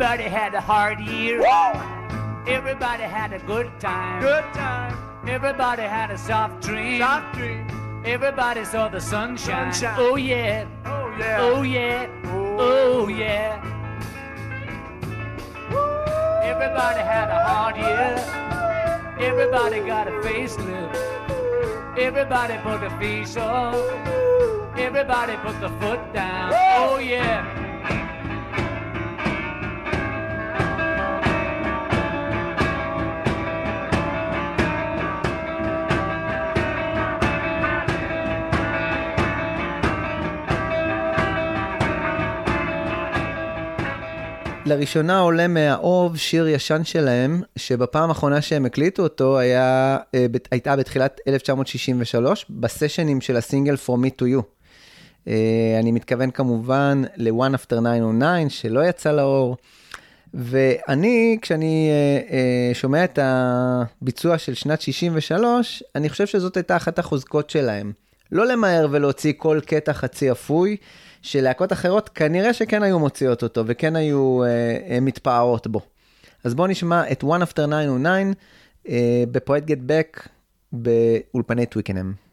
Everybody 0.00 0.30
had 0.30 0.54
a 0.54 0.60
hard 0.60 1.00
year. 1.00 1.44
Everybody 2.46 3.02
had 3.02 3.32
a 3.32 3.40
good 3.40 3.68
time. 3.80 4.22
Good 4.22 4.44
time. 4.54 4.96
Everybody 5.26 5.82
had 5.82 6.12
a 6.12 6.16
soft 6.16 6.62
dream. 6.62 7.00
Soft 7.00 7.34
dream. 7.34 7.66
Everybody 8.04 8.64
saw 8.64 8.88
the 8.88 9.00
sunshine. 9.00 9.72
Sunshine. 9.72 9.96
Oh 9.98 10.14
yeah. 10.14 10.68
Oh 10.84 11.12
yeah. 11.18 11.40
Oh 11.40 11.62
yeah. 11.62 12.06
Oh, 12.26 12.58
oh 12.60 13.08
yeah. 13.08 13.58
Everybody 16.44 17.00
had 17.00 17.28
a 17.30 17.44
hard 17.44 17.76
year. 17.76 18.14
Everybody 19.18 19.80
got 19.80 20.06
a 20.06 20.12
facelift. 20.22 20.94
Everybody 21.98 22.56
put 22.58 22.84
a 22.84 22.90
face 23.00 23.36
up. 23.36 23.74
Everybody 24.78 25.36
put 25.38 25.60
the 25.60 25.70
foot 25.80 26.12
down. 26.14 26.52
Oh 26.54 26.98
yeah. 26.98 27.57
לראשונה 44.68 45.18
עולה 45.18 45.48
מהאוב 45.48 46.16
שיר 46.16 46.48
ישן 46.48 46.84
שלהם, 46.84 47.42
שבפעם 47.56 48.08
האחרונה 48.08 48.42
שהם 48.42 48.66
הקליטו 48.66 49.02
אותו 49.02 49.38
היה, 49.38 49.98
אה, 50.14 50.26
הייתה 50.50 50.76
בתחילת 50.76 51.20
1963, 51.28 52.46
בסשנים 52.50 53.20
של 53.20 53.36
הסינגל 53.36 53.74
From 53.74 54.04
Me 54.04 54.22
to 54.22 54.24
You. 54.24 54.42
אה, 55.28 55.76
אני 55.80 55.92
מתכוון 55.92 56.30
כמובן 56.30 57.02
ל-One 57.16 57.54
After 57.54 57.80
909, 57.80 58.48
שלא 58.48 58.88
יצא 58.88 59.12
לאור. 59.12 59.56
ואני, 60.34 61.38
כשאני 61.42 61.90
אה, 62.30 62.74
שומע 62.74 63.04
את 63.04 63.18
הביצוע 63.22 64.38
של 64.38 64.54
שנת 64.54 64.80
63, 64.80 65.82
אני 65.94 66.08
חושב 66.08 66.26
שזאת 66.26 66.56
הייתה 66.56 66.76
אחת 66.76 66.98
החוזקות 66.98 67.50
שלהם. 67.50 67.92
לא 68.32 68.46
למהר 68.46 68.86
ולהוציא 68.90 69.32
כל 69.36 69.60
קטע 69.66 69.92
חצי 69.92 70.30
אפוי, 70.32 70.76
שלהקות 71.22 71.72
אחרות 71.72 72.08
כנראה 72.08 72.52
שכן 72.52 72.82
היו 72.82 72.98
מוציאות 72.98 73.42
אותו 73.42 73.62
וכן 73.66 73.96
היו 73.96 74.44
אה, 74.44 75.00
מתפארות 75.00 75.66
בו. 75.66 75.80
אז 76.44 76.54
בואו 76.54 76.66
נשמע 76.66 77.12
את 77.12 77.24
One 77.24 77.42
After 77.42 77.66
909 77.66 78.32
אה, 78.88 79.24
בפרויקט 79.30 79.68
Get 79.68 79.90
Back 79.90 80.28
באולפני 80.72 81.66
טוויקנם. 81.66 82.27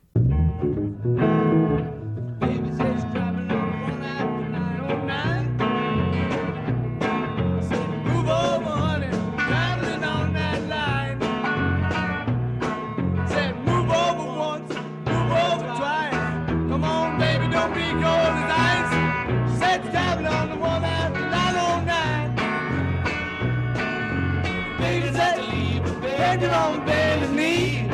It 26.43 26.51
on 26.51 26.85
bended 26.85 27.31
knee. 27.31 27.87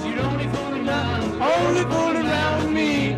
She'd 0.00 0.18
only 0.18 0.46
fooling 0.48 0.88
around, 0.88 1.42
only 1.42 1.82
fooling 1.82 2.26
around 2.26 2.62
with 2.62 2.72
me. 2.72 3.16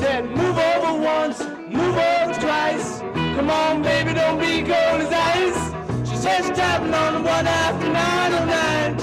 Said, 0.00 0.24
move 0.30 0.58
over 0.58 1.00
once, 1.00 1.40
move 1.68 1.96
over 1.96 2.34
twice. 2.40 3.00
Come 3.36 3.50
on, 3.50 3.82
baby, 3.82 4.14
don't 4.14 4.38
be 4.40 4.62
cold 4.62 5.00
as 5.02 5.12
ice. 5.12 6.08
She 6.08 6.16
said 6.16 6.42
she's 6.44 6.56
tapping 6.56 6.94
on 6.94 7.14
the 7.14 7.20
one 7.28 7.46
after 7.46 7.88
909. 7.92 8.98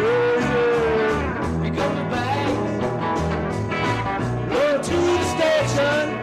Yeah, 0.00 0.38
yeah. 0.38 1.60
We 1.60 1.70
coming 1.70 2.08
back. 2.10 2.48
Road 4.50 4.82
to 4.82 4.92
the 4.92 5.24
station. 5.36 6.13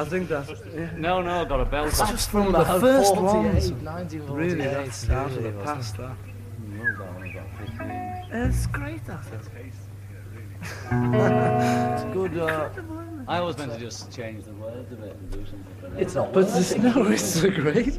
I 0.00 0.04
think 0.06 0.30
that. 0.30 0.48
Yeah. 0.74 0.90
No, 0.96 1.20
no, 1.20 1.42
I 1.42 1.44
got 1.44 1.60
a 1.60 1.66
belt. 1.66 1.88
It's 1.88 2.00
on. 2.00 2.08
just 2.08 2.30
from 2.30 2.52
the 2.52 2.64
first 2.64 3.14
one. 3.16 3.52
Really, 4.34 4.64
that's 4.64 5.10
out 5.10 5.26
of 5.26 5.34
the 5.34 5.50
really, 5.52 5.62
past. 5.62 5.98
That. 5.98 6.16
No, 6.58 6.96
that 6.96 7.14
one 7.16 7.32
got 7.34 7.46
15. 7.58 7.90
It's 8.32 8.66
great. 8.68 9.04
That. 9.04 9.26
it's 10.62 12.14
good. 12.14 12.38
Uh, 12.38 12.70
I 13.28 13.40
always 13.40 13.58
meant 13.58 13.74
to 13.74 13.78
just 13.78 14.10
change 14.10 14.46
the 14.46 14.52
words 14.54 14.90
a 14.90 14.96
bit 14.96 15.16
and 15.16 15.30
do 15.30 15.44
something. 15.44 15.66
but 15.82 15.92
It's 16.00 16.14
not 16.14 16.32
but 16.32 16.46
worth 16.46 16.72
it's, 16.72 16.74
no, 16.76 17.06
it's 17.08 17.34
so 17.34 17.50
great. 17.50 17.98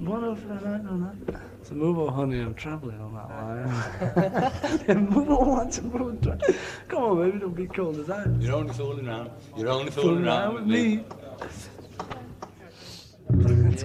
One 0.00 0.24
of 0.24 0.44
nine 0.46 0.86
on 0.86 1.14
that. 1.26 1.40
So 1.62 1.74
move 1.74 1.98
on, 1.98 2.12
honey. 2.12 2.40
I'm 2.40 2.54
traveling 2.54 3.00
on 3.00 3.12
that 3.14 4.88
line. 4.88 5.10
move 5.10 5.30
on, 5.30 5.48
once 5.48 5.78
and 5.78 5.92
move 5.92 6.02
on. 6.02 6.16
twi- 6.18 6.54
Come 6.88 7.02
on, 7.02 7.16
baby. 7.22 7.38
Don't 7.38 7.54
be 7.56 7.66
cold 7.66 7.98
as 7.98 8.10
ice. 8.10 8.26
You're 8.38 8.54
only 8.56 8.74
fooling 8.74 9.08
around. 9.08 9.30
You're 9.56 9.68
only 9.70 9.90
Fooling 9.90 10.08
fooling 10.08 10.26
around 10.26 10.54
with 10.54 10.66
me. 10.66 11.04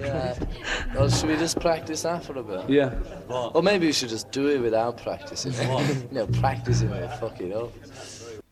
Yeah. 0.00 0.34
Well, 0.94 1.08
should 1.10 1.28
we 1.28 1.36
just 1.36 1.58
practice 1.60 2.02
that 2.02 2.24
for 2.24 2.38
a 2.38 2.42
bit? 2.42 2.68
Yeah. 2.70 2.90
What? 3.26 3.56
Or 3.56 3.62
maybe 3.62 3.86
we 3.86 3.92
should 3.92 4.08
just 4.10 4.30
do 4.30 4.46
it 4.48 4.60
without 4.60 5.02
practicing. 5.02 5.52
you 5.52 6.08
know, 6.18 6.26
practicing 6.40 6.90
will 6.90 7.08
fuck 7.20 7.40
it 7.40 7.52
up. 7.52 7.70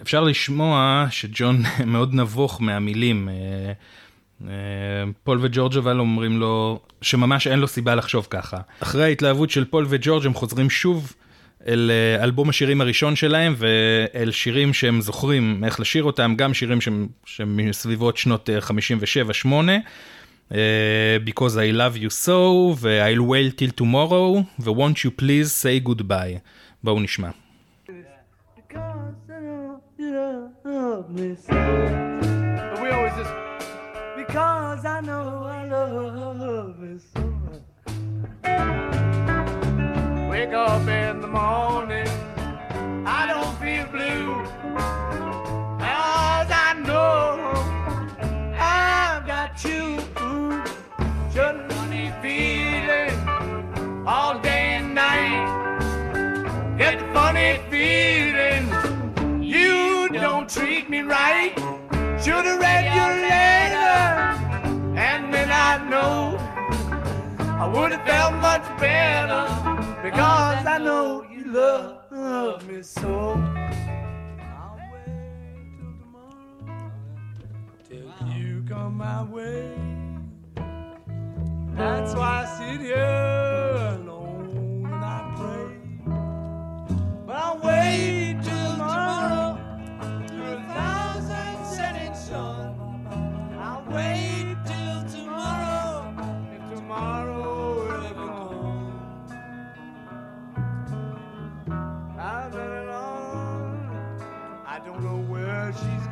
אפשר 0.03 0.21
לשמוע 0.25 1.07
שג'ון 1.11 1.57
מאוד 1.87 2.15
נבוך 2.15 2.61
מהמילים. 2.61 3.29
אה, 4.45 4.49
אה, 4.51 5.13
פול 5.25 5.39
וג'ורג' 5.43 5.77
אבל 5.77 6.01
אומרים 6.01 6.41
לו 6.41 6.81
שממש 7.03 7.47
אין 7.47 7.59
לו 7.59 7.69
סיבה 7.69 7.95
לחשוב 7.95 8.27
ככה. 8.31 8.57
אחרי 8.81 9.05
ההתלהבות 9.05 9.51
של 9.51 9.65
פול 9.65 9.87
וג'ורג' 9.89 10.27
הם 10.27 10.35
חוזרים 10.35 10.71
שוב 10.71 11.15
אל 11.67 11.91
אה, 11.91 12.25
אלבום 12.25 12.49
השירים 12.49 12.81
הראשון 12.81 13.17
שלהם 13.17 13.55
ואל 13.57 14.31
שירים 14.31 14.73
שהם 14.73 15.01
זוכרים 15.01 15.65
איך 15.65 15.81
לשיר 15.81 16.05
אותם, 16.05 16.35
גם 16.37 16.55
שירים 16.55 16.81
שהם, 16.81 17.09
מסביבות 17.47 18.17
שנות 18.17 18.51
אה, 18.51 18.59
57-8. 19.45 19.47
Uh, 20.51 20.55
because 21.25 21.55
I 21.57 21.71
love 21.71 21.97
you 21.97 22.11
so, 22.11 22.75
ו-I'll 22.81 23.23
wait 23.23 23.57
till 23.57 23.71
tomorrow, 23.83 24.43
ו-won't 24.59 25.05
you 25.05 25.11
please 25.21 25.53
say 25.63 25.89
goodbye. 25.89 26.39
בואו 26.85 27.01
נשמע. 27.01 27.31
We 29.99 30.67
always 30.67 31.47
just 31.47 32.10
because 34.71 34.85
I 34.85 35.01
know 35.01 35.43
I 35.47 35.67
love 35.67 36.85
is 36.85 37.03
so 37.13 37.23
much. 37.23 37.63
Wake 40.31 40.53
up 40.53 40.87
in 40.87 41.21
the 41.21 41.27
morning, 41.27 42.07
I 43.05 43.27
don't 43.27 43.59
feel 43.59 43.87
blue. 43.87 44.45
Cause 45.81 46.51
I 46.69 46.75
know 46.87 47.53
I've 48.57 49.27
got 49.27 49.65
you. 49.65 49.99
Just 51.35 51.57
a 51.59 51.67
funny 51.71 52.13
feeling 52.23 53.19
all 54.07 54.39
day 54.39 54.79
and 54.79 54.95
night. 54.95 56.79
Get 56.79 57.01
the 57.01 57.07
funny 57.13 57.59
feeling 57.71 58.71
you 59.43 60.09
don't 60.11 60.49
treat 60.49 60.89
me 60.89 61.01
right. 61.01 61.59
Should've 62.23 62.61
read 62.61 62.85
your 62.95 63.13
letter, 63.21 63.21
and 63.21 63.25
then 63.25 63.60
I 65.73 65.79
know 65.89 66.37
I 67.39 67.69
would 67.73 67.93
have 67.93 68.05
felt 68.05 68.35
much 68.43 68.65
better 68.81 69.47
because 70.03 70.67
I 70.67 70.79
know 70.79 71.25
you 71.33 71.45
love 71.53 72.67
me 72.67 72.83
so. 72.83 73.41
I'll 74.59 74.81
wait 74.93 75.15
till 75.79 75.95
tomorrow 76.01 76.91
till 77.89 78.11
you 78.37 78.65
come 78.69 78.97
my 78.97 79.23
way. 79.23 79.71
That's 81.77 82.15
why 82.17 82.43
I 82.43 82.47
sit 82.59 82.81
here 82.81 84.01
alone 84.01 84.87
and 84.87 85.05
I 85.05 85.19
pray. 85.37 85.69
But 87.25 87.37
I'll 87.37 87.59
wait 87.59 88.20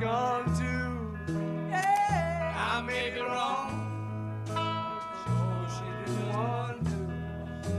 gone 0.01 0.45
to. 0.57 1.33
Yeah, 1.71 2.55
I 2.57 2.83
may 2.83 3.11
be 3.11 3.21
wrong. 3.21 4.45
Sure 4.47 5.69
she 5.75 6.13
didn't 6.13 6.29
want 6.33 6.85
to. 6.87 6.99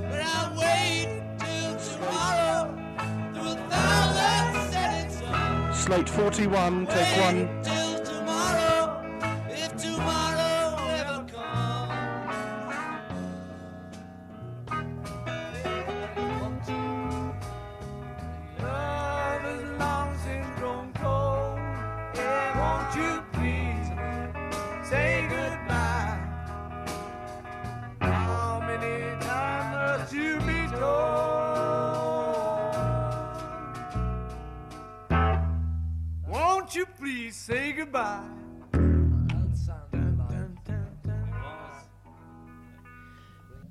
But 0.10 0.22
I'll 0.24 0.52
wait 0.60 1.24
till 1.40 1.76
tomorrow 1.78 2.62
through 3.34 3.52
a 3.52 3.70
thousand 3.70 4.72
setting 4.72 5.12
sun. 5.12 5.74
Slate 5.74 6.10
41, 6.10 6.88
take 6.88 7.22
one. 7.22 7.89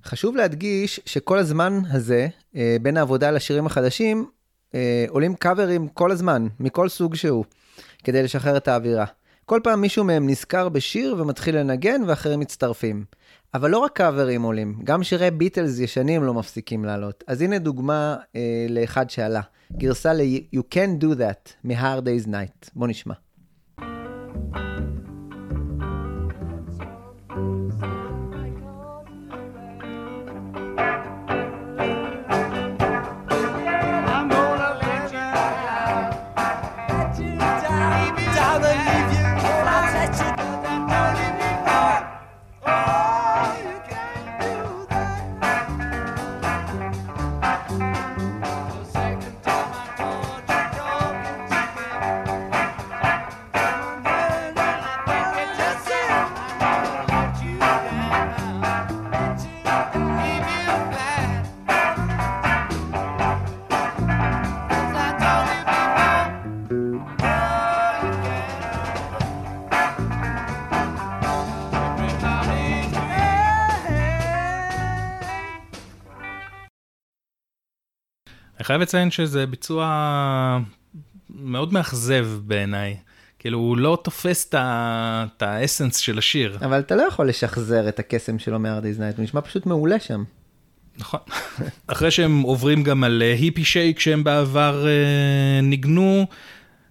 חשוב 0.09 0.37
להדגיש 0.37 1.01
שכל 1.07 1.39
הזמן 1.39 1.81
הזה, 1.91 2.29
אה, 2.57 2.77
בין 2.83 2.97
העבודה 2.97 3.31
לשירים 3.31 3.67
החדשים, 3.67 4.27
אה, 4.75 5.05
עולים 5.09 5.35
קאברים 5.35 5.89
כל 5.89 6.11
הזמן, 6.11 6.47
מכל 6.61 6.89
סוג 6.89 7.15
שהוא, 7.15 7.45
כדי 8.05 8.23
לשחרר 8.23 8.57
את 8.57 8.69
האווירה. 8.69 9.05
כל 9.45 9.61
פעם 9.65 9.81
מישהו 9.81 10.05
מהם 10.05 10.29
נזכר 10.29 10.69
בשיר 10.69 11.17
ומתחיל 11.19 11.57
לנגן 11.57 12.03
ואחרים 12.07 12.41
מצטרפים. 12.41 13.05
אבל 13.55 13.71
לא 13.71 13.79
רק 13.79 13.93
קאברים 13.93 14.43
עולים, 14.43 14.81
גם 14.85 15.03
שירי 15.03 15.31
ביטלס 15.31 15.79
ישנים 15.79 16.25
לא 16.25 16.35
מפסיקים 16.35 16.85
לעלות. 16.85 17.25
אז 17.27 17.43
הנה 17.43 17.59
דוגמה 17.59 18.17
אה, 18.37 18.67
לאחד 18.69 19.11
שעלה. 19.11 19.41
גרסה 19.73 20.13
ל-You 20.13 20.61
Can 20.75 21.03
Do 21.03 21.19
That 21.19 21.53
מ-Hard 21.65 22.03
Day's 22.03 22.27
Night. 22.27 22.71
בוא 22.75 22.89
נשמע. 22.89 23.15
חייב 78.69 78.81
לציין 78.81 79.11
שזה 79.11 79.47
ביצוע 79.47 80.59
מאוד 81.31 81.73
מאכזב 81.73 82.29
בעיניי. 82.43 82.97
כאילו, 83.39 83.59
הוא 83.59 83.77
לא 83.77 83.99
תופס 84.05 84.51
את 84.55 85.43
האסנס 85.43 85.97
של 85.97 86.19
השיר. 86.19 86.59
אבל 86.61 86.81
אתה 86.81 86.97
לא 86.97 87.03
יכול 87.03 87.29
לשחזר 87.29 87.89
את 87.89 87.99
הקסם 87.99 88.39
שלו 88.39 88.59
מ-Hard 88.59 88.83
Day's 88.83 88.99
Night, 88.99 89.17
הוא 89.17 89.25
נשמע 89.25 89.41
פשוט 89.41 89.67
מעולה 89.67 90.01
שם. 90.01 90.25
נכון. 90.99 91.21
אחרי 91.87 92.11
שהם 92.11 92.41
עוברים 92.41 92.83
גם 92.83 93.05
על 93.05 93.23
אה, 93.23 93.33
היפי 93.33 93.65
שייק 93.65 94.01
שהם 94.01 94.25
בעבר 94.25 94.87
אה, 94.87 95.61
ניגנו, 95.63 96.27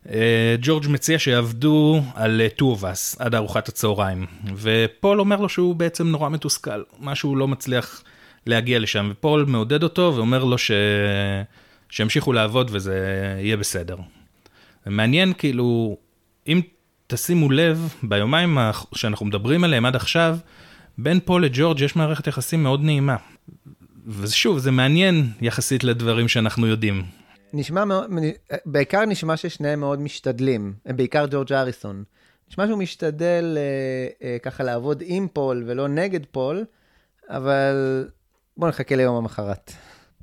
אה, 0.10 0.56
ג'ורג' 0.62 0.88
מציע 0.88 1.20
שיעבדו 1.20 2.02
על 2.16 2.42
אה, 2.42 2.48
Two 2.60 2.80
of 2.80 2.82
Us 2.82 3.16
עד 3.20 3.36
ארוחת 3.36 3.68
הצהריים. 3.68 4.26
ופול 4.56 5.20
אומר 5.20 5.42
לו 5.42 5.50
שהוא 5.50 5.76
בעצם 5.76 6.08
נורא 6.08 6.30
מתוסכל, 6.30 6.84
משהו 7.00 7.36
לא 7.36 7.48
מצליח 7.48 8.04
להגיע 8.46 8.80
לשם, 8.80 9.10
ופול 9.12 9.46
מעודד 9.48 9.84
אותו 9.84 10.14
ואומר 10.16 10.44
לו 10.44 10.58
ש... 10.58 10.72
שימשיכו 11.90 12.34
לעבוד 12.34 12.70
וזה 12.74 13.00
יהיה 13.40 13.58
בסדר. 13.58 13.98
מעניין 14.86 15.34
כאילו, 15.38 15.98
אם 16.48 16.62
תשימו 17.08 17.52
לב, 17.52 17.94
ביומיים 18.04 18.58
שאנחנו 18.96 19.26
מדברים 19.26 19.64
עליהם 19.64 19.86
עד 19.86 19.96
עכשיו, 19.96 20.38
בין 20.98 21.20
פול 21.20 21.46
לג'ורג' 21.46 21.82
יש 21.82 21.96
מערכת 21.96 22.28
יחסים 22.28 22.64
מאוד 22.64 22.84
נעימה. 22.84 23.16
ושוב, 24.08 24.58
זה 24.58 24.72
מעניין 24.72 25.32
יחסית 25.42 25.84
לדברים 25.84 26.28
שאנחנו 26.28 26.68
יודעים. 26.68 27.04
נשמע 27.54 27.86
מאוד, 27.86 28.10
בעיקר 28.66 29.06
נשמע 29.06 29.38
ששניהם 29.38 29.80
מאוד 29.80 30.02
משתדלים, 30.02 30.74
בעיקר 30.86 31.26
ג'ורג' 31.30 31.54
הריסון. 31.54 32.04
נשמע 32.50 32.68
שהוא 32.68 32.80
משתדל 32.80 33.58
אה, 33.58 34.28
אה, 34.28 34.38
ככה 34.40 34.64
לעבוד 34.64 35.04
עם 35.06 35.28
פול 35.34 35.64
ולא 35.68 35.88
נגד 35.88 36.26
פול, 36.26 36.66
אבל 37.30 38.08
בואו 38.58 38.70
נחכה 38.70 38.96
ליום 38.96 39.16
המחרת. 39.16 39.74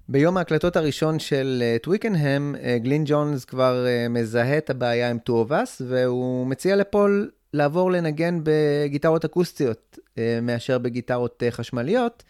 ביום 0.09 0.37
ההקלטות 0.37 0.77
הראשון 0.77 1.19
של 1.19 1.63
אה, 1.63 1.77
טוויקנהם, 1.83 2.55
אה, 2.63 2.79
גלין 2.79 3.03
ג'ונס 3.07 3.45
כבר 3.45 3.87
אה, 3.87 4.09
מזהה 4.09 4.59
את 4.59 4.71
הבעיה 4.71 5.11
עם 5.11 5.19
Two 5.29 5.49
of 5.49 5.51
Us, 5.51 5.83
והוא 5.89 6.47
מציע 6.47 6.77
לפול 6.77 7.31
לעבור 7.53 7.91
לנגן 7.93 8.39
בגיטרות 8.43 9.25
אקוסטיות 9.25 9.99
מאשר 10.43 10.79
בגיטרות 10.79 11.43
חשמליות. 11.51 12.23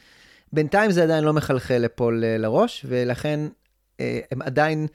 בינתיים 0.52 0.90
זה 0.90 1.02
עדיין 1.02 1.24
לא 1.24 1.32
מחלחל 1.32 1.78
לפול 1.78 2.24
לראש, 2.38 2.86
ולכן 2.88 3.40
הם 3.98 4.42
עדיין, 4.42 4.86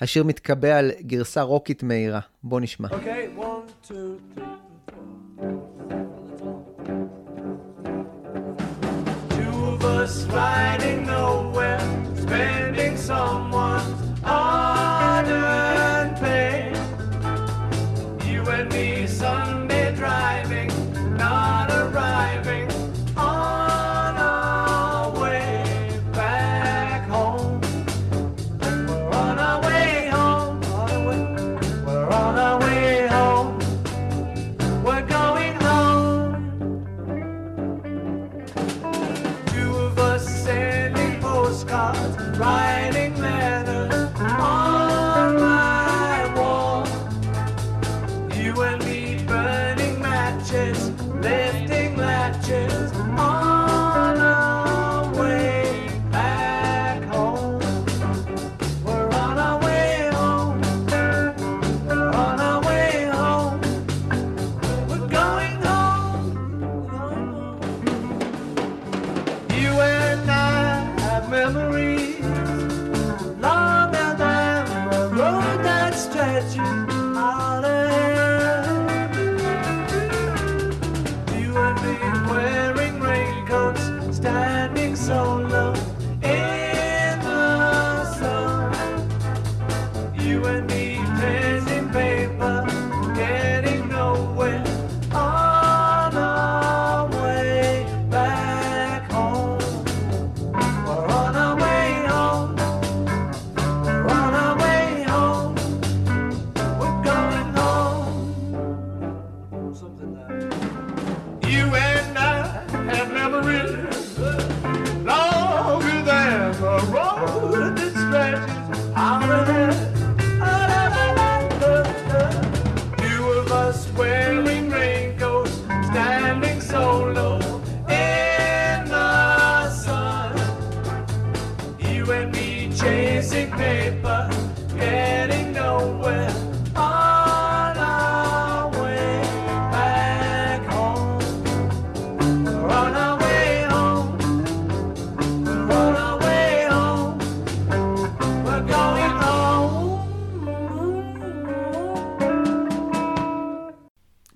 השיר 0.00 0.24
מתקבע 0.24 0.78
על 0.78 0.90
גרסה 1.00 1.42
רוקית 1.42 1.82
מהירה. 1.82 2.20
בוא 2.42 2.60
נשמע. 2.60 2.88
Okay, 2.88 3.38
one, 3.38 3.88
two, 3.88 3.92
three. 4.34 4.68
Two 9.30 9.56
of 9.72 9.84
us 9.84 10.14
riding 10.26 11.06
nowhere, 11.06 11.57
spending 12.28 12.94
someone's 12.98 14.07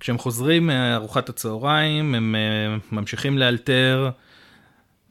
כשהם 0.03 0.17
חוזרים 0.17 0.67
מארוחת 0.67 1.29
הצהריים, 1.29 2.15
הם 2.15 2.35
אה, 2.35 2.77
ממשיכים 2.91 3.37
לאלתר, 3.37 4.09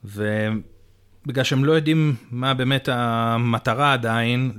ובגלל 0.04 1.44
שהם 1.44 1.64
לא 1.64 1.72
יודעים 1.72 2.14
מה 2.30 2.54
באמת 2.54 2.88
המטרה 2.92 3.92
עדיין, 3.92 4.52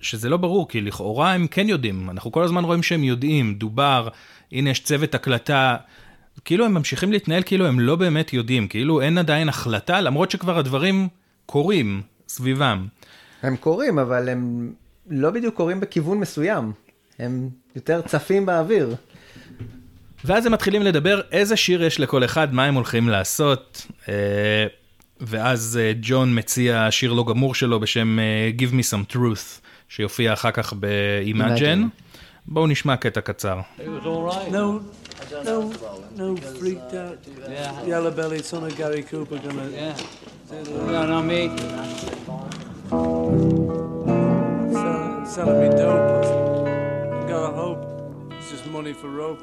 שזה 0.00 0.28
לא 0.28 0.36
ברור, 0.36 0.68
כי 0.68 0.80
לכאורה 0.80 1.32
הם 1.32 1.46
כן 1.46 1.68
יודעים, 1.68 2.10
אנחנו 2.10 2.32
כל 2.32 2.42
הזמן 2.42 2.64
רואים 2.64 2.82
שהם 2.82 3.04
יודעים, 3.04 3.54
דובר, 3.54 4.08
הנה 4.52 4.70
יש 4.70 4.80
צוות 4.80 5.14
הקלטה, 5.14 5.76
כאילו 6.44 6.64
הם 6.64 6.74
ממשיכים 6.74 7.12
להתנהל 7.12 7.42
כאילו 7.42 7.66
הם 7.66 7.80
לא 7.80 7.96
באמת 7.96 8.32
יודעים, 8.32 8.68
כאילו 8.68 9.00
אין 9.00 9.18
עדיין 9.18 9.48
החלטה, 9.48 10.00
למרות 10.00 10.30
שכבר 10.30 10.58
הדברים 10.58 11.08
קורים 11.46 12.02
סביבם. 12.28 12.86
הם 13.42 13.56
קורים, 13.56 13.98
אבל 13.98 14.28
הם 14.28 14.72
לא 15.10 15.30
בדיוק 15.30 15.54
קורים 15.54 15.80
בכיוון 15.80 16.18
מסוים. 16.18 16.72
הם 17.18 17.48
יותר 17.74 18.02
צפים 18.02 18.46
באוויר. 18.46 18.96
ואז 20.24 20.46
הם 20.46 20.52
מתחילים 20.52 20.82
לדבר 20.82 21.20
איזה 21.32 21.56
שיר 21.56 21.82
יש 21.82 22.00
לכל 22.00 22.24
אחד, 22.24 22.54
מה 22.54 22.64
הם 22.64 22.74
הולכים 22.74 23.08
לעשות. 23.08 23.86
אה, 24.08 24.66
ואז 25.20 25.78
אה, 25.82 25.92
ג'ון 26.02 26.38
מציע 26.38 26.88
שיר 26.90 27.12
לא 27.12 27.24
גמור 27.24 27.54
שלו 27.54 27.80
בשם 27.80 28.18
אה, 28.18 28.50
Give 28.58 28.72
me 28.72 28.92
some 28.92 29.12
truth, 29.14 29.60
שיופיע 29.88 30.32
אחר 30.32 30.50
כך 30.50 30.72
ב-Imagine. 30.80 31.38
Imagine. 31.38 32.16
בואו 32.46 32.66
נשמע 32.66 32.96
קטע 32.96 33.20
קצר. 33.20 33.60
It 33.78 33.80
was 33.80 34.06
all 34.06 34.32
right. 34.32 34.52
No, 34.52 34.80
no, 35.44 35.72
no 36.16 36.36
freaked 36.60 36.94
out. 36.94 37.18
Yeah. 37.48 37.86
Yellow 37.86 38.10
bellied 38.10 38.44
son 38.44 38.64
of 38.64 38.76
Gary 38.76 39.02
Cooper 39.10 39.38
gonna. 39.44 39.68
Yeah. 39.70 39.96
No, 40.92 41.02
no, 41.12 41.22
me. 41.30 41.40
Selling, 44.74 45.26
selling 45.34 45.58
me 45.62 45.68
dope. 45.80 46.24
Gotta 47.30 47.52
hope. 47.60 47.82
It's 48.38 48.50
just 48.52 48.66
money 48.76 48.92
for 49.00 49.08
rope. 49.22 49.42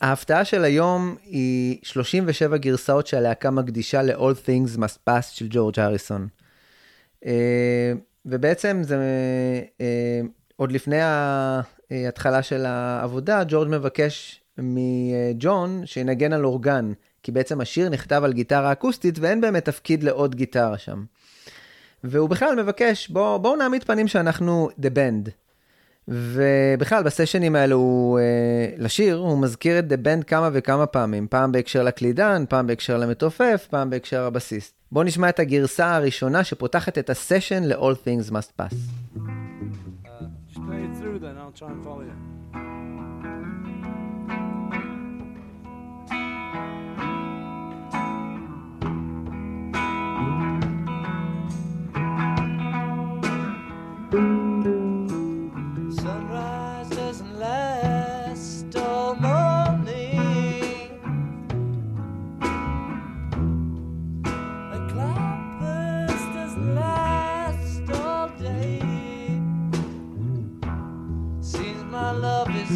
ההפתעה 0.00 0.44
של 0.44 0.64
היום 0.64 1.16
היא 1.22 1.78
37 1.82 2.56
גרסאות 2.56 3.06
שהלהקה 3.06 3.50
מקדישה 3.50 4.02
ל-All 4.02 4.46
Things 4.46 4.78
Must 4.78 5.08
Pass 5.08 5.22
של 5.22 5.46
ג'ורג' 5.50 5.80
הריסון. 5.80 6.28
אה, 7.26 7.92
ובעצם 8.26 8.80
זה 8.82 8.96
אה, 9.80 10.20
עוד 10.56 10.72
לפני 10.72 11.00
ההתחלה 11.00 12.42
של 12.42 12.66
העבודה, 12.66 13.42
ג'ורג' 13.48 13.68
מבקש 13.68 14.40
מג'ון 14.58 15.82
שינגן 15.86 16.32
על 16.32 16.44
אורגן, 16.44 16.92
כי 17.22 17.32
בעצם 17.32 17.60
השיר 17.60 17.88
נכתב 17.88 18.22
על 18.24 18.32
גיטרה 18.32 18.72
אקוסטית 18.72 19.18
ואין 19.18 19.40
באמת 19.40 19.64
תפקיד 19.64 20.02
לעוד 20.02 20.34
גיטרה 20.34 20.78
שם. 20.78 21.04
והוא 22.04 22.28
בכלל 22.28 22.62
מבקש, 22.62 23.08
בואו 23.08 23.38
בוא 23.38 23.56
נעמיד 23.56 23.84
פנים 23.84 24.08
שאנחנו 24.08 24.68
The 24.80 24.90
Band. 24.94 25.30
ובכלל, 26.10 27.02
בסשנים 27.02 27.56
האלו 27.56 28.18
אה, 28.20 28.74
לשיר, 28.78 29.16
הוא 29.16 29.38
מזכיר 29.38 29.78
את 29.78 29.92
The 29.92 30.06
Band 30.06 30.24
כמה 30.24 30.50
וכמה 30.52 30.86
פעמים. 30.86 31.26
פעם 31.26 31.52
בהקשר 31.52 31.82
לקלידן, 31.82 32.44
פעם 32.48 32.66
בהקשר 32.66 32.96
למתופף, 32.96 33.66
פעם 33.70 33.90
בהקשר 33.90 34.22
הבסיסט. 34.22 34.74
בואו 34.92 35.04
נשמע 35.04 35.28
את 35.28 35.38
הגרסה 35.38 35.96
הראשונה 35.96 36.44
שפותחת 36.44 36.98
את 36.98 37.10
הסשן 37.10 37.64
ל-All 37.64 38.06
Things 38.06 38.30
Must 38.30 38.60
Pass. 38.60 38.74
And 41.62 41.84
follow 41.84 42.00
you. 42.00 42.16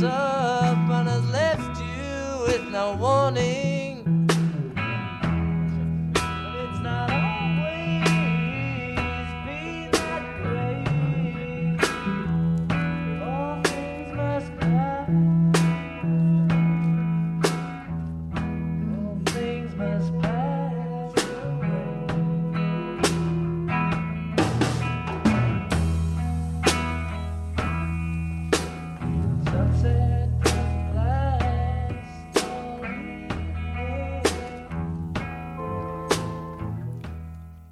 Up 0.02 0.76
and 0.76 1.08
has 1.08 1.30
left 1.30 1.80
you 1.80 2.44
with 2.46 2.68
no 2.70 2.96
warning. 2.96 3.53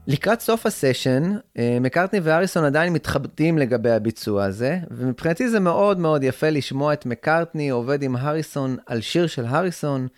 לקראת 0.06 0.40
סוף 0.40 0.66
הסשן, 0.66 1.32
אה, 1.58 1.78
מקארטני 1.80 2.20
ואריסון 2.22 2.64
עדיין 2.64 2.92
מתחבטים 2.92 3.58
לגבי 3.58 3.90
הביצוע 3.90 4.44
הזה, 4.44 4.78
ומבחינתי 4.90 5.48
זה 5.48 5.60
מאוד 5.60 5.98
מאוד 5.98 6.24
יפה 6.24 6.50
לשמוע 6.50 6.92
את 6.92 7.06
מקארטני 7.06 7.70
עובד 7.70 8.02
עם 8.02 8.16
הריסון 8.16 8.76
על 8.86 9.00
שיר 9.00 9.26
של 9.26 9.44
הריסון, 9.46 10.08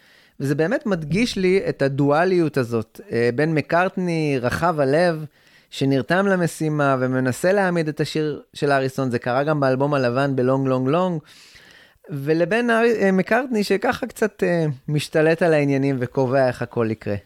וזה 0.41 0.55
באמת 0.55 0.87
מדגיש 0.87 1.37
לי 1.37 1.61
את 1.69 1.83
הדואליות 1.83 2.57
הזאת 2.57 3.01
אה, 3.13 3.31
בין 3.35 3.55
מקארטני 3.55 4.39
רחב 4.43 4.81
הלב, 4.81 5.25
שנרתם 5.71 6.27
למשימה 6.27 6.97
ומנסה 7.01 7.53
להעמיד 7.53 7.89
את 7.89 8.01
השיר 8.01 8.43
של 8.55 8.73
הריסון, 8.73 9.11
זה 9.11 9.19
קרה 9.19 9.45
גם 9.45 9.61
באלבום 9.61 9.95
הלבן 9.95 10.37
בלונג 10.37 10.69
לונג 10.69 10.89
לונג, 10.89 11.21
ולבין 12.11 12.71
אה, 12.71 13.13
מקארטני 13.13 13.65
שככה 13.65 14.07
קצת 14.07 14.43
משתלט 14.89 15.43
על 15.43 15.53
העניינים 15.53 15.97
וקובע 16.01 16.49
איך 16.49 16.63
הכל 16.63 16.89
יקרה. 16.91 17.17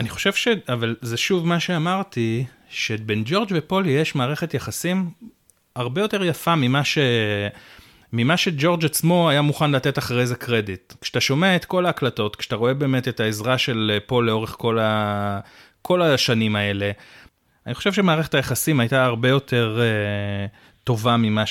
אני 0.00 0.08
חושב 0.08 0.32
ש... 0.32 0.48
אבל 0.68 0.96
זה 1.00 1.16
שוב 1.16 1.46
מה 1.46 1.60
שאמרתי, 1.60 2.44
שבין 2.70 3.22
ג'ורג' 3.26 3.48
ופולי 3.54 3.90
יש 3.90 4.14
מערכת 4.14 4.54
יחסים 4.54 5.10
הרבה 5.76 6.00
יותר 6.00 6.24
יפה 6.24 6.54
ממה 6.54 6.84
ש... 6.84 6.98
ממה 8.12 8.36
שג'ורג' 8.36 8.84
עצמו 8.84 9.30
היה 9.30 9.42
מוכן 9.42 9.70
לתת 9.70 9.98
אחרי 9.98 10.26
זה 10.26 10.34
קרדיט. 10.34 10.92
כשאתה 11.00 11.20
שומע 11.20 11.56
את 11.56 11.64
כל 11.64 11.86
ההקלטות, 11.86 12.36
כשאתה 12.36 12.56
רואה 12.56 12.74
באמת 12.74 13.08
את 13.08 13.20
העזרה 13.20 13.58
של 13.58 13.98
פול 14.06 14.26
לאורך 14.26 14.54
כל, 14.58 14.78
ה... 14.78 15.40
כל 15.82 16.02
השנים 16.02 16.56
האלה, 16.56 16.90
אני 17.66 17.74
חושב 17.74 17.92
שמערכת 17.92 18.34
היחסים 18.34 18.80
הייתה 18.80 19.04
הרבה 19.04 19.28
יותר 19.28 19.80
uh, 19.80 20.84
טובה 20.84 21.16
ממה 21.16 21.46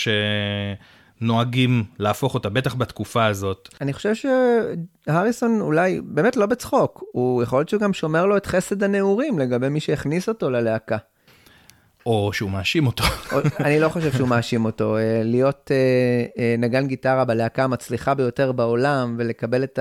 שנוהגים 1.19 1.83
להפוך 1.99 2.33
אותה, 2.33 2.49
בטח 2.49 2.75
בתקופה 2.75 3.25
הזאת. 3.25 3.69
אני 3.81 3.93
חושב 3.93 4.11
שהריסון 5.07 5.61
אולי, 5.61 6.01
באמת 6.03 6.37
לא 6.37 6.45
בצחוק, 6.45 7.03
הוא 7.11 7.43
יכול 7.43 7.59
להיות 7.59 7.69
שהוא 7.69 7.81
גם 7.81 7.93
שומר 7.93 8.25
לו 8.25 8.37
את 8.37 8.45
חסד 8.45 8.83
הנעורים 8.83 9.39
לגבי 9.39 9.69
מי 9.69 9.79
שהכניס 9.79 10.29
אותו 10.29 10.49
ללהקה. 10.49 10.97
או 12.05 12.33
שהוא 12.33 12.51
מאשים 12.51 12.87
אותו. 12.87 13.03
או- 13.31 13.39
אני 13.59 13.79
לא 13.79 13.89
חושב 13.89 14.11
שהוא 14.11 14.27
מאשים 14.27 14.65
אותו. 14.65 14.97
אה, 14.97 15.21
להיות 15.23 15.71
אה, 15.71 16.25
אה, 16.43 16.55
נגן 16.57 16.87
גיטרה 16.87 17.25
בלהקה 17.25 17.63
המצליחה 17.63 18.13
ביותר 18.13 18.51
בעולם 18.51 19.15
ולקבל 19.19 19.63
את 19.63 19.79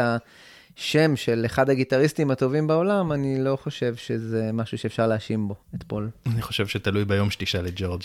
שם 0.76 1.16
של 1.16 1.42
אחד 1.46 1.70
הגיטריסטים 1.70 2.30
הטובים 2.30 2.66
בעולם, 2.66 3.12
אני 3.12 3.44
לא 3.44 3.58
חושב 3.62 3.96
שזה 3.96 4.50
משהו 4.52 4.78
שאפשר 4.78 5.06
להאשים 5.06 5.48
בו, 5.48 5.54
את 5.74 5.82
פול. 5.82 6.10
אני 6.32 6.42
חושב 6.42 6.66
שתלוי 6.66 7.04
ביום 7.04 7.30
שתשאל 7.30 7.66
את 7.66 7.72
ג'ורג'. 7.76 8.02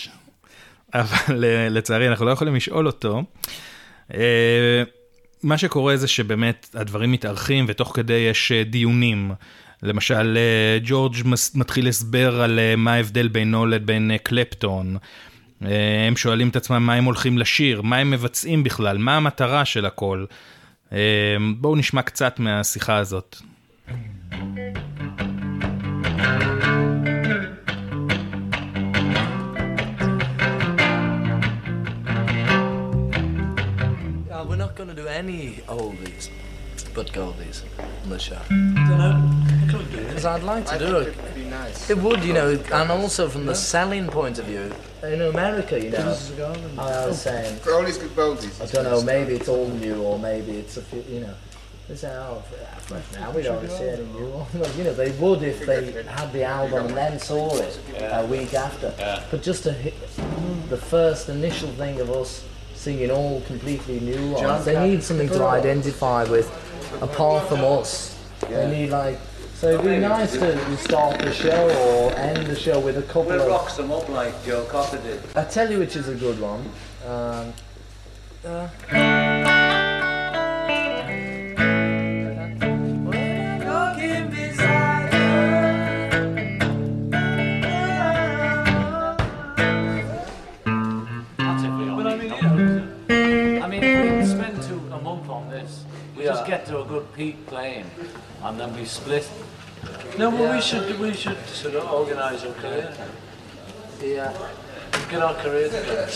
אבל 0.94 1.46
אה, 1.46 1.70
לצערי 1.70 2.08
אנחנו 2.08 2.26
לא 2.26 2.32
יכולים 2.32 2.56
לשאול 2.56 2.88
אותו. 2.88 3.24
אה, 4.14 4.84
מה 5.44 5.58
שקורה 5.58 5.98
זה 5.98 6.08
שבאמת 6.08 6.70
הדברים 6.74 7.12
מתארכים 7.12 7.66
ותוך 7.68 7.92
כדי 7.96 8.14
יש 8.14 8.52
אה, 8.52 8.64
דיונים. 8.64 9.32
למשל, 9.84 10.38
ג'ורג' 10.84 11.16
מתחיל 11.56 11.88
הסבר 11.88 12.42
על 12.42 12.60
מה 12.78 12.94
ההבדל 12.94 13.28
בינו 13.28 13.66
לבין 13.66 14.12
קלפטון. 14.24 14.98
הם 15.62 16.16
שואלים 16.16 16.50
את 16.50 16.56
עצמם 16.56 16.86
מה 16.86 16.94
הם 16.94 17.04
הולכים 17.04 17.38
לשיר, 17.38 17.82
מה 17.82 17.98
הם 17.98 18.12
מבצעים 18.12 18.64
בכלל, 18.64 18.98
מה 18.98 19.18
המטרה 19.18 19.66
של 19.66 19.86
הכל. 19.86 20.26
בואו 21.58 21.76
נשמע 21.76 22.02
קצת 22.02 22.40
מהשיחה 22.40 22.98
הזאת. 22.98 23.38
Uh, 23.90 26.53
do 35.04 35.10
any 35.10 35.56
oldies 35.68 36.30
but 36.94 37.12
goldies 37.12 37.64
on 38.04 38.10
the 38.10 38.20
show. 38.20 38.40
Don't 38.50 38.88
know. 38.88 39.70
Could 39.70 39.92
do 39.92 39.98
Because 40.06 40.26
I'd 40.26 40.44
like 40.44 40.66
to 40.68 40.80
do 40.80 40.98
it. 40.98 41.16
It 41.90 41.98
would, 41.98 42.24
you 42.24 42.34
know, 42.34 42.52
and 42.72 42.92
also 42.92 43.28
from 43.28 43.46
the 43.46 43.56
selling 43.56 44.08
point 44.08 44.40
of 44.40 44.46
view. 44.46 44.72
In 45.02 45.22
America, 45.22 45.82
you 45.84 45.90
know, 45.90 46.10
This 46.10 46.30
is 46.30 46.32
a 46.32 46.38
garden. 46.38 46.80
I 46.80 47.08
was 47.08 47.28
oh. 47.28 47.32
saying, 47.32 47.58
For 47.60 47.72
oldies, 47.72 48.00
good 48.00 48.16
goldies. 48.16 48.62
I 48.62 48.66
don't 48.72 48.84
know, 48.84 49.02
maybe 49.02 49.34
it's 49.34 49.50
all 49.50 49.68
new 49.68 50.02
or 50.04 50.20
maybe 50.20 50.52
it's 50.52 50.78
a 50.78 50.82
few, 50.82 51.04
you 51.10 51.22
know. 51.22 51.34
They 51.90 51.96
say, 51.96 52.16
oh, 52.16 52.42
f- 52.54 52.92
f- 52.92 53.20
now 53.20 53.32
we 53.32 53.42
don't 53.42 53.70
see 53.70 53.90
any 53.90 54.06
new 54.06 54.30
one. 54.30 54.48
Well, 54.54 54.72
you 54.78 54.86
know, 54.86 54.94
they 54.94 55.12
would 55.12 55.44
if 55.44 55.66
they 55.66 55.92
had 56.04 56.32
the 56.32 56.44
album 56.44 56.86
and 56.86 56.96
then 56.96 57.20
saw 57.20 57.54
it 57.58 57.78
a 58.00 58.26
week 58.26 58.54
after. 58.54 58.94
But 59.30 59.42
just 59.44 59.64
to 59.64 59.74
hit 59.74 59.96
the 60.70 60.78
first 60.78 61.28
initial 61.28 61.70
thing 61.72 62.00
of 62.00 62.10
us 62.10 62.46
singing 62.84 63.10
all 63.10 63.40
completely 63.42 64.00
new 64.02 64.32
ones, 64.34 64.66
they 64.66 64.78
need 64.90 65.02
something 65.02 65.30
to 65.30 65.46
identify 65.46 66.26
with 66.26 66.52
apart 67.02 67.48
from 67.48 67.64
us. 67.64 68.20
They 68.50 68.70
need 68.70 68.90
like, 68.90 69.18
so 69.56 69.70
it'd 69.70 69.86
be 69.86 70.00
nice 70.00 70.34
to 70.34 70.78
start 70.78 71.20
the 71.20 71.32
show 71.32 71.70
or 71.88 72.12
end 72.18 72.46
the 72.46 72.56
show 72.58 72.82
with 72.82 72.98
a 72.98 73.04
couple 73.04 73.24
We'll 73.28 73.44
of. 73.44 73.48
rock 73.48 73.70
some 73.70 73.90
up 73.90 74.10
like 74.10 74.34
Joe 74.44 74.66
Cocker 74.66 74.98
did. 74.98 75.22
I 75.34 75.46
tell 75.46 75.72
you 75.72 75.80
which 75.80 75.96
is 75.96 76.10
a 76.10 76.16
good 76.16 76.38
one. 76.42 76.70
Um, 77.08 77.54
uh, 78.46 79.80
get 96.64 96.72
to 96.72 96.82
a 96.82 96.86
good 96.86 97.12
peak 97.14 97.46
playing, 97.48 97.86
and 98.44 98.60
then 98.60 98.74
we 98.76 98.86
split. 98.86 99.30
No, 100.18 100.30
well, 100.30 100.56
we 100.56 100.62
should 100.62 100.98
we 101.00 101.14
should 101.14 101.46
sort 101.48 101.76
of 101.76 101.92
organise 101.92 102.46
our 102.46 102.54
career. 102.54 102.94
yeah. 104.02 104.32
Get 105.10 105.22
our 105.22 105.34
career 105.36 105.68
together. 105.68 106.08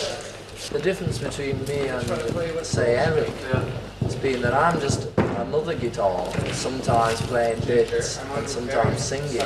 The 0.72 0.80
difference 0.80 1.18
between 1.18 1.64
me 1.66 1.88
and, 1.88 2.66
say, 2.66 2.96
Eric 2.96 3.32
has 4.00 4.16
been 4.16 4.42
that 4.42 4.54
I'm 4.54 4.80
just 4.80 5.08
another 5.16 5.74
guitar, 5.74 6.32
sometimes 6.52 7.20
playing 7.22 7.60
bits 7.60 8.18
and 8.18 8.48
sometimes 8.48 9.02
singing, 9.02 9.40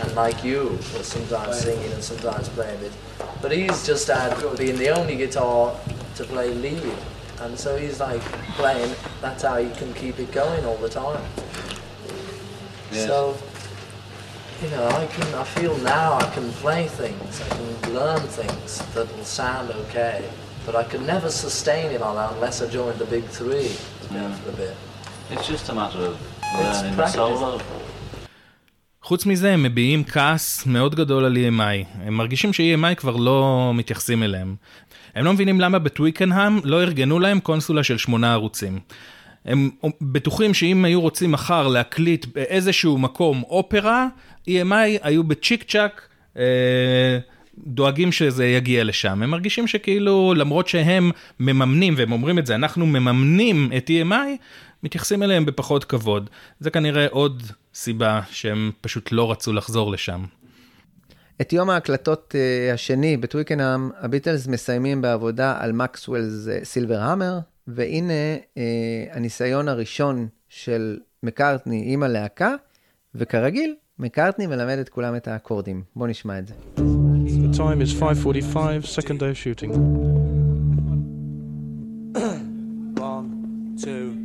and 0.00 0.14
like 0.14 0.42
you, 0.42 0.78
sometimes 1.02 1.60
singing 1.60 1.92
and 1.92 2.02
sometimes 2.02 2.48
playing 2.48 2.80
bits. 2.80 2.96
But 3.42 3.52
he's 3.52 3.86
just 3.86 4.08
had 4.08 4.34
being 4.56 4.76
the 4.76 4.88
only 4.88 5.16
guitar 5.16 5.76
to 6.16 6.24
play 6.24 6.52
lead, 6.52 6.96
and 7.40 7.58
so 7.58 7.76
he's 7.76 8.00
like 8.00 8.20
playing. 8.56 8.94
That's 9.20 9.42
how 9.42 9.56
you 9.58 9.70
can 9.70 9.92
keep 9.94 10.18
it 10.18 10.32
going 10.32 10.64
all 10.64 10.76
the 10.76 10.88
time. 10.88 11.22
Yes. 12.92 13.06
So, 13.06 13.36
you 14.62 14.70
know, 14.70 14.86
I 14.88 15.06
can. 15.06 15.34
I 15.34 15.44
feel 15.44 15.76
now 15.78 16.14
I 16.14 16.30
can 16.30 16.50
play 16.52 16.88
things. 16.88 17.40
I 17.42 17.48
can 17.48 17.94
learn 17.94 18.20
things 18.20 18.78
that 18.94 19.14
will 19.16 19.24
sound 19.24 19.70
okay. 19.70 20.28
But 20.64 20.74
I 20.74 20.84
could 20.84 21.02
never 21.02 21.30
sustain 21.30 21.92
it 21.92 22.02
on 22.02 22.16
that 22.16 22.32
unless 22.32 22.60
I 22.62 22.68
joined 22.68 22.98
the 22.98 23.04
big 23.06 23.24
three 23.24 23.68
for 23.68 24.48
a 24.48 24.52
bit. 24.52 24.76
It's 25.30 25.46
just 25.46 25.68
a 25.68 25.74
matter 25.74 25.98
of 25.98 26.18
learning 26.54 26.96
the 26.96 27.06
solo. 27.06 27.60
חוץ 29.06 29.26
מזה, 29.26 29.52
הם 29.52 29.62
מביעים 29.62 30.04
כעס 30.04 30.66
מאוד 30.66 30.94
גדול 30.94 31.24
על 31.24 31.36
EMI. 31.36 32.02
הם 32.06 32.14
מרגישים 32.14 32.52
ש-EMI 32.52 32.94
כבר 32.94 33.16
לא 33.16 33.72
מתייחסים 33.74 34.22
אליהם. 34.22 34.54
הם 35.14 35.24
לא 35.24 35.32
מבינים 35.32 35.60
למה 35.60 35.78
בטוויקנהאם 35.78 36.58
לא 36.64 36.82
ארגנו 36.82 37.18
להם 37.18 37.40
קונסולה 37.40 37.82
של 37.82 37.98
שמונה 37.98 38.32
ערוצים. 38.32 38.78
הם 39.44 39.70
בטוחים 40.00 40.54
שאם 40.54 40.84
היו 40.84 41.00
רוצים 41.00 41.32
מחר 41.32 41.68
להקליט 41.68 42.26
באיזשהו 42.34 42.98
מקום 42.98 43.42
אופרה, 43.42 44.06
EMI 44.50 44.98
היו 45.02 45.24
בצ'יק 45.24 45.62
צ'אק 45.62 46.08
אה, 46.38 47.18
דואגים 47.58 48.12
שזה 48.12 48.46
יגיע 48.46 48.84
לשם. 48.84 49.22
הם 49.22 49.30
מרגישים 49.30 49.66
שכאילו, 49.66 50.34
למרות 50.36 50.68
שהם 50.68 51.10
מממנים, 51.40 51.94
והם 51.96 52.12
אומרים 52.12 52.38
את 52.38 52.46
זה, 52.46 52.54
אנחנו 52.54 52.86
מממנים 52.86 53.70
את 53.76 53.90
EMI, 53.90 54.42
מתייחסים 54.86 55.22
אליהם 55.22 55.46
בפחות 55.46 55.84
כבוד. 55.84 56.30
זה 56.60 56.70
כנראה 56.70 57.06
עוד 57.10 57.42
סיבה 57.74 58.20
שהם 58.30 58.70
פשוט 58.80 59.12
לא 59.12 59.30
רצו 59.30 59.52
לחזור 59.52 59.92
לשם. 59.92 60.24
את 61.40 61.52
יום 61.52 61.70
ההקלטות 61.70 62.34
uh, 62.34 62.74
השני 62.74 63.16
בטוויקנאם, 63.16 63.90
הביטלס 64.00 64.46
מסיימים 64.46 65.02
בעבודה 65.02 65.56
על 65.60 65.72
מקסוולס 65.72 66.48
סילבר 66.62 67.00
המר, 67.00 67.38
והנה 67.66 68.36
uh, 68.36 68.38
הניסיון 69.10 69.68
הראשון 69.68 70.28
של 70.48 70.98
מקארטני 71.22 71.82
עם 71.86 72.02
הלהקה, 72.02 72.54
וכרגיל, 73.14 73.74
מקארטני 73.98 74.46
מלמד 74.46 74.78
את 74.78 74.88
כולם 74.88 75.16
את 75.16 75.28
האקורדים. 75.28 75.82
בואו 75.96 76.10
נשמע 76.10 76.38
את 76.38 76.46
זה. 76.46 76.54
The 77.46 77.52
time 77.58 77.80
is 77.80 77.92
5.45, 77.92 78.86
second 78.86 79.18
day 79.18 79.30
of 79.30 79.38
shooting. 79.38 79.70
One, 83.12 83.28
two, 83.82 84.15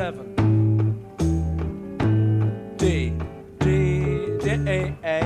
seven. 0.00 0.28
D, 2.78 3.12
D, 3.58 3.66
D, 4.42 4.46
A, 4.66 4.80
A. 5.04 5.20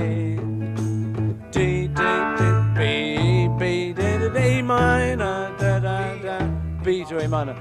D, 1.53 1.59
D, 1.87 2.03
D, 2.39 2.43
B, 2.79 3.49
B, 3.61 3.93
D, 3.93 4.03
D, 4.19 4.23
D 4.35 4.63
minor. 4.63 5.55
Da, 5.61 5.79
da, 5.79 6.17
da. 6.25 6.37
B 6.83 7.05
to 7.05 7.19
A 7.25 7.29
minor. 7.29 7.57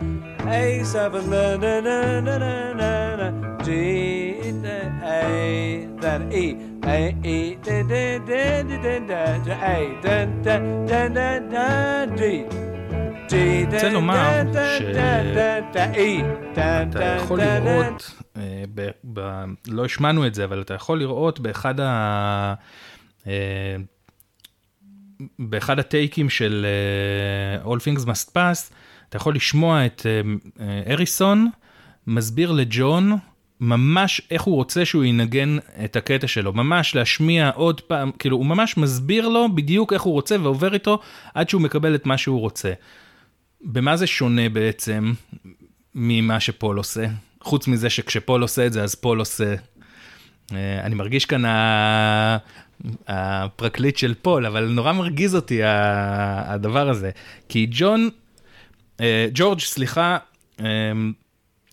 A 0.48 0.84
seven. 0.84 1.30
Na, 1.30 1.56
na, 1.56 1.82
na, 1.82 2.20
na, 2.20 2.38
na, 2.40 2.74
na, 2.82 2.92
na. 3.20 3.58
D, 3.64 3.70
D, 4.64 4.68
A, 5.04 5.88
then 6.02 6.22
E. 6.34 6.58
A, 6.84 7.16
E, 7.24 7.56
D, 7.66 7.84
D, 7.92 7.94
D, 8.26 8.32
D, 8.70 8.78
D, 8.84 9.00
da, 9.06 9.38
da, 9.38 9.56
da, 10.02 10.26
da, 10.42 10.58
da, 10.90 11.08
da, 11.18 11.30
da, 11.54 12.06
D. 12.08 12.18
D, 12.18 12.83
רוצה 13.74 13.90
לומר 13.90 14.42
da, 14.52 14.56
da, 14.56 14.60
ש- 14.78 14.82
da, 14.82 15.36
da, 15.36 15.76
da. 15.76 15.98
Da, 16.56 16.60
אתה 16.92 17.00
da, 17.00 17.24
יכול. 17.24 17.40
לראות, 17.42 18.12
אה, 18.38 18.64
לא 19.68 19.86
השמענו 19.86 20.28
את 20.28 20.36
זה, 20.36 20.44
אבל 20.44 20.62
אתה 20.62 20.74
יכול 20.74 21.00
לראות 21.00 21.40
באחד 21.40 21.80
ה... 21.80 22.54
אה, 23.28 23.76
באחד 25.40 25.80
הטייקים 25.80 26.30
של 26.30 26.66
אה, 27.66 27.72
All 27.74 27.78
Things 27.78 28.06
Must 28.06 28.30
Pass, 28.30 28.74
אתה 29.10 29.18
יכול 29.18 29.36
לשמוע 29.36 29.86
את 29.86 30.06
אריסון 30.90 31.50
מסביר 32.08 32.52
לג'ון 32.52 33.18
ממש 33.60 34.22
איך 34.32 34.42
הוא 34.42 34.56
רוצה 34.56 34.86
שהוא 34.86 35.04
ינגן 35.04 35.58
את 35.86 35.96
הקטע 35.96 36.28
שלו, 36.28 36.54
ממש 36.54 36.96
להשמיע 36.96 37.52
עוד 37.56 37.82
פעם, 37.82 38.12
כאילו 38.20 38.38
הוא 38.38 38.46
ממש 38.46 38.78
מסביר 38.78 39.28
לו 39.28 39.56
בדיוק 39.56 39.94
איך 39.94 40.02
הוא 40.02 40.14
רוצה 40.14 40.36
ועובר 40.42 40.74
איתו 40.74 41.00
עד 41.34 41.50
שהוא 41.50 41.62
מקבל 41.62 41.96
את 41.96 42.06
מה 42.06 42.18
שהוא 42.18 42.40
רוצה. 42.40 42.74
במה 43.64 43.98
זה 43.98 44.08
שונה 44.08 44.50
בעצם 44.50 45.14
ממה 45.96 46.40
שפול 46.40 46.78
עושה? 46.78 47.06
חוץ 47.42 47.68
מזה 47.68 47.90
שכשפול 47.90 48.42
עושה 48.42 48.66
את 48.66 48.74
זה, 48.74 48.84
אז 48.84 48.96
פול 48.96 49.20
עושה. 49.20 49.56
אה, 50.54 50.82
אני 50.84 50.96
מרגיש 50.96 51.26
כאן 51.26 51.44
הפרקליט 53.08 53.98
של 53.98 54.14
פול, 54.22 54.46
אבל 54.46 54.68
נורא 54.68 54.94
מרגיז 54.94 55.36
אותי 55.36 55.60
הדבר 55.64 56.90
הזה. 56.90 57.12
כי 57.50 57.68
ג'ון, 57.72 58.10
אה, 59.02 59.28
ג'ורג', 59.34 59.60
סליחה, 59.60 60.18
אה, 60.60 60.66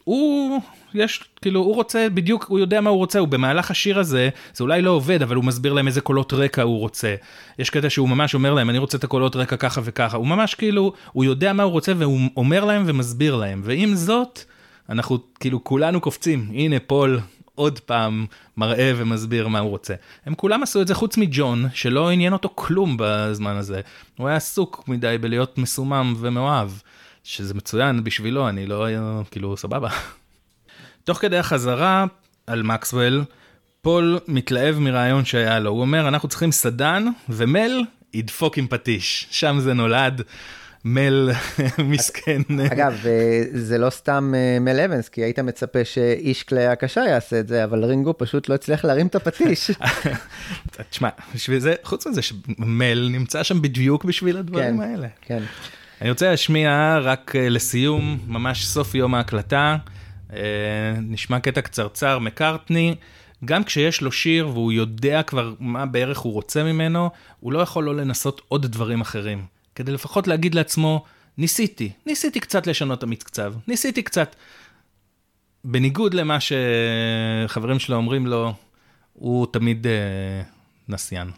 הוא 0.04 0.60
יש, 0.94 1.24
כאילו, 1.42 1.60
הוא 1.60 1.74
רוצה, 1.74 2.06
בדיוק, 2.14 2.44
הוא 2.48 2.58
יודע 2.58 2.80
מה 2.80 2.90
הוא 2.90 2.98
רוצה, 2.98 3.18
הוא 3.18 3.28
במהלך 3.28 3.70
השיר 3.70 3.98
הזה, 3.98 4.28
זה 4.54 4.64
אולי 4.64 4.82
לא 4.82 4.90
עובד, 4.90 5.22
אבל 5.22 5.36
הוא 5.36 5.44
מסביר 5.44 5.72
להם 5.72 5.86
איזה 5.86 6.00
קולות 6.00 6.32
רקע 6.32 6.62
הוא 6.62 6.78
רוצה. 6.78 7.14
יש 7.58 7.70
קטע 7.70 7.90
שהוא 7.90 8.08
ממש 8.08 8.34
אומר 8.34 8.54
להם, 8.54 8.70
אני 8.70 8.78
רוצה 8.78 8.98
את 8.98 9.04
הקולות 9.04 9.36
רקע 9.36 9.56
ככה 9.56 9.80
וככה. 9.84 10.16
הוא 10.16 10.26
ממש 10.26 10.54
כאילו, 10.54 10.92
הוא 11.12 11.24
יודע 11.24 11.52
מה 11.52 11.62
הוא 11.62 11.72
רוצה 11.72 11.92
והוא 11.98 12.20
אומר 12.36 12.64
להם 12.64 12.82
ומסביר 12.86 13.36
להם. 13.36 13.60
ועם 13.64 13.94
זאת, 13.94 14.40
אנחנו 14.88 15.18
כאילו 15.40 15.64
כולנו 15.64 16.00
קופצים, 16.00 16.48
הנה 16.54 16.76
פול 16.86 17.20
עוד 17.54 17.80
פעם 17.80 18.26
מראה 18.56 18.92
ומסביר 18.96 19.48
מה 19.48 19.58
הוא 19.58 19.70
רוצה. 19.70 19.94
הם 20.26 20.34
כולם 20.34 20.62
עשו 20.62 20.82
את 20.82 20.86
זה 20.86 20.94
חוץ 20.94 21.16
מג'ון, 21.16 21.66
שלא 21.74 22.10
עניין 22.10 22.32
אותו 22.32 22.48
כלום 22.54 22.96
בזמן 22.98 23.56
הזה. 23.56 23.80
הוא 24.16 24.28
היה 24.28 24.36
עסוק 24.36 24.84
מדי 24.88 25.16
בלהיות 25.20 25.58
מסומם 25.58 26.14
ומאוהב, 26.18 26.70
שזה 27.24 27.54
מצוין 27.54 28.04
בשבילו, 28.04 28.48
אני 28.48 28.66
לא, 28.66 28.86
כאילו, 29.30 29.56
סבבה. 29.56 29.88
תוך 31.10 31.18
כדי 31.18 31.38
החזרה 31.38 32.04
על 32.46 32.62
מקסוול, 32.62 33.24
פול 33.82 34.18
מתלהב 34.28 34.78
מרעיון 34.78 35.24
שהיה 35.24 35.58
לו, 35.58 35.70
הוא 35.70 35.80
אומר, 35.80 36.08
אנחנו 36.08 36.28
צריכים 36.28 36.52
סדן, 36.52 37.06
ומל 37.28 37.82
ידפוק 38.14 38.58
עם 38.58 38.66
פטיש. 38.66 39.26
שם 39.30 39.56
זה 39.60 39.74
נולד. 39.74 40.22
מל 40.84 41.30
מסכן. 41.92 42.42
אגב, 42.72 43.06
אה, 43.06 43.42
זה 43.52 43.78
לא 43.78 43.90
סתם 43.90 44.32
אה, 44.36 44.58
מל 44.60 44.80
אבנס, 44.80 45.08
כי 45.08 45.20
היית 45.20 45.38
מצפה 45.38 45.84
שאיש 45.84 46.42
כלי 46.42 46.66
הקשה 46.66 47.00
יעשה 47.00 47.40
את 47.40 47.48
זה, 47.48 47.64
אבל 47.64 47.84
רינגו 47.84 48.18
פשוט 48.18 48.48
לא 48.48 48.54
הצליח 48.54 48.84
להרים 48.84 49.06
את 49.06 49.14
הפטיש. 49.14 49.70
תשמע, 50.90 51.08
בשביל 51.34 51.58
זה, 51.58 51.74
חוץ 51.82 52.06
מזה 52.06 52.22
שמל 52.22 53.08
נמצא 53.12 53.42
שם 53.42 53.62
בדיוק 53.62 54.04
בשביל 54.04 54.36
הדברים 54.36 54.76
כן, 54.76 54.82
האלה. 54.82 55.08
כן. 55.20 55.42
אני 56.00 56.10
רוצה 56.10 56.30
להשמיע 56.30 56.98
רק 57.02 57.36
אה, 57.36 57.48
לסיום, 57.48 58.18
ממש 58.26 58.66
סוף 58.66 58.94
יום 58.94 59.14
ההקלטה, 59.14 59.76
נשמע 61.02 61.40
קטע 61.40 61.60
קצרצר 61.60 62.18
מקארטני. 62.18 62.94
גם 63.44 63.64
כשיש 63.64 64.02
לו 64.02 64.12
שיר 64.12 64.48
והוא 64.48 64.72
יודע 64.72 65.22
כבר 65.22 65.54
מה 65.60 65.86
בערך 65.86 66.18
הוא 66.18 66.32
רוצה 66.32 66.64
ממנו, 66.64 67.10
הוא 67.40 67.52
לא 67.52 67.58
יכול 67.58 67.84
לא 67.84 67.96
לנסות 67.96 68.40
עוד 68.48 68.66
דברים 68.66 69.00
אחרים. 69.00 69.44
כדי 69.74 69.92
לפחות 69.92 70.28
להגיד 70.28 70.54
לעצמו, 70.54 71.04
ניסיתי, 71.38 71.92
ניסיתי 72.06 72.40
קצת 72.40 72.66
לשנות 72.66 72.98
את 72.98 73.02
המקצב, 73.02 73.54
ניסיתי 73.68 74.02
קצת. 74.02 74.36
בניגוד 75.64 76.14
למה 76.14 76.38
שחברים 76.40 77.78
שלו 77.78 77.96
אומרים 77.96 78.26
לו, 78.26 78.54
הוא 79.12 79.46
תמיד 79.52 79.86
אה, 79.86 80.42
נסיין. 80.88 81.30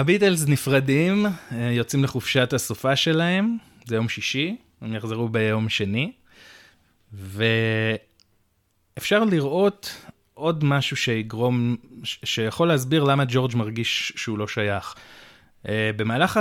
הביטלס 0.00 0.48
נפרדים, 0.48 1.26
אה, 1.26 1.32
יוצאים 1.72 2.04
לחופשת 2.04 2.52
הסופה 2.52 2.96
שלהם, 2.96 3.56
זה 3.86 3.94
יום 3.94 4.08
שישי, 4.08 4.56
הם 4.80 4.94
יחזרו 4.94 5.28
ביום 5.28 5.68
שני, 5.68 6.12
ואפשר 7.12 7.98
לראות 9.24 9.96
עוד 10.34 10.64
משהו 10.64 10.96
שיגרום, 10.96 11.76
שיכול 12.04 12.68
להסביר 12.68 13.04
למה 13.04 13.24
ג'ורג' 13.28 13.56
מרגיש 13.56 14.12
שהוא 14.16 14.38
לא 14.38 14.48
שייך. 14.48 14.94
אה, 15.68 15.90
במהלך 15.96 16.40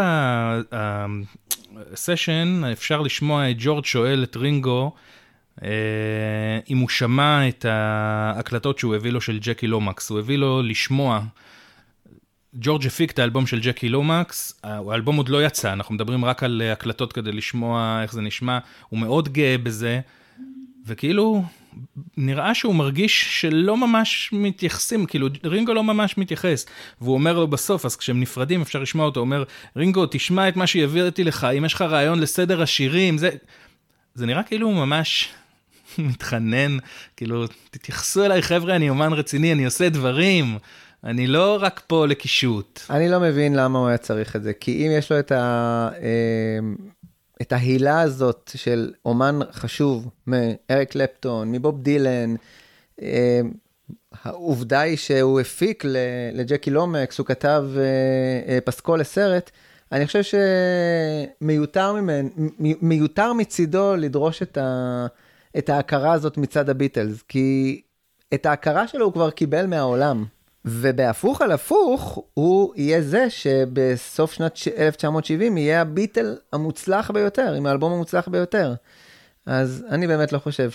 הסשן 1.91 2.61
אפשר 2.71 3.01
לשמוע 3.01 3.51
את 3.51 3.55
ג'ורג' 3.59 3.85
שואל 3.85 4.23
את 4.23 4.35
רינגו, 4.35 4.91
אה, 5.63 5.69
אם 6.69 6.77
הוא 6.77 6.89
שמע 6.89 7.47
את 7.47 7.65
ההקלטות 7.65 8.79
שהוא 8.79 8.95
הביא 8.95 9.11
לו 9.11 9.21
של 9.21 9.39
ג'קי 9.41 9.67
לומקס, 9.67 10.09
הוא 10.09 10.19
הביא 10.19 10.37
לו 10.37 10.61
לשמוע 10.61 11.21
ג'ורג' 12.55 12.85
הפיק 12.87 13.11
את 13.11 13.19
האלבום 13.19 13.47
של 13.47 13.59
ג'קי 13.59 13.89
לומקס, 13.89 14.59
האלבום 14.63 15.17
עוד 15.17 15.29
לא 15.29 15.45
יצא, 15.45 15.73
אנחנו 15.73 15.95
מדברים 15.95 16.25
רק 16.25 16.43
על 16.43 16.61
אה, 16.65 16.71
הקלטות 16.71 17.13
כדי 17.13 17.31
לשמוע 17.31 17.99
איך 18.01 18.13
זה 18.13 18.21
נשמע, 18.21 18.59
הוא 18.89 18.99
מאוד 18.99 19.29
גאה 19.29 19.57
בזה, 19.57 19.99
וכאילו, 20.85 21.43
נראה 22.17 22.55
שהוא 22.55 22.75
מרגיש 22.75 23.41
שלא 23.41 23.77
ממש 23.77 24.29
מתייחסים, 24.33 25.05
כאילו 25.05 25.27
רינגו 25.43 25.73
לא 25.73 25.83
ממש 25.83 26.17
מתייחס, 26.17 26.65
והוא 27.01 27.13
אומר 27.13 27.39
לו 27.39 27.47
בסוף, 27.47 27.85
אז 27.85 27.95
כשהם 27.95 28.19
נפרדים 28.19 28.61
אפשר 28.61 28.79
לשמוע 28.79 29.05
אותו, 29.05 29.19
הוא 29.19 29.25
אומר, 29.25 29.43
רינגו, 29.75 30.05
תשמע 30.11 30.49
את 30.49 30.55
מה 30.55 30.67
שהעברתי 30.67 31.23
לך, 31.23 31.47
אם 31.57 31.65
יש 31.65 31.73
לך 31.73 31.81
רעיון 31.81 32.19
לסדר 32.19 32.61
השירים, 32.61 33.17
זה... 33.17 33.29
זה 34.15 34.25
נראה 34.25 34.43
כאילו 34.43 34.67
הוא 34.67 34.75
ממש 34.75 35.29
מתחנן, 35.97 36.77
כאילו, 37.17 37.45
תתייחסו 37.71 38.25
אליי 38.25 38.41
חבר'ה, 38.41 38.75
אני 38.75 38.89
אומן 38.89 39.13
רציני, 39.13 39.53
אני 39.53 39.65
עושה 39.65 39.89
דברים. 39.89 40.57
אני 41.03 41.27
לא 41.27 41.57
רק 41.61 41.81
פה 41.87 42.07
לקישוט. 42.07 42.79
אני 42.89 43.09
לא 43.09 43.19
מבין 43.19 43.55
למה 43.55 43.79
הוא 43.79 43.87
היה 43.87 43.97
צריך 43.97 44.35
את 44.35 44.43
זה, 44.43 44.53
כי 44.53 44.87
אם 44.87 44.91
יש 44.91 45.11
לו 45.11 45.19
את, 45.19 45.31
ה, 45.31 45.89
אה, 46.01 46.59
את 47.41 47.51
ההילה 47.51 48.01
הזאת 48.01 48.51
של 48.55 48.93
אומן 49.05 49.39
חשוב 49.51 50.09
מאריק 50.27 50.91
קלפטון, 50.91 51.51
מבוב 51.51 51.81
דילן, 51.83 52.35
אה, 53.01 53.41
העובדה 54.23 54.79
היא 54.79 54.97
שהוא 54.97 55.39
הפיק 55.39 55.83
לג'קי 56.33 56.69
לומקס, 56.69 57.17
הוא 57.17 57.25
כתב 57.25 57.65
אה, 57.77 58.53
אה, 58.53 58.61
פסקול 58.61 58.99
לסרט, 58.99 59.51
אני 59.91 60.05
חושב 60.05 60.21
שמיותר 61.41 61.93
ממנ... 61.93 62.29
מ- 62.37 62.87
מיותר 62.87 63.33
מצידו 63.33 63.95
לדרוש 63.95 64.41
את, 64.41 64.57
ה... 64.57 65.07
את 65.57 65.69
ההכרה 65.69 66.13
הזאת 66.13 66.37
מצד 66.37 66.69
הביטלס, 66.69 67.21
כי 67.21 67.81
את 68.33 68.45
ההכרה 68.45 68.87
שלו 68.87 69.05
הוא 69.05 69.13
כבר 69.13 69.31
קיבל 69.31 69.65
מהעולם. 69.65 70.25
ובהפוך 70.65 71.41
על 71.41 71.51
הפוך, 71.51 72.23
הוא 72.33 72.73
יהיה 72.75 73.01
זה 73.01 73.29
שבסוף 73.29 74.33
שנת 74.33 74.57
ש- 74.57 74.67
1970 74.67 75.57
יהיה 75.57 75.81
הביטל 75.81 76.35
המוצלח 76.53 77.11
ביותר, 77.11 77.53
עם 77.53 77.65
האלבום 77.65 77.93
המוצלח 77.93 78.27
ביותר. 78.27 78.73
אז 79.45 79.85
אני 79.89 80.07
באמת 80.07 80.33
לא 80.33 80.39
חושב 80.39 80.69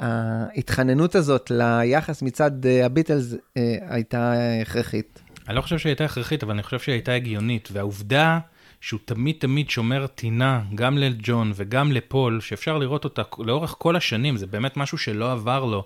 שההתחננות 0.00 1.14
הזאת 1.14 1.50
ליחס 1.50 2.22
מצד 2.22 2.66
אה, 2.66 2.86
הביטלס 2.86 3.34
אה, 3.56 3.76
הייתה 3.88 4.34
הכרחית. 4.62 5.22
אני 5.48 5.56
לא 5.56 5.60
חושב 5.60 5.78
שהיא 5.78 5.90
הייתה 5.90 6.04
הכרחית, 6.04 6.42
אבל 6.42 6.52
אני 6.52 6.62
חושב 6.62 6.78
שהיא 6.78 6.92
הייתה 6.92 7.12
הגיונית. 7.12 7.68
והעובדה 7.72 8.38
שהוא 8.80 9.00
תמיד 9.04 9.36
תמיד 9.38 9.70
שומר 9.70 10.06
טינה, 10.06 10.60
גם 10.74 10.98
לג'ון 10.98 11.52
וגם 11.54 11.92
לפול, 11.92 12.40
שאפשר 12.40 12.78
לראות 12.78 13.04
אותה 13.04 13.22
לאורך 13.38 13.74
כל 13.78 13.96
השנים, 13.96 14.36
זה 14.36 14.46
באמת 14.46 14.76
משהו 14.76 14.98
שלא 14.98 15.32
עבר 15.32 15.64
לו. 15.64 15.84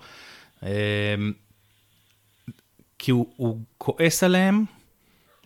כי 3.05 3.11
הוא, 3.11 3.27
הוא 3.37 3.59
כועס 3.79 4.25
עליהם, 4.25 4.65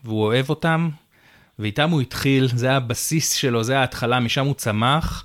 והוא 0.05 0.25
אוהב 0.25 0.51
אותם, 0.51 0.89
ואיתם 1.59 1.91
הוא 1.91 2.01
התחיל, 2.01 2.49
זה 2.55 2.73
הבסיס 2.73 3.33
שלו, 3.33 3.65
זה 3.65 3.79
ההתחלה, 3.79 4.21
משם 4.21 4.47
הוא 4.47 4.55
צמח, 4.55 5.25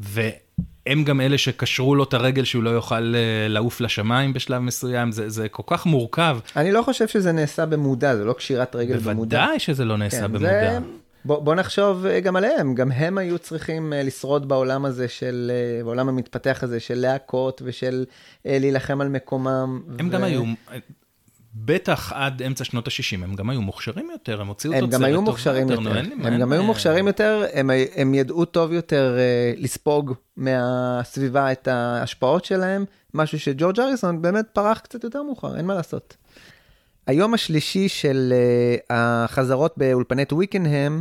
והם 0.00 1.04
גם 1.04 1.20
אלה 1.20 1.38
שקשרו 1.38 1.94
לו 1.94 2.04
את 2.04 2.14
הרגל 2.14 2.44
שהוא 2.44 2.62
לא 2.62 2.70
יוכל 2.70 3.14
אה, 3.14 3.48
לעוף 3.48 3.80
לשמיים 3.80 4.32
בשלב 4.32 4.62
מסוים, 4.62 5.12
זה, 5.12 5.28
זה 5.28 5.48
כל 5.48 5.62
כך 5.66 5.86
מורכב. 5.86 6.38
אני 6.56 6.72
לא 6.72 6.82
חושב 6.82 7.08
שזה 7.08 7.32
נעשה 7.32 7.66
במודע, 7.66 8.16
זה 8.16 8.24
לא 8.24 8.32
קשירת 8.32 8.76
רגל 8.76 8.98
במודע. 8.98 9.38
בוודאי 9.40 9.58
שזה 9.58 9.84
לא 9.84 9.96
נעשה 9.96 10.20
כן, 10.20 10.32
במודע. 10.32 10.48
זה... 10.50 10.78
בוא, 11.24 11.38
בוא 11.38 11.54
נחשוב 11.54 12.06
אה, 12.06 12.20
גם 12.20 12.36
עליהם, 12.36 12.74
גם 12.74 12.92
הם 12.92 13.18
היו 13.18 13.38
צריכים 13.38 13.92
אה, 13.92 14.02
לשרוד 14.02 14.48
בעולם 14.48 14.84
הזה 14.84 15.08
של, 15.08 15.52
בעולם 15.84 16.08
המתפתח 16.08 16.58
הזה 16.62 16.80
של 16.80 16.94
להקות 16.94 17.62
ושל 17.64 18.04
להילחם 18.44 19.00
על 19.00 19.08
מקומם. 19.08 19.82
הם 19.98 20.08
ו... 20.08 20.10
גם 20.10 20.24
היו, 20.24 20.42
בטח 21.54 22.12
עד 22.12 22.42
אמצע 22.42 22.64
שנות 22.64 22.88
ה-60, 22.88 23.24
הם 23.24 23.34
גם 23.34 23.50
היו 23.50 23.62
מוכשרים 23.62 24.10
יותר, 24.10 24.40
הם 24.40 24.46
הוציאו 24.46 24.72
הם 24.72 24.80
תוצרת 24.80 25.00
גם 25.00 25.04
היו 25.04 25.16
טובה 25.16 25.30
מוכשרים 25.30 25.68
יותר, 25.68 25.98
הם 26.24 26.38
גם 26.40 26.52
היו 26.52 26.62
מוכשרים 26.62 27.06
יותר, 27.06 27.44
הם, 27.52 27.70
הם 27.96 28.14
ידעו 28.14 28.44
טוב 28.44 28.72
יותר 28.72 29.16
אה, 29.18 29.52
לספוג 29.56 30.14
מהסביבה 30.36 31.52
את 31.52 31.68
ההשפעות 31.68 32.44
שלהם, 32.44 32.84
משהו 33.14 33.40
שג'ורג' 33.40 33.80
אריסון 33.80 34.22
באמת 34.22 34.44
פרח 34.52 34.78
קצת 34.78 35.04
יותר 35.04 35.22
מאוחר, 35.22 35.56
אין 35.56 35.66
מה 35.66 35.74
לעשות. 35.74 36.16
היום 37.06 37.34
השלישי 37.34 37.88
של 37.88 38.32
אה, 38.32 39.24
החזרות 39.24 39.74
באולפני 39.76 40.24
טוויקנהם, 40.24 41.00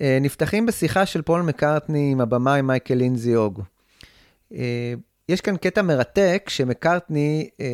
אה, 0.00 0.18
נפתחים 0.20 0.66
בשיחה 0.66 1.06
של 1.06 1.22
פול 1.22 1.42
מקארטני 1.42 2.12
עם 2.12 2.20
הבמאי 2.20 2.62
מייקל 2.62 2.94
לינזי 2.94 3.36
אוג. 3.36 3.62
אה, 4.54 4.94
יש 5.28 5.40
כאן 5.40 5.56
קטע 5.56 5.82
מרתק 5.82 6.44
שמקארטני 6.48 7.50
אה, 7.60 7.66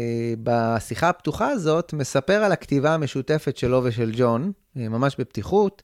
בשיחה 0.43 1.09
הפתוחה 1.09 1.49
הזאת 1.49 1.93
מספר 1.93 2.45
על 2.45 2.53
הכתיבה 2.53 2.95
המשותפת 2.95 3.57
שלו 3.57 3.81
ושל 3.85 4.13
ג'ון, 4.17 4.53
אה, 4.77 4.89
ממש 4.89 5.17
בפתיחות, 5.19 5.83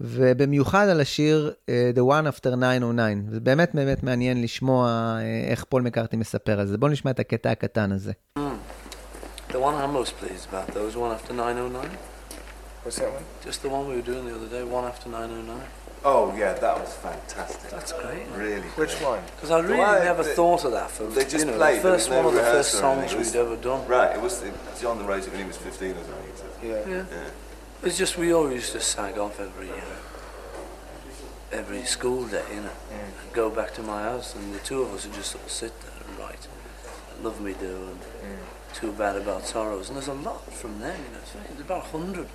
ובמיוחד 0.00 0.88
על 0.88 1.00
השיר 1.00 1.52
אה, 1.68 1.90
The 1.94 1.98
One 1.98 2.34
After 2.34 2.50
909. 2.56 3.30
זה 3.30 3.40
באמת 3.40 3.74
באמת 3.74 4.02
מעניין 4.02 4.42
לשמוע 4.42 4.88
אה, 5.20 5.50
איך 5.50 5.64
פול 5.64 5.82
מקארטני 5.82 6.18
מספר 6.18 6.60
על 6.60 6.66
זה. 6.66 6.78
בואו 6.78 6.90
נשמע 6.90 7.10
את 7.10 7.20
הקטע 7.20 7.50
הקטן 7.50 7.92
הזה. 7.92 8.12
The 9.48 9.52
one 9.52 9.56
I'm 9.56 9.92
most 9.92 10.12
pleased 10.20 10.48
about, 10.50 10.74
though, 10.74 10.88
is 10.90 10.96
one 10.96 11.12
after 11.12 11.32
909. 11.32 11.88
What's 12.84 12.96
that 12.98 13.10
one? 13.16 13.24
Just 13.46 13.62
the 13.62 13.68
one 13.68 13.88
we 13.88 13.94
were 13.96 14.06
doing 14.12 14.24
the 14.26 14.34
other 14.38 14.50
day, 14.56 14.62
one 14.64 14.84
after 14.84 15.08
909. 15.08 15.85
Oh 16.04 16.32
yeah, 16.36 16.52
that 16.52 16.78
was 16.78 16.92
fantastic. 16.94 17.70
That's 17.70 17.92
great. 17.92 18.26
Really. 18.36 18.60
Which 18.76 18.94
one? 19.00 19.22
Because 19.34 19.50
I 19.50 19.60
The 19.62 19.68
really 19.68 19.80
one 19.80 20.04
never 20.04 20.22
that- 20.22 20.36
thought 20.36 20.64
of 20.64 20.72
that 20.72 20.90
for 20.90 21.04
They 21.06 21.24
just 21.24 21.44
you 21.46 21.50
know, 21.50 21.56
played. 21.56 21.78
the 21.78 21.82
first 21.82 22.10
no 22.10 22.16
one 22.18 22.26
of 22.26 22.34
the 22.34 22.40
first 22.40 22.74
rehearsal 22.74 22.84
or 22.84 22.92
anything. 22.92 23.08
songs 23.08 23.18
was- 23.18 23.34
we'd 23.34 23.40
ever 23.40 23.56
done. 23.56 23.86
Right. 23.88 24.14
It 24.16 24.20
was. 24.22 24.42
John 24.80 24.98
the 24.98 25.04
it 25.12 25.28
when 25.28 25.38
he 25.40 25.44
was 25.44 25.56
15 25.56 25.90
or 25.92 25.94
something. 26.04 26.32
So. 26.36 26.44
Yeah. 26.62 26.82
Yeah. 27.10 27.30
It's 27.82 27.98
just 27.98 28.16
we 28.16 28.32
always 28.32 28.54
used 28.54 28.72
to 28.72 28.80
sag 28.80 29.18
off 29.18 29.40
every 29.40 29.70
uh, 29.70 29.74
every 31.52 31.84
school 31.84 32.24
day, 32.26 32.42
you 32.54 32.60
know, 32.60 32.70
and 32.92 33.12
go 33.32 33.50
back 33.50 33.72
to 33.74 33.82
my 33.82 34.02
house, 34.02 34.34
and 34.34 34.54
the 34.54 34.58
two 34.60 34.82
of 34.82 34.92
us 34.94 35.04
would 35.06 35.14
just 35.14 35.30
sort 35.32 35.44
of 35.44 35.50
sit 35.50 35.72
there 35.80 35.92
and 36.08 36.18
write. 36.18 36.46
Love 37.22 37.40
Me 37.40 37.54
Do 37.58 37.66
and 37.66 37.98
Too 38.74 38.92
Bad 38.92 39.16
About 39.16 39.46
Sorrows, 39.46 39.88
and 39.88 39.96
there's 39.96 40.08
a 40.08 40.12
lot 40.14 40.52
from 40.52 40.78
them, 40.80 40.96
you 41.06 41.12
know, 41.12 41.18
it's 41.22 41.32
there's 41.48 41.60
about 41.60 41.84
a 41.84 41.88
hundred 41.88 42.26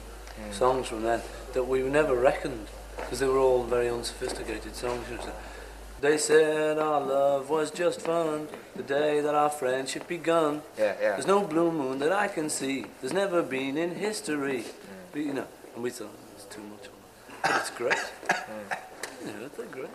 songs 0.52 0.88
from 0.88 1.04
then 1.04 1.22
that 1.54 1.64
we 1.68 1.82
never 1.84 2.16
reckoned 2.16 2.68
because 3.02 3.20
they 3.20 3.28
were 3.28 3.40
all 3.40 3.64
very 3.64 3.90
unsophisticated 3.90 4.76
songs. 4.76 5.06
You 5.10 5.18
know, 5.18 5.24
so 5.24 5.34
they 6.02 6.18
said 6.18 6.80
our 6.80 7.00
love 7.00 7.50
was 7.50 7.70
just 7.70 8.02
fun 8.02 8.48
the 8.76 8.84
day 8.84 9.22
that 9.22 9.36
our 9.36 9.50
friendship 9.50 10.08
begun. 10.08 10.64
Yeah, 10.78 10.96
yeah. 11.00 11.12
There's 11.12 11.28
no 11.28 11.42
blue 11.42 11.72
moon 11.72 12.00
that 12.00 12.12
I 12.12 12.28
can 12.28 12.50
see. 12.50 12.86
There's 13.02 13.14
never 13.14 13.44
been 13.44 13.78
in 13.78 13.96
history. 13.96 14.66
But, 15.12 15.22
you 15.22 15.34
know, 15.34 15.48
and 15.76 15.84
we 15.84 15.92
thought 15.92 16.16
it's 16.34 16.46
too 16.46 16.62
much. 16.62 16.90
But 17.44 17.52
it's 17.56 17.70
great. 17.70 17.94
you 19.26 19.32
know, 19.32 19.50
they're 19.56 19.66
great. 19.68 19.90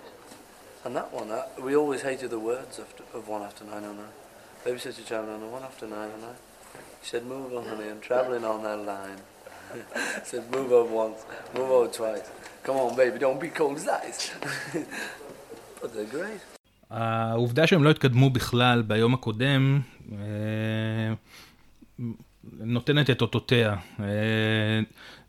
And 0.85 0.95
that 0.95 1.13
one, 1.13 1.33
uh, 1.33 1.43
we 1.61 1.75
always 1.75 2.03
hated 2.03 2.31
the 2.31 2.39
words 2.39 2.79
of, 2.79 2.87
of 3.13 3.27
one 3.27 3.43
after 3.43 3.65
909. 3.65 4.07
Babysitter 4.65 5.05
child 5.05 5.29
on 5.29 5.41
the 5.41 5.47
one 5.47 5.65
after 5.65 5.87
909. 5.87 6.37
She 7.03 7.11
said, 7.11 7.27
move 7.27 7.53
on, 7.55 7.67
honey, 7.67 7.89
I'm 7.89 8.01
traveling 8.01 8.45
on 8.45 8.63
that 8.63 8.79
line. 8.79 9.19
Said, 10.25 10.43
move 10.51 10.71
over 10.73 10.93
once, 11.05 11.21
move 11.55 11.71
over 11.71 11.89
twice. 11.99 12.29
Come 12.65 12.77
on, 12.77 12.97
baby, 12.97 13.19
don't 13.19 13.41
be 13.41 13.51
cold 13.59 13.77
as 13.77 13.89
ice. 13.89 14.31
but 15.81 15.95
they're 15.95 16.13
great. 16.19 16.41
העובדה 16.91 17.67
שהם 17.67 17.85
לא 17.85 17.91
התקדמו 17.91 18.31
בכלל 18.31 18.83
ביום 18.83 19.15
הקודם, 19.15 19.81
אה, 20.13 21.15
נותנת 22.61 23.11
את 23.11 23.23
אותותיה. 23.23 23.75
אה, 24.01 24.07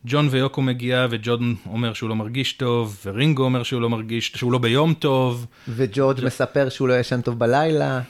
ג'ון 0.04 0.28
ויוקו 0.30 0.62
מגיע, 0.62 1.06
וג'ון 1.10 1.54
אומר 1.66 1.92
שהוא 1.92 2.08
לא 2.08 2.16
מרגיש 2.16 2.52
טוב, 2.52 2.98
ורינגו 3.04 3.44
אומר 3.44 3.62
שהוא 3.62 3.80
לא 3.80 3.90
מרגיש, 3.90 4.32
שהוא 4.36 4.52
לא 4.52 4.58
ביום 4.58 4.94
טוב. 4.94 5.46
וג'ורג' 5.68 6.24
מספר 6.24 6.68
שהוא 6.68 6.88
לא 6.88 7.00
ישן 7.00 7.20
טוב 7.20 7.38
בלילה. 7.38 8.00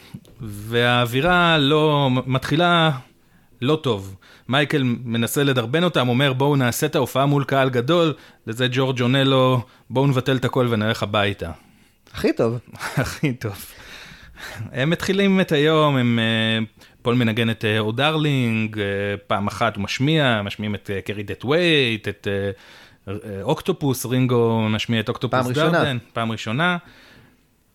והאווירה 0.40 1.58
לא, 1.58 2.10
מתחילה 2.26 2.90
לא 3.62 3.76
טוב. 3.76 4.16
מייקל 4.48 4.82
מנסה 5.04 5.44
לדרבן 5.44 5.84
אותם, 5.84 6.08
אומר 6.08 6.32
בואו 6.32 6.56
נעשה 6.56 6.86
את 6.86 6.96
ההופעה 6.96 7.26
מול 7.26 7.44
קהל 7.44 7.70
גדול, 7.70 8.14
לזה 8.46 8.66
ג'ורג' 8.70 9.00
עונה 9.00 9.24
לו, 9.24 9.64
בואו 9.90 10.06
נבטל 10.06 10.36
את 10.36 10.44
הכל 10.44 10.66
ונלך 10.70 11.02
הביתה. 11.02 11.50
הכי 12.12 12.32
טוב. 12.32 12.58
הכי 12.96 13.32
טוב. 13.32 13.64
הם 14.72 14.90
מתחילים 14.90 15.40
את 15.40 15.52
היום, 15.52 15.96
הם... 15.96 16.18
אה, 16.18 16.64
פול 17.02 17.14
מנגן 17.14 17.50
את 17.50 17.64
Oh 17.78 17.92
Darling, 17.92 18.80
פעם 19.26 19.46
אחת 19.46 19.76
הוא 19.76 19.84
משמיע, 19.84 20.42
משמיעים 20.44 20.74
את 20.74 20.90
Carry 21.04 21.22
That 21.22 21.44
Weight, 21.44 22.08
את 22.08 22.28
אה, 22.30 22.50
אה, 23.08 23.42
Octopus's, 23.42 24.06
רינגו 24.06 24.68
משמיע 24.70 25.00
את 25.00 25.08
Octopus's 25.08 25.40
פעם 25.40 25.48
ראשונה. 25.48 25.78
Garden, 25.78 25.98
פעם 26.12 26.32
ראשונה. 26.32 26.76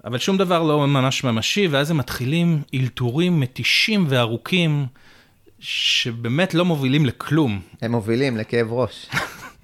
אבל 0.06 0.18
שום 0.18 0.38
דבר 0.38 0.64
לא 0.64 0.88
ממש 0.88 1.24
ממשי, 1.24 1.68
ואז 1.68 1.92
הם 1.92 1.98
מתחילים 1.98 2.62
אלתורים 2.74 3.40
מתישים 3.40 4.06
וארוכים, 4.10 4.86
שבאמת 5.64 6.54
לא 6.54 6.66
מובילים 6.66 7.06
לכלום. 7.06 7.62
הם 7.82 7.92
מובילים 7.92 8.38
לכאב 8.38 8.74
ראש. 8.74 9.10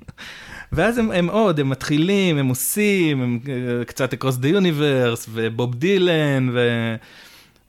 ואז 0.71 0.97
הם, 0.97 1.11
הם 1.11 1.29
עוד, 1.29 1.59
הם 1.59 1.69
מתחילים, 1.69 2.37
הם 2.37 2.47
עושים, 2.47 3.21
הם 3.21 3.39
אה, 3.49 3.85
קצת 3.85 4.13
across 4.13 4.37
the 4.41 4.55
universe, 4.55 5.29
ובוב 5.29 5.75
דילן, 5.75 6.49
ו... 6.53 6.59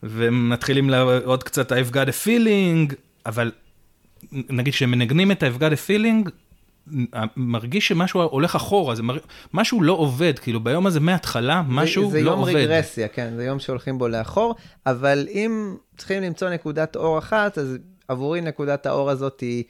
והם 0.02 0.50
מתחילים 0.50 0.90
עוד 1.24 1.42
קצת 1.42 1.72
I've 1.72 1.92
got 1.92 2.08
a 2.08 2.26
feeling, 2.26 2.94
אבל 3.26 3.50
נגיד 4.32 4.74
שהם 4.74 4.90
מנגנים 4.90 5.32
את 5.32 5.42
I've 5.42 5.60
got 5.60 5.72
a 5.72 5.88
feeling, 5.88 6.30
מרגיש 7.36 7.88
שמשהו 7.88 8.22
הולך 8.22 8.56
אחורה, 8.56 8.94
זה 8.94 9.02
מר... 9.02 9.18
משהו 9.54 9.82
לא 9.82 9.92
עובד, 9.92 10.38
כאילו 10.38 10.60
ביום 10.60 10.86
הזה 10.86 11.00
מההתחלה 11.00 11.62
משהו 11.68 12.04
זה, 12.04 12.10
זה 12.10 12.22
לא 12.22 12.30
יום 12.30 12.38
עובד. 12.38 12.54
רגרסיה, 12.54 13.08
כן, 13.08 13.32
זה 13.36 13.44
יום 13.44 13.58
שהולכים 13.58 13.98
בו 13.98 14.08
לאחור, 14.08 14.54
אבל 14.86 15.28
אם 15.30 15.76
צריכים 15.96 16.22
למצוא 16.22 16.50
נקודת 16.50 16.96
אור 16.96 17.18
אחת, 17.18 17.58
אז 17.58 17.78
עבורי 18.10 18.40
נקודת 18.40 18.86
האור 18.86 19.10
הזאת 19.10 19.40
היא 19.40 19.64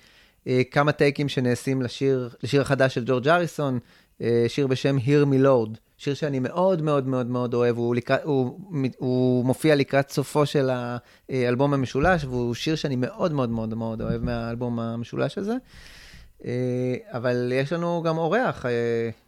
אה, 0.46 0.62
כמה 0.70 0.92
טייקים 0.92 1.28
שנעשים 1.28 1.82
לשיר, 1.82 2.28
לשיר 2.42 2.60
החדש 2.60 2.94
של 2.94 3.04
ג'ורג' 3.06 3.28
אריסון, 3.28 3.78
אה, 4.20 4.44
שיר 4.48 4.66
בשם 4.66 4.98
Hear 4.98 5.26
Me 5.26 5.44
Lord, 5.44 5.78
שיר 5.98 6.14
שאני 6.14 6.38
מאוד 6.38 6.82
מאוד 6.82 7.06
מאוד 7.06 7.26
מאוד 7.26 7.54
אוהב, 7.54 7.76
הוא, 7.76 7.94
לקראת, 7.94 8.20
הוא, 8.24 8.58
הוא 8.98 9.44
מופיע 9.44 9.74
לקראת 9.76 10.10
סופו 10.10 10.46
של 10.46 10.70
האלבום 11.28 11.74
המשולש, 11.74 12.24
והוא 12.24 12.54
שיר 12.54 12.74
שאני 12.74 12.96
מאוד 12.96 13.32
מאוד 13.32 13.50
מאוד 13.50 13.74
מאוד 13.74 14.02
אוהב 14.02 14.24
מהאלבום 14.24 14.80
המשולש 14.80 15.38
הזה. 15.38 15.54
אה, 16.44 16.96
אבל 17.12 17.52
יש 17.54 17.72
לנו 17.72 18.02
גם 18.02 18.18
אורח 18.18 18.66
אה, 18.66 18.70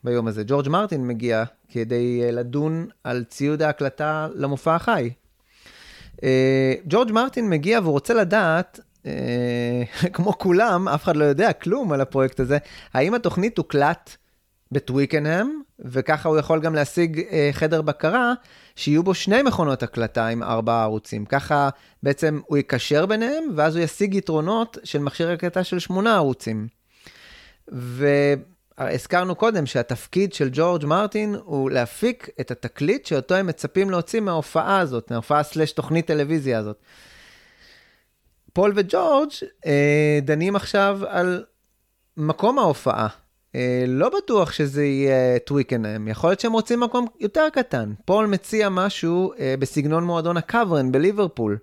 ביום 0.05 0.27
הזה, 0.27 0.43
ג'ורג' 0.47 0.69
מרטין 0.69 1.07
מגיע 1.07 1.45
כדי 1.69 2.21
אה, 2.23 2.31
לדון 2.31 2.87
על 3.05 3.25
ציוד 3.25 3.63
ההקלטה 3.63 4.29
למופע 4.35 4.75
החי. 4.75 5.11
ג'ורג' 6.87 7.13
מרטין 7.13 7.51
מגיע 7.51 7.81
והוא 7.81 7.93
רוצה 7.93 8.15
לדעת, 8.15 8.81
כמו 10.13 10.39
כולם, 10.39 10.89
אף 10.89 11.05
אחד 11.05 11.17
לא 11.17 11.25
יודע 11.25 11.53
כלום 11.53 11.93
על 11.93 12.01
הפרויקט 12.01 12.41
הזה, 12.41 12.59
האם 12.95 13.15
התוכנית 13.15 13.57
תוקלט 13.57 14.17
בטוויקנהאם, 14.73 15.61
וככה 15.79 16.29
הוא 16.29 16.39
יכול 16.39 16.61
גם 16.61 16.75
להשיג 16.75 17.21
אה, 17.31 17.51
חדר 17.53 17.83
בקרה, 17.83 18.33
שיהיו 18.77 19.03
בו 19.03 19.15
שני 19.15 19.43
מכונות 19.43 19.83
הקלטה 19.83 20.27
עם 20.27 20.43
ארבעה 20.43 20.83
ערוצים. 20.83 21.25
ככה 21.25 21.69
בעצם 22.03 22.41
הוא 22.47 22.59
יקשר 22.59 23.07
ביניהם, 23.07 23.45
ואז 23.57 23.77
הוא 23.77 23.85
ישיג 23.85 24.15
יתרונות 24.15 24.79
של 24.85 24.99
מכשיר 24.99 25.31
הקלטה 25.31 25.65
של 25.65 25.79
שמונה 25.79 26.15
ערוצים. 26.15 26.67
והזכרנו 27.69 29.35
קודם 29.35 29.67
שהתפקיד 29.67 30.33
של 30.33 30.49
ג'ורג' 30.53 30.87
מרטין 30.87 31.37
הוא 31.45 31.71
להפיק 31.71 32.29
את 32.41 32.51
התקליט 32.51 33.07
שאותו 33.07 33.35
הם 33.35 33.47
מצפים 33.47 33.91
להוציא 33.91 34.21
מההופעה 34.21 34.79
הזאת, 34.79 35.11
מההופעה 35.11 35.43
סלש 35.43 35.73
תוכנית 35.73 36.07
טלוויזיה 36.07 36.59
הזאת. 36.59 36.77
פול 38.53 38.73
וג'ורג' 38.77 39.31
אה, 39.67 40.19
דנים 40.23 40.57
עכשיו 40.57 41.01
על 41.09 41.45
מקום 42.17 42.59
ההופעה. 42.59 43.09
אה, 43.55 43.85
לא 43.89 44.11
בטוח 44.17 44.53
שזה 44.53 44.85
יהיה 44.85 45.39
טוויקנהאם, 45.39 46.09
יכול 46.09 46.31
להיות 46.31 46.41
שהם 46.41 46.53
רוצים 46.53 46.81
מקום 46.81 47.07
יותר 47.21 47.49
קטן. 47.53 47.93
פול 48.05 48.27
מציע 48.27 48.69
משהו 48.69 49.33
אה, 49.39 49.55
בסגנון 49.59 50.05
מועדון 50.05 50.37
ה 50.37 50.45
Cavern 50.45 50.93
בליברפול, 50.93 51.59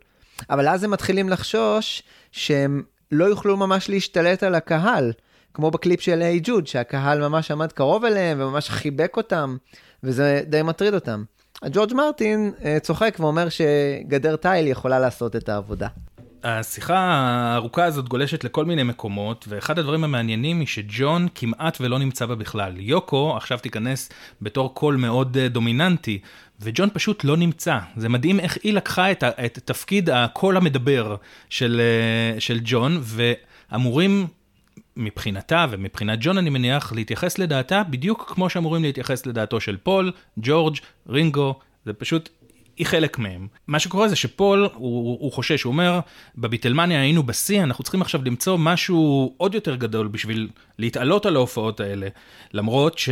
אבל 0.50 0.68
אז 0.68 0.84
הם 0.84 0.92
מתחילים 0.92 1.30
לחשוש 1.30 2.04
שהם 2.32 2.84
לא 3.12 3.26
יוכלו 3.26 3.58
ממש 3.58 3.90
להשתלט 3.90 4.44
על 4.44 4.56
הקהל, 4.56 5.12
כמו 5.54 5.72
בקליפ 5.72 6.02
של 6.02 6.22
היי 6.22 6.40
ג'וד, 6.44 6.68
שהקהל 6.68 7.20
ממש 7.28 7.52
עמד 7.52 7.72
קרוב 7.72 8.06
אליהם 8.06 8.42
וממש 8.42 8.70
חיבק 8.70 9.18
אותם, 9.18 9.58
וזה 10.04 10.42
די 10.46 10.62
מטריד 10.62 10.94
אותם. 10.94 11.24
ג'ורג' 11.66 11.94
מרטין 11.94 12.52
אה, 12.66 12.78
צוחק 12.80 13.16
ואומר 13.20 13.48
שגדר 13.50 14.36
תיל 14.36 14.68
יכולה 14.68 15.00
לעשות 15.00 15.36
את 15.36 15.50
העבודה. 15.50 15.88
השיחה 16.44 16.98
הארוכה 16.98 17.84
הזאת 17.84 18.10
גולשת 18.10 18.44
לכל 18.44 18.66
מיני 18.66 18.84
מקומות, 18.84 19.46
ואחד 19.50 19.80
הדברים 19.80 20.04
המעניינים 20.04 20.60
היא 20.60 20.68
שג'ון 20.68 21.28
כמעט 21.36 21.78
ולא 21.82 22.00
נמצא 22.00 22.26
בה 22.26 22.36
בכלל. 22.36 22.74
יוקו 22.78 23.38
עכשיו 23.38 23.60
תיכנס 23.60 24.10
בתור 24.42 24.74
קול 24.74 24.96
מאוד 24.96 25.38
אה, 25.38 25.48
דומיננטי, 25.48 26.20
וג'ון 26.60 26.90
פשוט 26.94 27.24
לא 27.24 27.38
נמצא. 27.38 27.80
זה 27.98 28.10
מדהים 28.10 28.40
איך 28.40 28.58
היא 28.64 28.74
לקחה 28.74 29.12
את, 29.12 29.24
את 29.24 29.60
תפקיד 29.66 30.10
הקול 30.10 30.58
המדבר 30.58 31.16
של, 31.50 31.82
אה, 31.82 32.40
של 32.40 32.60
ג'ון, 32.64 33.02
ואמורים 33.04 34.28
מבחינתה 34.98 35.66
ומבחינת 35.70 36.20
ג'ון 36.22 36.38
אני 36.38 36.50
מניח 36.50 36.94
להתייחס 36.94 37.38
לדעתה 37.38 37.84
בדיוק 37.84 38.32
כמו 38.36 38.50
שאמורים 38.50 38.84
להתייחס 38.84 39.26
לדעתו 39.26 39.60
של 39.62 39.78
פול, 39.78 40.12
ג'ורג', 40.38 40.78
רינגו, 41.10 41.60
זה 41.86 41.94
פשוט 41.94 42.30
היא 42.80 42.88
חלק 42.88 43.20
מהם. 43.20 43.48
מה 43.68 43.80
שקורה 43.80 44.08
זה 44.08 44.16
שפול, 44.16 44.70
הוא, 44.74 45.18
הוא 45.20 45.32
חושש, 45.32 45.64
הוא 45.64 45.72
אומר, 45.72 46.00
בביטלמניה 46.38 47.02
היינו 47.02 47.24
בשיא, 47.24 47.64
אנחנו 47.64 47.84
צריכים 47.84 48.02
עכשיו 48.02 48.22
למצוא 48.26 48.58
משהו 48.58 49.34
עוד 49.38 49.56
יותר 49.56 49.76
גדול 49.76 50.08
בשביל 50.08 50.50
להתעלות 50.78 51.26
על 51.26 51.36
ההופעות 51.36 51.80
האלה. 51.80 52.08
למרות 52.54 52.98
ש, 52.98 53.10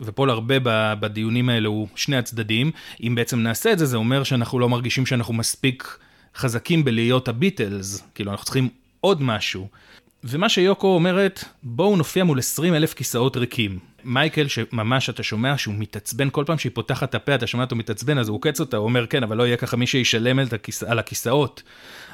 ופול 0.00 0.30
הרבה 0.30 0.54
בדיונים 0.94 1.48
האלה 1.48 1.68
הוא 1.68 1.88
שני 1.94 2.16
הצדדים, 2.16 2.70
אם 3.02 3.14
בעצם 3.14 3.38
נעשה 3.40 3.72
את 3.72 3.78
זה, 3.78 3.86
זה 3.86 3.96
אומר 3.96 4.24
שאנחנו 4.24 4.58
לא 4.58 4.68
מרגישים 4.68 5.06
שאנחנו 5.06 5.34
מספיק 5.34 5.98
חזקים 6.36 6.84
בלהיות 6.84 7.28
הביטלס, 7.28 8.04
כאילו 8.14 8.30
אנחנו 8.30 8.44
צריכים 8.44 8.68
עוד 9.00 9.22
משהו. 9.22 9.68
ומה 10.24 10.48
שיוקו 10.48 10.86
אומרת, 10.86 11.44
בואו 11.62 11.96
נופיע 11.96 12.24
מול 12.24 12.38
20 12.38 12.74
אלף 12.74 12.94
כיסאות 12.94 13.36
ריקים. 13.36 13.78
מייקל, 14.04 14.48
שממש 14.48 15.10
אתה 15.10 15.22
שומע 15.22 15.58
שהוא 15.58 15.74
מתעצבן, 15.78 16.28
כל 16.32 16.44
פעם 16.46 16.58
שהיא 16.58 16.72
פותחת 16.74 17.10
את 17.10 17.14
הפה, 17.14 17.34
אתה 17.34 17.46
שומע 17.46 17.64
אותו 17.64 17.76
מתעצבן, 17.76 18.18
אז 18.18 18.28
הוא 18.28 18.34
עוקץ 18.36 18.60
אותה, 18.60 18.76
הוא 18.76 18.84
אומר, 18.84 19.06
כן, 19.06 19.22
אבל 19.22 19.36
לא 19.36 19.46
יהיה 19.46 19.56
ככה 19.56 19.76
מי 19.76 19.86
שישלם 19.86 20.38
על, 20.38 20.46
הכיס... 20.52 20.82
על 20.82 20.98
הכיסאות. 20.98 21.62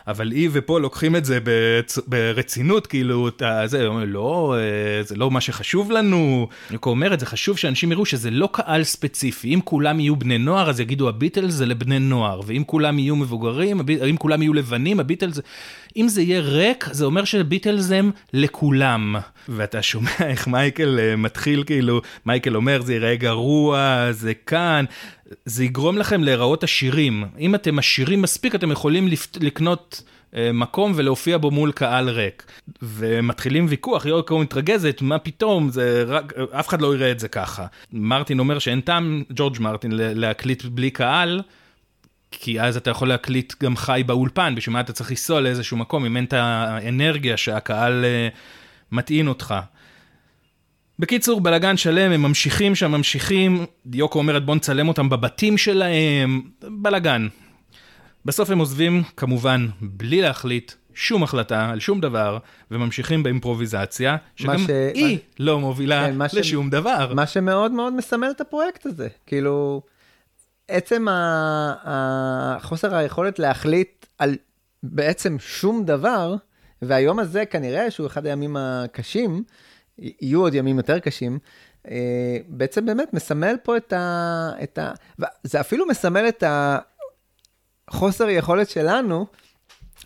אבל 0.09 0.33
היא 0.33 0.51
ופה 0.53 0.81
לוקחים 0.81 1.17
את 1.17 1.25
זה 1.25 1.41
ברצ... 1.41 1.99
ברצינות, 2.07 2.87
כאילו, 2.87 3.29
אתה, 3.29 3.63
זה, 3.67 3.89
לא, 4.07 4.55
אה, 4.59 5.03
זה 5.03 5.17
לא 5.17 5.31
מה 5.31 5.41
שחשוב 5.41 5.91
לנו. 5.91 6.49
יוקו 6.71 6.91
אומרת, 6.91 7.21
זה 7.21 7.27
חשוב 7.27 7.59
שאנשים 7.59 7.93
יראו 7.93 8.07
שזה 8.07 8.31
לא 8.31 8.49
קהל 8.53 8.85
ספציפי. 8.85 9.55
אם 9.55 9.61
כולם 9.65 10.01
יהיו 10.01 10.17
בני 10.17 10.39
נוער, 10.39 10.71
אז 10.71 10.81
יגידו, 10.81 11.09
הביטלס 11.09 11.55
זה 11.55 11.67
לבני 11.67 11.99
נוער, 11.99 12.41
ואם 12.47 12.63
כולם 12.67 12.99
יהיו 12.99 13.17
מבוגרים, 13.17 13.81
הב... 13.81 13.91
אם 13.91 14.17
כולם 14.17 14.43
יהיו 14.43 14.55
לבנים, 14.55 15.01
הביטלס... 15.01 15.41
אם 15.97 16.09
זה 16.09 16.23
יהיה 16.23 16.41
ריק, 16.41 16.89
זה 16.91 17.05
אומר 17.05 17.25
שביטלס 17.25 17.91
הם 17.91 18.11
לכולם. 18.33 19.17
ואתה 19.49 19.83
שומע 19.83 20.11
איך 20.31 20.49
מייקל 20.49 20.99
אה, 20.99 21.17
מתחיל, 21.17 21.65
כאילו, 21.67 22.01
מייקל 22.27 22.57
אומר, 22.57 22.83
זה 22.83 22.93
ייראה 22.93 23.17
גרוע, 23.17 24.09
זה 24.11 24.35
כאן. 24.35 24.85
זה 25.45 25.65
יגרום 25.65 25.99
לכם 25.99 26.25
להיראות 26.25 26.65
עשירים. 26.65 27.25
אם 27.39 27.55
אתם 27.55 27.79
עשירים 27.79 28.23
מספיק, 28.23 28.55
אתם 28.55 28.71
יכולים 28.71 29.09
לפ... 29.09 29.29
לקנות 29.41 30.03
אה, 30.37 30.51
מקום 30.53 30.93
ולהופיע 30.95 31.39
בו 31.39 31.51
מול 31.51 31.73
קהל 31.73 32.09
ריק. 32.09 32.47
ומתחילים 32.83 33.67
ויכוח, 33.69 34.07
יורקו 34.07 34.39
מתרגזת, 34.39 35.03
מה 35.03 35.19
פתאום, 35.19 35.71
זה 35.71 36.05
רק, 36.07 36.33
אף 36.33 36.69
אחד 36.69 36.81
לא 36.81 36.95
יראה 36.95 37.11
את 37.11 37.21
זה 37.21 37.29
ככה. 37.29 37.67
מרטין 37.93 38.39
אומר 38.39 38.59
שאין 38.59 38.81
טעם, 38.81 39.23
ג'ורג' 39.33 39.57
מרטין, 39.61 39.93
להקליט 39.95 40.65
בלי 40.65 40.91
קהל. 40.91 41.43
כי 42.31 42.61
אז 42.61 42.77
אתה 42.77 42.91
יכול 42.91 43.09
להקליט 43.09 43.55
גם 43.63 43.77
חי 43.77 44.03
באולפן, 44.07 44.55
בשביל 44.55 44.73
מה 44.73 44.81
אתה 44.81 44.93
צריך 44.93 45.11
לנסוע 45.11 45.41
לאיזשהו 45.41 45.77
מקום, 45.77 46.05
אם 46.05 46.17
אין 46.17 46.25
את 46.25 46.33
האנרגיה 46.33 47.37
שהקהל 47.37 48.05
אה, 48.05 48.29
מטעין 48.93 49.29
אותך. 49.29 49.55
בקיצור, 50.99 51.41
בלאגן 51.41 51.77
שלם, 51.77 52.13
הם 52.13 52.23
ממשיכים 52.23 52.75
שם, 52.75 52.91
ממשיכים, 52.93 53.67
דיוקו 53.87 54.19
אומרת 54.19 54.45
בוא 54.47 54.55
נצלם 54.55 54.89
אותם 54.89 55.09
בבתים 55.09 55.59
שלהם, 55.59 56.43
בלאגן. 56.63 57.29
בסוף 58.25 58.51
הם 58.51 58.59
עוזבים, 58.59 59.03
כמובן, 59.17 59.67
בלי 59.81 60.21
להחליט 60.23 60.73
שום 60.95 61.23
החלטה 61.23 61.69
על 61.71 61.81
שום 61.81 62.01
דבר, 62.01 62.39
וממשיכים 62.71 63.23
באימפרוביזציה, 63.23 64.17
שגם 64.37 64.59
ש- 64.59 64.71
היא 64.95 65.15
מה- 65.17 65.45
לא 65.45 65.61
מובילה 65.61 66.07
כן, 66.07 66.17
מה 66.17 66.29
ש- 66.29 66.35
לשום 66.35 66.71
דבר. 66.71 67.13
מה 67.15 67.27
שמאוד 67.27 67.73
מאוד 67.73 67.93
מסמל 67.93 68.29
את 68.31 68.41
הפרויקט 68.41 68.87
הזה. 68.87 69.09
כאילו, 69.27 69.83
עצם 70.69 71.09
ה- 71.09 71.75
ה- 71.85 72.57
חוסר 72.63 72.95
היכולת 72.95 73.39
להחליט 73.39 74.07
על 74.19 74.37
בעצם 74.83 75.37
שום 75.41 75.85
דבר, 75.85 76.35
והיום 76.83 77.19
הזה 77.19 77.45
כנראה 77.45 77.91
שהוא 77.91 78.07
אחד 78.07 78.27
הימים 78.27 78.57
הקשים, 78.59 79.43
יהיו 79.99 80.41
עוד 80.41 80.55
ימים 80.55 80.77
יותר 80.77 80.99
קשים, 80.99 81.39
אה, 81.91 82.37
בעצם 82.49 82.87
באמת 82.87 83.15
מסמל 83.15 83.57
פה 83.63 83.77
את 83.77 83.93
ה... 83.93 84.51
את 84.63 84.79
ה... 84.79 84.93
זה 85.43 85.61
אפילו 85.61 85.87
מסמל 85.87 86.29
את 86.29 86.45
החוסר 87.89 88.29
יכולת 88.29 88.71
שלנו 88.71 89.27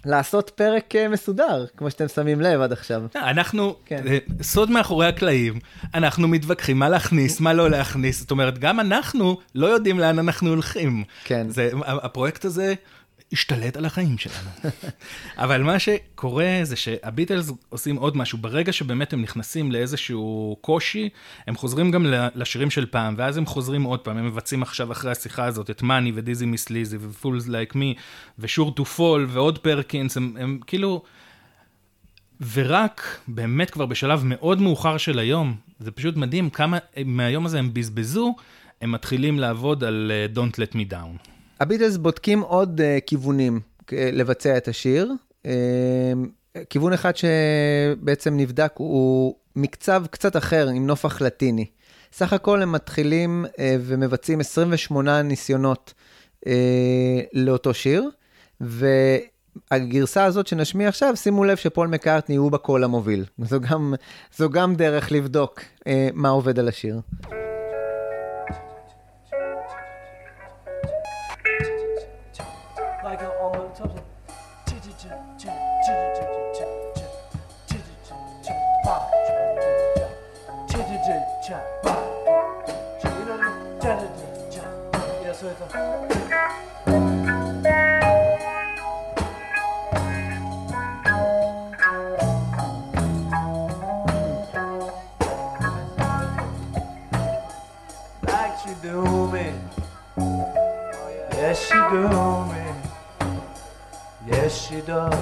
לעשות 0.05 0.51
פרק 0.51 0.97
אה, 0.97 1.09
מסודר, 1.09 1.67
כמו 1.77 1.91
שאתם 1.91 2.09
שמים 2.09 2.41
לב 2.41 2.61
עד 2.61 2.73
עכשיו. 2.73 3.03
אנחנו, 3.17 3.77
כן. 3.85 4.07
אה, 4.07 4.19
סוד 4.43 4.71
מאחורי 4.71 5.07
הקלעים, 5.07 5.59
אנחנו 5.95 6.29
מתווכחים 6.29 6.79
מה 6.79 6.89
להכניס, 6.89 7.41
מה 7.41 7.53
לא 7.53 7.71
להכניס, 7.71 8.21
זאת 8.21 8.31
אומרת, 8.31 8.59
גם 8.59 8.81
אנחנו 8.81 9.39
לא 9.55 9.67
יודעים 9.67 9.99
לאן 9.99 10.19
אנחנו 10.19 10.49
הולכים. 10.49 11.05
כן. 11.25 11.49
זה, 11.49 11.71
הפרויקט 11.87 12.45
הזה 12.45 12.75
השתלט 13.33 13.77
על 13.77 13.85
החיים 13.85 14.19
שלנו. 14.19 14.51
אבל 15.45 15.63
מה 15.63 15.79
שקורה 15.79 16.61
זה 16.63 16.77
שהביטלס 16.77 17.53
עושים 17.69 17.97
עוד 17.97 18.17
משהו, 18.17 18.39
ברגע 18.39 18.73
שבאמת 18.73 19.13
הם 19.13 19.23
נכנסים 19.23 19.73
לאיזשהו 19.73 20.57
קושי, 20.61 21.09
הם 21.47 21.57
חוזרים 21.57 21.91
גם 21.91 22.07
לשירים 22.35 22.71
של 22.71 22.87
פעם, 22.87 23.15
ואז 23.19 23.37
הם 23.37 23.47
חוזרים 23.47 23.83
עוד 23.83 24.01
פעם, 24.01 24.17
הם 24.17 24.27
מבצעים 24.27 24.63
עכשיו 24.63 24.93
אחרי 24.93 25.11
השיחה 25.11 25.45
הזאת 25.45 25.71
את 25.71 25.83
Money 25.83 26.13
ו 26.15 26.20
Dizzy 26.20 26.47
Miss 26.47 26.71
Lizzy 26.71 26.97
ו 27.01 27.09
Fools 27.09 27.49
Like 27.49 27.75
Me 27.75 27.95
ו 28.39 28.46
Sure 28.46 28.75
to 28.75 28.85
Fall 28.85 29.27
ועוד 29.31 29.59
פרקינס, 29.59 30.17
הם, 30.17 30.37
הם 30.41 30.59
כאילו... 30.67 31.03
ורק 32.53 33.21
באמת 33.29 33.71
כבר 33.71 33.87
בשלב 33.87 34.23
מאוד 34.25 34.61
מאוחר 34.61 34.97
של 34.97 35.19
היום, 35.19 35.57
זה 35.79 35.91
פשוט 35.91 36.17
מדהים 36.17 36.51
כמה 36.51 36.79
מהיום 37.05 37.47
הזה 37.47 37.59
הם 37.59 37.75
בזבזו, 37.75 38.35
הם 38.81 38.93
מתחילים 38.93 39.39
לעבוד 39.39 39.85
על 39.85 40.13
uh, 40.35 40.37
Don't 40.37 40.55
Let 40.55 40.75
Me 40.75 40.93
Down. 40.93 41.30
הביטלס 41.61 41.97
בודקים 41.97 42.41
עוד 42.41 42.81
uh, 42.81 43.01
כיוונים 43.07 43.61
uh, 43.81 43.93
לבצע 44.13 44.57
את 44.57 44.69
השיר. 44.69 45.13
Uh, 45.43 45.49
כיוון 46.71 46.93
אחד 46.93 47.13
שבעצם 47.17 48.37
נבדק 48.37 48.73
הוא 48.77 49.35
מקצב 49.57 50.05
קצת 50.11 50.37
אחר, 50.37 50.69
עם 50.69 50.87
נופח 50.87 51.21
לטיני. 51.21 51.67
סך 52.13 52.33
הכל 52.33 52.63
הם 52.63 52.73
מתחילים 52.73 53.45
uh, 53.49 53.59
ומבצעים 53.81 54.41
28 54.41 55.23
ניסיונות 55.23 55.95
uh, 56.45 56.49
לאותו 57.33 57.75
שיר, 57.75 58.09
והגרסה 58.61 60.25
הזאת 60.25 60.47
שנשמיע 60.47 60.89
עכשיו, 60.89 61.17
שימו 61.17 61.45
לב 61.45 61.57
שפול 61.57 61.89
מקארטני 61.89 62.37
הוא 62.37 62.53
בקול 62.53 62.85
המוביל. 62.85 63.25
זו 63.51 63.61
גם, 63.61 63.95
זו 64.37 64.51
גם 64.51 64.75
דרך 64.75 65.13
לבדוק 65.13 65.61
uh, 65.61 65.89
מה 66.13 66.29
עובד 66.29 66.59
על 66.59 66.69
השיר. 66.69 67.01
Yes, 104.27 104.69
she 104.69 104.81
does. 104.83 105.13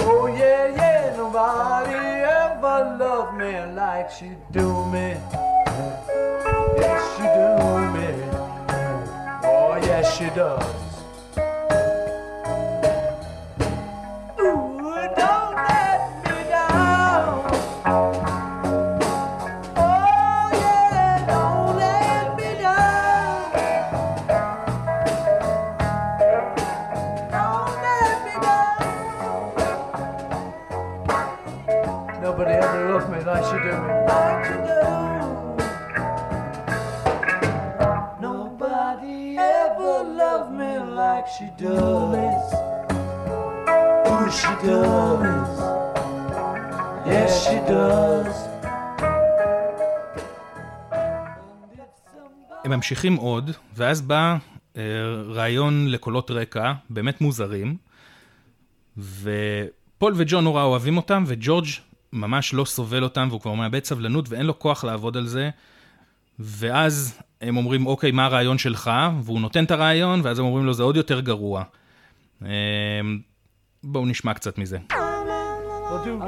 Oh 0.00 0.26
yeah, 0.26 0.74
yeah, 0.74 1.14
nobody 1.16 1.94
ever 1.94 2.96
loved 2.98 3.38
me 3.38 3.54
like 3.76 4.10
she 4.10 4.32
do 4.50 4.84
me. 4.86 5.14
Yes, 6.76 7.02
she 7.14 7.22
do 7.38 7.48
me. 7.94 8.08
Oh 9.44 9.78
yes, 9.80 10.18
she 10.18 10.24
does. 10.34 10.87
ממשיכים 52.88 53.16
עוד, 53.16 53.50
ואז 53.76 54.02
בא 54.02 54.36
אה, 54.76 54.82
רעיון 55.28 55.88
לקולות 55.88 56.30
רקע, 56.30 56.72
באמת 56.90 57.20
מוזרים, 57.20 57.76
ופול 58.98 60.12
וג'ון 60.16 60.44
נורא 60.44 60.62
אוהבים 60.62 60.96
אותם, 60.96 61.24
וג'ורג' 61.26 61.66
ממש 62.12 62.54
לא 62.54 62.64
סובל 62.64 63.02
אותם, 63.02 63.26
והוא 63.30 63.40
כבר 63.40 63.54
מאבד 63.54 63.84
סבלנות 63.84 64.28
ואין 64.28 64.46
לו 64.46 64.58
כוח 64.58 64.84
לעבוד 64.84 65.16
על 65.16 65.26
זה, 65.26 65.50
ואז 66.38 67.18
הם 67.40 67.56
אומרים, 67.56 67.86
אוקיי, 67.86 68.10
מה 68.10 68.24
הרעיון 68.24 68.58
שלך? 68.58 68.90
והוא 69.22 69.40
נותן 69.40 69.64
את 69.64 69.70
הרעיון, 69.70 70.20
ואז 70.24 70.38
הם 70.38 70.44
אומרים 70.44 70.66
לו, 70.66 70.74
זה 70.74 70.82
עוד 70.82 70.96
יותר 70.96 71.20
גרוע. 71.20 71.62
אה, 72.44 72.50
בואו 73.84 74.06
נשמע 74.06 74.34
קצת 74.34 74.58
מזה. 74.58 74.78
Well, 75.90 76.04
do 76.04 76.18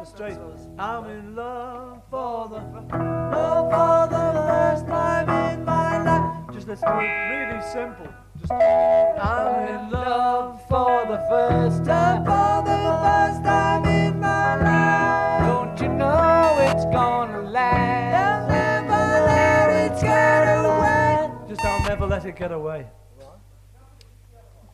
The. 0.00 0.56
I'm 0.78 1.04
in 1.10 1.36
love 1.36 2.00
for 2.08 2.48
the 2.48 2.56
love 2.96 3.70
for 3.70 4.08
the 4.08 4.32
first 4.48 4.86
time 4.86 5.28
in 5.28 5.62
my 5.62 6.02
life. 6.02 6.54
Just 6.54 6.68
let's 6.68 6.80
do 6.80 6.88
it 6.88 7.28
really 7.28 7.60
simple. 7.60 8.08
Just, 8.40 8.50
I'm 8.50 9.68
in 9.68 9.90
love 9.90 10.66
for 10.70 11.04
the 11.06 11.18
first 11.28 11.84
time, 11.84 12.24
for 12.24 12.62
the 12.64 12.78
first 13.04 13.44
time 13.44 13.84
in 13.84 14.18
my 14.18 14.56
life. 14.56 15.46
Don't 15.46 15.78
you 15.82 15.94
know 15.94 16.56
it's 16.60 16.86
gonna 16.86 17.42
last? 17.50 18.48
Never 18.48 19.26
let 19.26 19.68
it 19.84 20.00
get 20.00 20.64
away. 20.64 21.30
Just 21.46 21.62
I'll 21.62 21.86
never 21.86 22.06
let 22.06 22.24
it 22.24 22.36
get 22.36 22.52
away. 22.52 22.86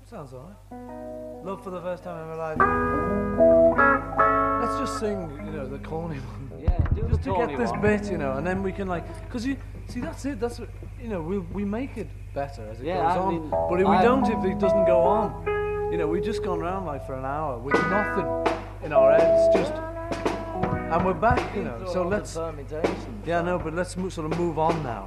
Sounds 0.09 0.33
alright. 0.33 0.57
Love 1.45 1.63
for 1.63 1.69
the 1.69 1.81
first 1.81 2.03
time 2.03 2.17
in 2.23 2.27
my 2.33 2.39
life. 2.45 2.57
Let's 4.61 4.77
just 4.83 4.99
sing, 4.99 5.19
you 5.45 5.51
know, 5.55 5.65
the 5.75 5.79
corny 5.79 6.19
one. 6.31 6.51
Yeah, 6.61 6.77
do 6.93 7.01
just 7.07 7.23
the 7.23 7.29
to 7.29 7.35
corny 7.35 7.53
get 7.53 7.59
this 7.63 7.71
one. 7.71 7.81
bit, 7.81 8.11
you 8.11 8.17
know, 8.17 8.33
and 8.37 8.45
then 8.45 8.61
we 8.61 8.71
can 8.71 8.87
like, 8.87 9.05
because 9.25 9.45
you 9.45 9.55
see, 9.87 10.01
that's 10.01 10.23
it. 10.25 10.39
That's 10.39 10.59
what, 10.59 10.69
you 11.01 11.07
know, 11.13 11.21
we 11.21 11.35
we 11.57 11.63
make 11.79 11.93
it 12.03 12.09
better 12.39 12.63
as 12.71 12.77
it 12.81 12.85
Yeah, 12.85 12.97
goes 13.01 13.15
I 13.15 13.19
on. 13.19 13.29
mean, 13.33 13.43
but 13.69 13.77
if 13.81 13.87
we 13.93 13.97
I- 14.01 14.03
don't, 14.07 14.25
if 14.35 14.41
it 14.51 14.59
doesn't 14.65 14.85
go 14.93 14.99
on, 15.17 15.27
you 15.91 15.97
know, 15.99 16.07
we've 16.11 16.27
just 16.31 16.41
gone 16.47 16.59
around 16.61 16.83
like 16.91 17.03
for 17.07 17.15
an 17.21 17.25
hour 17.35 17.51
with 17.65 17.79
nothing 17.97 18.27
in 18.85 18.91
our 18.99 19.09
heads, 19.17 19.41
just, 19.57 19.73
and 20.91 20.99
we're 21.05 21.21
back, 21.29 21.41
you 21.57 21.63
know. 21.67 21.77
So 21.93 21.99
let's, 22.13 22.31
yeah, 23.25 23.41
no, 23.49 23.53
but 23.63 23.73
let's 23.79 23.93
mo- 23.97 24.09
sort 24.17 24.25
of 24.31 24.37
move 24.37 24.57
on 24.59 24.75
now. 24.83 25.05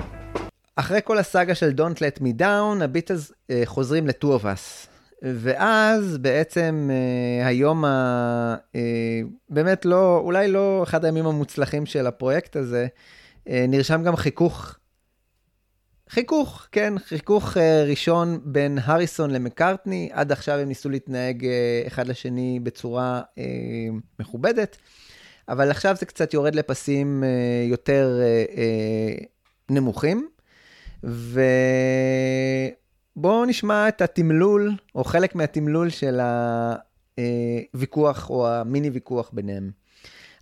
אחרי 0.77 1.01
כל 1.05 1.19
הסאגה 1.19 1.55
של 1.55 1.73
Don't 1.77 1.99
Let 1.99 2.21
Me 2.23 2.41
Down, 2.41 2.83
הביטלס 2.85 3.33
אה, 3.51 3.63
חוזרים 3.65 4.07
ל-Two 4.07 4.41
of 4.41 4.45
Us. 4.45 4.88
ואז 5.22 6.18
בעצם 6.18 6.90
אה, 6.92 7.48
היום 7.48 7.86
ה... 7.86 8.56
אה, 8.76 9.22
באמת 9.50 9.86
לא, 9.86 10.18
אולי 10.18 10.48
לא 10.48 10.84
אחד 10.84 11.06
הימים 11.06 11.26
המוצלחים 11.26 11.86
של 11.86 12.08
הפרויקט 12.08 12.56
הזה, 12.56 12.88
אה, 13.50 13.66
נרשם 13.68 14.04
גם 14.04 14.16
חיכוך, 14.16 14.76
חיכוך, 16.10 16.68
כן, 16.72 16.94
חיכוך 17.00 17.58
ראשון 17.88 18.40
בין 18.44 18.80
הריסון 18.84 19.32
למקארטני, 19.32 20.10
עד 20.14 20.32
עכשיו 20.32 20.60
הם 20.60 20.68
ניסו 20.68 20.90
להתנהג 20.90 21.48
אחד 21.88 22.08
לשני 22.08 22.60
בצורה 22.64 23.22
מכובדת, 24.20 24.78
אבל 25.50 25.72
עכשיו 25.72 25.96
זה 26.00 26.06
קצת 26.06 26.34
יורד 26.34 26.56
לפסים 26.56 27.24
יותר 27.70 28.20
אה, 28.22 28.44
אה, 28.58 29.16
ובואו 33.20 33.46
נשמע 33.46 33.88
את 33.88 34.02
התמלול, 34.02 34.72
או 34.96 35.04
חלק 35.04 35.36
מהתמלול 35.36 35.90
של 35.90 36.20
הוויכוח, 37.74 38.30
או 38.30 38.48
המיני 38.48 38.90
ויכוח 38.90 39.30
ביניהם. 39.34 39.72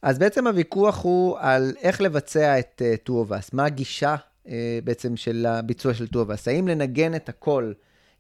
אז 0.02 0.20
בעצם 0.20 0.48
הוויכוח 0.48 1.04
הוא 1.04 1.38
על 1.40 1.74
איך 1.82 2.02
לבצע 2.02 2.60
את 2.60 2.82
uh, 2.82 3.10
Two 3.10 3.12
of 3.12 3.32
Us, 3.32 3.50
מה 3.54 3.66
הגישה 3.66 4.16
uh, 4.46 4.50
בעצם 4.84 5.16
של 5.16 5.46
הביצוע 5.50 5.94
של 5.94 6.06
Two 6.06 6.16
of 6.16 6.30
Us, 6.30 6.44
האם 6.48 6.68
לנגן 6.68 7.16
את 7.16 7.30
הכל 7.30 7.72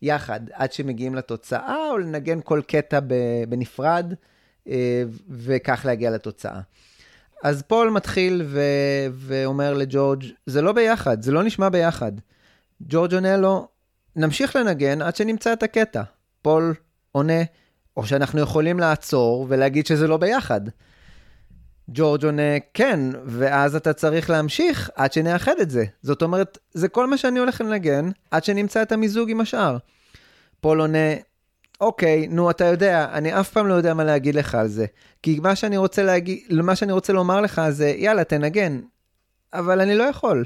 יחד 0.01 0.39
עד 0.53 0.73
שמגיעים 0.73 1.15
לתוצאה, 1.15 1.89
או 1.91 1.97
לנגן 1.97 2.39
כל 2.43 2.61
קטע 2.67 2.99
בנפרד, 3.49 4.13
uh, 4.67 4.69
וכך 5.29 5.81
להגיע 5.85 6.11
לתוצאה. 6.11 6.59
אז 7.43 7.61
פול 7.61 7.89
מתחיל 7.89 8.41
ו- 8.45 9.07
ואומר 9.13 9.73
לג'ורג', 9.73 10.23
זה 10.45 10.61
לא 10.61 10.71
ביחד, 10.71 11.21
זה 11.21 11.31
לא 11.31 11.43
נשמע 11.43 11.69
ביחד. 11.69 12.11
ג'ורג' 12.81 13.13
עונה 13.13 13.37
לו, 13.37 13.67
נמשיך 14.17 14.55
לנגן 14.55 15.01
עד 15.01 15.15
שנמצא 15.15 15.53
את 15.53 15.63
הקטע. 15.63 16.01
פול 16.41 16.73
עונה, 17.11 17.43
או 17.97 18.05
שאנחנו 18.05 18.41
יכולים 18.41 18.79
לעצור 18.79 19.45
ולהגיד 19.49 19.85
שזה 19.85 20.07
לא 20.07 20.17
ביחד. 20.17 20.61
ג'ורג' 21.89 22.25
עונה, 22.25 22.59
כן, 22.73 22.99
ואז 23.25 23.75
אתה 23.75 23.93
צריך 23.93 24.29
להמשיך 24.29 24.89
עד 24.95 25.13
שנאחד 25.13 25.53
את 25.61 25.69
זה. 25.69 25.85
זאת 26.01 26.21
אומרת, 26.21 26.57
זה 26.73 26.87
כל 26.87 27.07
מה 27.07 27.17
שאני 27.17 27.39
הולך 27.39 27.61
לנגן 27.61 28.09
עד 28.31 28.43
שנמצא 28.43 28.81
את 28.81 28.91
המיזוג 28.91 29.29
עם 29.29 29.41
השאר. 29.41 29.77
פול 30.61 30.81
עונה, 30.81 31.15
אוקיי, 31.81 32.27
נו, 32.27 32.49
אתה 32.49 32.65
יודע, 32.65 33.07
אני 33.13 33.39
אף 33.39 33.49
פעם 33.49 33.67
לא 33.67 33.73
יודע 33.73 33.93
מה 33.93 34.03
להגיד 34.03 34.35
לך 34.35 34.55
על 34.55 34.67
זה. 34.67 34.85
כי 35.23 35.39
מה 35.39 35.55
שאני 35.55 35.77
רוצה 35.77 36.03
להגיד, 36.03 36.39
מה 36.51 36.75
שאני 36.75 36.91
רוצה 36.91 37.13
לומר 37.13 37.41
לך 37.41 37.61
זה, 37.69 37.87
יאללה, 37.97 38.23
תנגן. 38.23 38.79
אבל 39.53 39.81
אני 39.81 39.95
לא 39.95 40.03
יכול. 40.03 40.45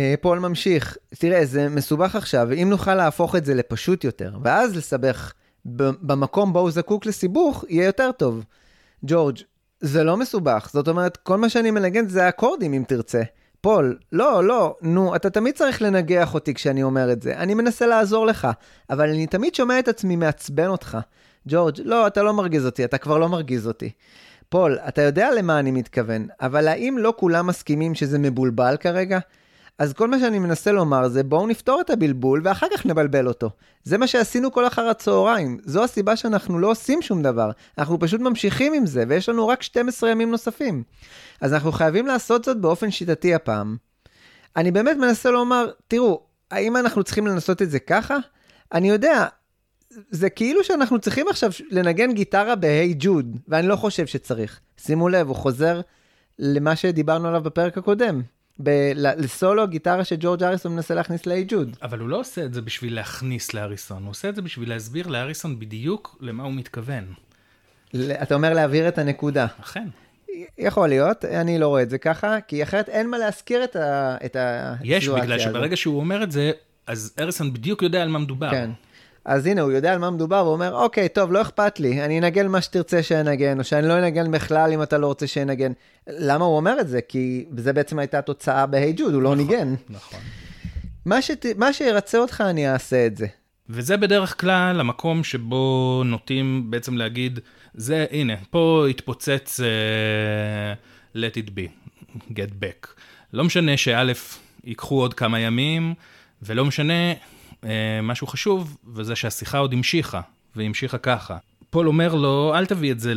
אה, 0.00 0.14
פול 0.20 0.38
ממשיך, 0.38 0.96
תראה, 1.18 1.44
זה 1.44 1.68
מסובך 1.68 2.16
עכשיו, 2.16 2.52
אם 2.52 2.70
נוכל 2.70 2.94
להפוך 2.94 3.36
את 3.36 3.44
זה 3.44 3.54
לפשוט 3.54 4.04
יותר, 4.04 4.32
ואז 4.42 4.76
לסבך 4.76 5.32
במקום 5.64 6.52
בו 6.52 6.58
הוא 6.58 6.70
זקוק 6.70 7.06
לסיבוך, 7.06 7.64
יהיה 7.68 7.86
יותר 7.86 8.10
טוב. 8.12 8.44
ג'ורג', 9.04 9.38
זה 9.80 10.04
לא 10.04 10.16
מסובך, 10.16 10.70
זאת 10.72 10.88
אומרת, 10.88 11.16
כל 11.16 11.36
מה 11.38 11.48
שאני 11.48 11.70
מנגן 11.70 12.08
זה 12.08 12.28
אקורדים 12.28 12.72
אם 12.72 12.84
תרצה. 12.88 13.22
פול, 13.60 13.98
לא, 14.12 14.44
לא, 14.44 14.76
נו, 14.82 15.16
אתה 15.16 15.30
תמיד 15.30 15.54
צריך 15.54 15.82
לנגח 15.82 16.34
אותי 16.34 16.54
כשאני 16.54 16.82
אומר 16.82 17.12
את 17.12 17.22
זה. 17.22 17.36
אני 17.36 17.54
מנסה 17.54 17.86
לעזור 17.86 18.26
לך, 18.26 18.48
אבל 18.90 19.08
אני 19.08 19.26
תמיד 19.26 19.54
שומע 19.54 19.78
את 19.78 19.88
עצמי 19.88 20.16
מעצבן 20.16 20.66
אותך. 20.66 20.98
ג'ורג', 21.48 21.74
לא, 21.84 22.06
אתה 22.06 22.22
לא 22.22 22.32
מרגיז 22.32 22.66
אותי, 22.66 22.84
אתה 22.84 22.98
כבר 22.98 23.18
לא 23.18 23.28
מרגיז 23.28 23.66
אותי. 23.66 23.90
פול, 24.48 24.78
אתה 24.88 25.02
יודע 25.02 25.34
למה 25.34 25.58
אני 25.58 25.70
מתכוון, 25.70 26.26
אבל 26.40 26.68
האם 26.68 26.98
לא 26.98 27.14
כולם 27.16 27.46
מסכימים 27.46 27.94
שזה 27.94 28.18
מבולבל 28.18 28.76
כרגע? 28.80 29.18
אז 29.80 29.92
כל 29.92 30.08
מה 30.08 30.18
שאני 30.18 30.38
מנסה 30.38 30.72
לומר 30.72 31.08
זה 31.08 31.22
בואו 31.22 31.46
נפתור 31.46 31.80
את 31.80 31.90
הבלבול 31.90 32.40
ואחר 32.44 32.66
כך 32.74 32.86
נבלבל 32.86 33.28
אותו. 33.28 33.50
זה 33.84 33.98
מה 33.98 34.06
שעשינו 34.06 34.52
כל 34.52 34.66
אחר 34.66 34.88
הצהריים. 34.88 35.58
זו 35.64 35.84
הסיבה 35.84 36.16
שאנחנו 36.16 36.58
לא 36.58 36.70
עושים 36.70 37.02
שום 37.02 37.22
דבר. 37.22 37.50
אנחנו 37.78 37.98
פשוט 37.98 38.20
ממשיכים 38.20 38.74
עם 38.74 38.86
זה, 38.86 39.04
ויש 39.08 39.28
לנו 39.28 39.48
רק 39.48 39.62
12 39.62 40.10
ימים 40.10 40.30
נוספים. 40.30 40.82
אז 41.40 41.54
אנחנו 41.54 41.72
חייבים 41.72 42.06
לעשות 42.06 42.44
זאת 42.44 42.60
באופן 42.60 42.90
שיטתי 42.90 43.34
הפעם. 43.34 43.76
אני 44.56 44.70
באמת 44.70 44.96
מנסה 44.96 45.30
לומר, 45.30 45.70
תראו, 45.88 46.22
האם 46.50 46.76
אנחנו 46.76 47.04
צריכים 47.04 47.26
לנסות 47.26 47.62
את 47.62 47.70
זה 47.70 47.78
ככה? 47.78 48.16
אני 48.72 48.90
יודע, 48.90 49.26
זה 50.10 50.30
כאילו 50.30 50.64
שאנחנו 50.64 50.98
צריכים 50.98 51.28
עכשיו 51.28 51.50
לנגן 51.70 52.12
גיטרה 52.12 52.54
ב-היי 52.54 52.94
ג'וד, 52.98 53.36
ואני 53.48 53.66
לא 53.66 53.76
חושב 53.76 54.06
שצריך. 54.06 54.60
שימו 54.78 55.08
לב, 55.08 55.28
הוא 55.28 55.36
חוזר 55.36 55.80
למה 56.38 56.76
שדיברנו 56.76 57.28
עליו 57.28 57.42
בפרק 57.42 57.78
הקודם. 57.78 58.22
ב- 58.62 58.92
לסולו 58.94 59.68
גיטרה 59.68 60.04
שג'ורג' 60.04 60.42
אריסון 60.42 60.74
מנסה 60.74 60.94
להכניס 60.94 61.26
להיי 61.26 61.44
ג'וד. 61.48 61.76
אבל 61.82 61.98
הוא 61.98 62.08
לא 62.08 62.20
עושה 62.20 62.44
את 62.44 62.54
זה 62.54 62.62
בשביל 62.62 62.94
להכניס 62.94 63.54
להריסון, 63.54 64.02
הוא 64.02 64.10
עושה 64.10 64.28
את 64.28 64.36
זה 64.36 64.42
בשביל 64.42 64.68
להסביר 64.68 65.06
להריסון 65.06 65.58
בדיוק 65.58 66.16
למה 66.20 66.44
הוא 66.44 66.52
מתכוון. 66.52 67.04
אתה 68.22 68.34
אומר 68.34 68.54
להעביר 68.54 68.88
את 68.88 68.98
הנקודה. 68.98 69.46
אכן. 69.60 69.88
יכול 70.58 70.88
להיות, 70.88 71.24
אני 71.24 71.58
לא 71.58 71.68
רואה 71.68 71.82
את 71.82 71.90
זה 71.90 71.98
ככה, 71.98 72.40
כי 72.40 72.62
אחרת 72.62 72.88
אין 72.88 73.10
מה 73.10 73.18
להזכיר 73.18 73.64
את 73.64 73.76
הסיטואציה 74.36 74.74
יש, 74.82 75.08
בגלל 75.08 75.32
הזאת. 75.40 75.40
שברגע 75.40 75.76
שהוא 75.76 76.00
אומר 76.00 76.22
את 76.22 76.32
זה, 76.32 76.52
אז 76.86 77.14
אריסון 77.20 77.52
בדיוק 77.52 77.82
יודע 77.82 78.02
על 78.02 78.08
מה 78.08 78.18
מדובר. 78.18 78.50
כן. 78.50 78.70
אז 79.24 79.46
הנה, 79.46 79.60
הוא 79.60 79.72
יודע 79.72 79.92
על 79.92 79.98
מה 79.98 80.10
מדובר, 80.10 80.42
והוא 80.44 80.52
אומר, 80.52 80.74
אוקיי, 80.74 81.08
טוב, 81.08 81.32
לא 81.32 81.42
אכפת 81.42 81.80
לי, 81.80 82.04
אני 82.04 82.18
אנגן 82.18 82.46
מה 82.46 82.60
שתרצה 82.60 83.02
שאנגן, 83.02 83.58
או 83.58 83.64
שאני 83.64 83.88
לא 83.88 83.98
אנגן 83.98 84.30
בכלל 84.30 84.72
אם 84.72 84.82
אתה 84.82 84.98
לא 84.98 85.06
רוצה 85.06 85.26
שאנגן. 85.26 85.72
למה 86.08 86.44
הוא 86.44 86.56
אומר 86.56 86.80
את 86.80 86.88
זה? 86.88 87.00
כי 87.08 87.44
זה 87.56 87.72
בעצם 87.72 87.98
הייתה 87.98 88.18
התוצאה 88.18 88.66
בהיי 88.66 88.92
ג'וד, 88.96 89.14
הוא 89.14 89.22
לא 89.22 89.36
ניגן. 89.36 89.74
נכון. 89.90 90.20
מה, 91.04 91.22
שת... 91.22 91.46
מה 91.56 91.72
שירצה 91.72 92.18
אותך, 92.18 92.44
אני 92.46 92.72
אעשה 92.72 93.06
את 93.06 93.16
זה. 93.16 93.26
וזה 93.68 93.96
בדרך 93.96 94.40
כלל 94.40 94.80
המקום 94.80 95.24
שבו 95.24 96.02
נוטים 96.04 96.70
בעצם 96.70 96.96
להגיד, 96.96 97.40
זה, 97.74 98.06
הנה, 98.10 98.34
פה 98.50 98.86
התפוצץ 98.90 99.60
uh, 99.60 101.16
let 101.16 101.36
it 101.36 101.48
be, 101.48 101.92
get 102.28 102.50
back. 102.62 102.86
לא 103.32 103.44
משנה 103.44 103.76
שא' 103.76 104.12
ייקחו 104.64 105.00
עוד 105.00 105.14
כמה 105.14 105.40
ימים, 105.40 105.94
ולא 106.42 106.64
משנה 106.64 107.12
משהו 108.02 108.26
חשוב, 108.26 108.76
וזה 108.94 109.16
שהשיחה 109.16 109.58
עוד 109.58 109.72
המשיכה, 109.72 110.20
והמשיכה 110.56 110.98
ככה. 110.98 111.36
פול 111.70 111.88
אומר 111.88 112.14
לו, 112.14 112.52
אל 112.54 112.66
תביא 112.66 112.92
את 112.92 113.00
זה 113.00 113.12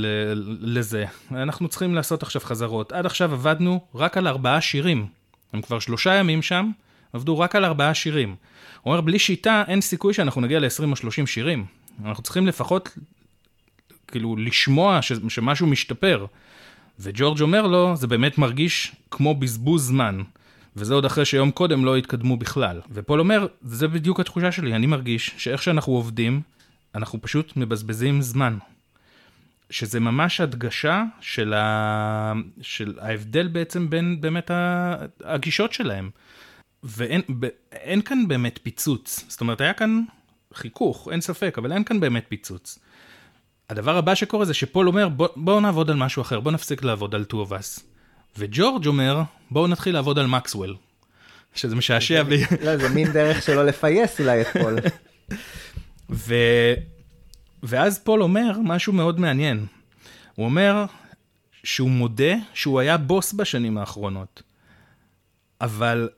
לזה, 0.62 1.06
אנחנו 1.32 1.68
צריכים 1.68 1.96
לעשות 1.96 2.24
עכשיו 2.24 2.42
חזרות. 2.42 2.92
עד 2.92 3.06
עכשיו 3.06 3.34
עבדנו 3.34 3.82
רק 3.96 4.18
על 4.18 4.28
ארבעה 4.28 4.62
שירים. 4.62 5.06
הם 5.54 5.62
כבר 5.62 5.80
שלושה 5.80 6.14
ימים 6.14 6.42
שם, 6.42 6.70
עבדו 7.14 7.40
רק 7.40 7.56
על 7.56 7.66
ארבעה 7.66 7.94
שירים. 7.94 8.36
הוא 8.82 8.92
אומר, 8.92 9.02
בלי 9.02 9.20
שיטה 9.20 9.64
אין 9.68 9.82
סיכוי 9.82 10.14
שאנחנו 10.14 10.42
נגיע 10.42 10.60
ל-20 10.60 10.84
או 10.92 10.96
30 10.96 11.28
שירים. 11.28 11.66
אנחנו 12.06 12.24
צריכים 12.24 12.48
לפחות, 12.48 12.98
כאילו, 14.08 14.36
לשמוע 14.36 15.02
ש- 15.02 15.12
שמשהו 15.30 15.68
משתפר. 15.68 16.26
וג'ורג' 17.00 17.42
אומר 17.42 17.68
לו, 17.68 17.96
זה 17.96 18.08
באמת 18.08 18.38
מרגיש 18.38 18.92
כמו 19.12 19.36
בזבוז 19.36 19.88
זמן. 19.88 20.22
וזה 20.76 20.94
עוד 20.94 21.06
אחרי 21.06 21.26
שיום 21.26 21.52
קודם 21.52 21.86
לא 21.86 21.98
התקדמו 21.98 22.38
בכלל. 22.38 22.82
ופול 22.92 23.20
אומר, 23.20 23.48
זה 23.62 23.88
בדיוק 23.88 24.20
התחושה 24.20 24.52
שלי, 24.52 24.76
אני 24.76 24.88
מרגיש 24.88 25.34
שאיך 25.38 25.64
שאנחנו 25.64 25.94
עובדים, 25.94 26.42
אנחנו 26.96 27.22
פשוט 27.22 27.54
מבזבזים 27.58 28.22
זמן. 28.22 28.58
שזה 29.70 30.00
ממש 30.00 30.42
הדגשה 30.42 31.04
של, 31.22 31.54
ה... 31.54 32.34
של 32.62 32.94
ההבדל 33.02 33.48
בעצם 33.48 33.90
בין 33.90 34.22
באמת. 34.22 34.52
הגישות 35.24 35.74
שלהם. 35.74 36.10
ואין 36.84 38.02
כאן 38.06 38.28
באמת 38.28 38.60
פיצוץ. 38.64 39.26
זאת 39.28 39.42
אומרת, 39.42 39.62
היה 39.62 39.74
כאן 39.74 40.04
חיכוך, 40.54 41.08
אין 41.12 41.22
ספק, 41.22 41.56
אבל 41.58 41.72
אין 41.72 41.84
כאן 41.84 42.00
באמת 42.00 42.26
פיצוץ. 42.30 42.80
הדבר 43.70 43.98
הבא 43.98 44.16
שקורה 44.16 44.46
זה 44.46 44.54
שפול 44.54 44.88
אומר, 44.88 45.10
בוא, 45.10 45.28
בואו 45.36 45.60
נעבוד 45.60 45.90
על 45.90 45.96
משהו 45.96 46.22
אחר, 46.22 46.40
בואו 46.40 46.54
נפסיק 46.54 46.84
לעבוד 46.84 47.16
על 47.16 47.26
Two 47.32 47.36
of 47.36 47.52
Us. 47.52 47.93
וג'ורג' 48.38 48.88
אומר, 48.88 49.22
בואו 49.52 49.68
נתחיל 49.68 49.94
לעבוד 49.94 50.20
על 50.20 50.28
מקסוול. 50.28 50.76
שזה 51.56 51.76
משעשע. 51.76 52.24
ב... 52.24 52.30
לא, 52.62 52.78
זה 52.78 52.90
מין 52.90 53.12
דרך 53.12 53.42
שלא 53.42 53.66
לפייס 53.66 54.20
אולי 54.20 54.42
את 54.42 54.48
פול. 54.48 54.76
ו... 56.10 56.36
ואז 57.64 58.00
פול 58.00 58.24
אומר 58.24 58.52
משהו 58.64 58.94
מאוד 58.94 59.20
מעניין. 59.20 59.66
הוא 60.36 60.46
אומר 60.46 60.86
שהוא 61.64 61.90
מודה 61.90 62.34
שהוא 62.54 62.80
היה 62.80 62.98
בוס 62.98 63.34
בשנים 63.34 63.78
האחרונות, 63.78 64.42
אבל 65.62 66.10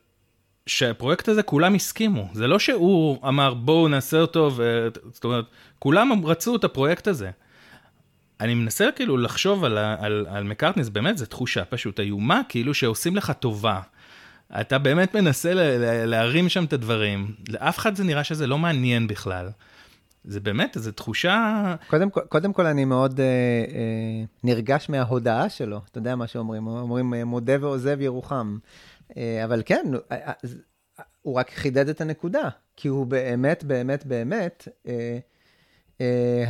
שהפרויקט 0.66 1.28
הזה 1.28 1.42
כולם 1.42 1.74
הסכימו. 1.74 2.28
זה 2.32 2.46
לא 2.46 2.58
שהוא 2.58 3.28
אמר 3.28 3.54
בואו 3.54 3.88
נעשה 3.88 4.20
אותו, 4.20 4.50
ו... 4.56 4.88
זאת 5.12 5.24
אומרת, 5.24 5.44
כולם 5.78 6.26
רצו 6.26 6.56
את 6.56 6.64
הפרויקט 6.64 7.08
הזה. 7.08 7.30
אני 8.40 8.54
מנסה 8.54 8.88
כאילו 8.96 9.16
לחשוב 9.16 9.64
על, 9.64 9.78
על, 9.78 10.26
על 10.30 10.44
מקארטני, 10.44 10.84
זה 10.84 10.90
באמת, 10.90 11.18
זו 11.18 11.26
תחושה 11.26 11.64
פשוט 11.64 12.00
איומה, 12.00 12.40
כאילו 12.48 12.74
שעושים 12.74 13.16
לך 13.16 13.32
טובה. 13.40 13.80
אתה 14.60 14.78
באמת 14.78 15.14
מנסה 15.16 15.54
ל- 15.54 15.58
ל- 15.60 16.04
להרים 16.06 16.48
שם 16.48 16.64
את 16.64 16.72
הדברים, 16.72 17.34
לאף 17.48 17.78
אחד 17.78 17.96
זה 17.96 18.04
נראה 18.04 18.24
שזה 18.24 18.46
לא 18.46 18.58
מעניין 18.58 19.06
בכלל. 19.06 19.48
זה 20.24 20.40
באמת, 20.40 20.76
זו 20.80 20.92
תחושה... 20.92 21.74
קודם, 21.86 22.08
קודם 22.10 22.52
כל, 22.52 22.66
אני 22.66 22.84
מאוד 22.84 23.20
אה, 23.20 23.24
אה, 23.24 24.24
נרגש 24.44 24.88
מההודעה 24.88 25.48
שלו. 25.48 25.80
אתה 25.90 25.98
יודע 25.98 26.16
מה 26.16 26.26
שאומרים, 26.26 26.66
אומרים 26.66 27.14
אה, 27.14 27.24
מודה 27.24 27.52
ועוזב 27.60 28.00
ירוחם. 28.00 28.58
אה, 29.16 29.44
אבל 29.44 29.62
כן, 29.66 29.84
אה, 30.12 30.16
אה, 30.26 30.32
ז- 30.42 30.56
הוא 31.22 31.34
רק 31.34 31.50
חידד 31.50 31.88
את 31.88 32.00
הנקודה, 32.00 32.48
כי 32.76 32.88
הוא 32.88 33.06
באמת, 33.06 33.64
באמת, 33.64 34.06
באמת 34.06 34.68
אה, 34.88 34.92
אה, 34.92 35.18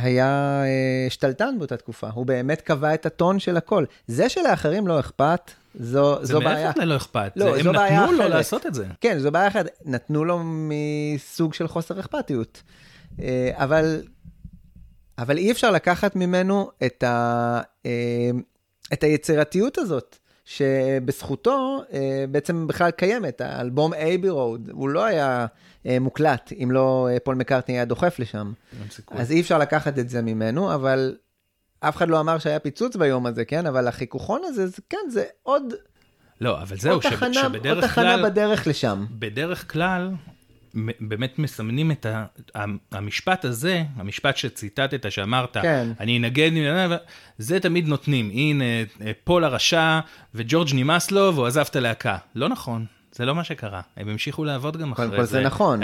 היה 0.01 0.61
אה, 0.63 1.09
שתלטן 1.09 1.55
באותה 1.59 1.77
תקופה. 1.77 2.09
הוא 2.13 2.25
באמת 2.25 2.61
קבע 2.61 2.93
את 2.93 3.05
הטון 3.05 3.39
של 3.39 3.57
הכל. 3.57 3.85
זה 4.07 4.29
שלאחרים 4.29 4.87
לא 4.87 4.99
אכפת, 4.99 5.51
זו, 5.79 6.17
זה 6.21 6.25
זו 6.33 6.39
בעיה. 6.41 6.71
ללא 6.77 6.95
אכפת, 6.97 7.31
לא, 7.35 7.45
זה- 7.57 7.63
זו 7.63 7.69
הם 7.69 7.75
נתנו 7.75 8.11
לו. 8.11 8.27
לעשות 8.29 8.65
את 8.65 8.73
זה. 8.73 8.85
כן, 9.01 9.19
זו 9.19 9.31
בעיה 9.31 9.47
אחרת. 9.47 9.67
נתנו 9.85 10.25
לו 10.25 10.39
מסוג 10.43 11.53
של 11.53 11.67
חוסר 11.67 11.99
אכפתיות. 11.99 12.61
אה, 13.21 13.51
אבל, 13.53 14.01
אבל 15.17 15.37
אי 15.37 15.51
אפשר 15.51 15.71
לקחת 15.71 16.15
ממנו 16.15 16.71
את, 16.85 17.03
ה, 17.03 17.61
אה, 17.85 18.29
את 18.93 19.03
היצירתיות 19.03 19.77
הזאת, 19.77 20.17
שבזכותו 20.47 21.81
אה, 21.93 22.25
בעצם 22.31 22.67
בכלל 22.67 22.91
קיימת. 22.91 23.41
האלבום 23.41 23.93
אייבי 23.93 24.29
רוד, 24.29 24.69
הוא 24.71 24.89
לא 24.89 25.03
היה 25.05 25.45
אה, 25.85 25.99
מוקלט 25.99 26.51
אם 26.63 26.71
לא 26.71 27.07
אה, 27.11 27.19
פול 27.19 27.35
מקארטני 27.35 27.75
היה 27.75 27.85
דוחף 27.85 28.19
לשם. 28.19 28.53
אז 29.09 29.31
אי 29.31 29.41
אפשר 29.41 29.57
לקחת 29.57 29.99
את 29.99 30.09
זה 30.09 30.21
ממנו, 30.21 30.73
אבל 30.73 31.15
אף 31.79 31.97
אחד 31.97 32.09
לא 32.09 32.19
אמר 32.19 32.39
שהיה 32.39 32.59
פיצוץ 32.59 32.95
ביום 32.95 33.25
הזה, 33.25 33.45
כן? 33.45 33.65
אבל 33.65 33.87
החיכוכון 33.87 34.41
הזה, 34.45 34.67
זה, 34.67 34.81
כן, 34.89 35.09
זה 35.09 35.23
עוד... 35.43 35.73
לא, 36.41 36.61
אבל 36.61 36.77
זהו, 36.77 36.93
עוד 36.93 37.01
תחנה, 37.01 37.33
שבדרך 37.33 37.75
עוד 37.75 37.87
תחנה 37.87 38.17
כלל... 38.17 38.29
בדרך 38.29 38.67
לשם. 38.67 39.05
בדרך 39.11 39.71
כלל, 39.71 40.11
באמת 40.99 41.39
מסמנים 41.39 41.91
את 41.91 42.05
ה, 42.05 42.25
המשפט 42.91 43.45
הזה, 43.45 43.83
המשפט 43.95 44.37
שציטטת, 44.37 45.11
שאמרת, 45.11 45.57
כן. 45.57 45.87
אני 45.99 46.17
אנגד, 46.17 46.51
זה 47.37 47.59
תמיד 47.59 47.87
נותנים. 47.87 48.29
הנה, 48.33 48.63
אה, 49.01 49.11
פול 49.23 49.43
הרשע 49.43 49.99
וג'ורג' 50.35 50.69
נמאס 50.73 51.11
לו 51.11 51.31
והוא 51.35 51.47
עזב 51.47 51.65
את 51.69 51.75
הלהקה. 51.75 52.17
לא 52.35 52.49
נכון, 52.49 52.85
זה 53.17 53.25
לא 53.25 53.35
מה 53.35 53.43
שקרה. 53.43 53.81
הם 53.97 54.09
המשיכו 54.09 54.43
לעבוד 54.43 54.77
גם 54.77 54.91
אחרי 54.91 55.05
קודם 55.05 55.17
זה. 55.17 55.17
כל 55.17 55.25
זה 55.25 55.41
נכון, 55.41 55.79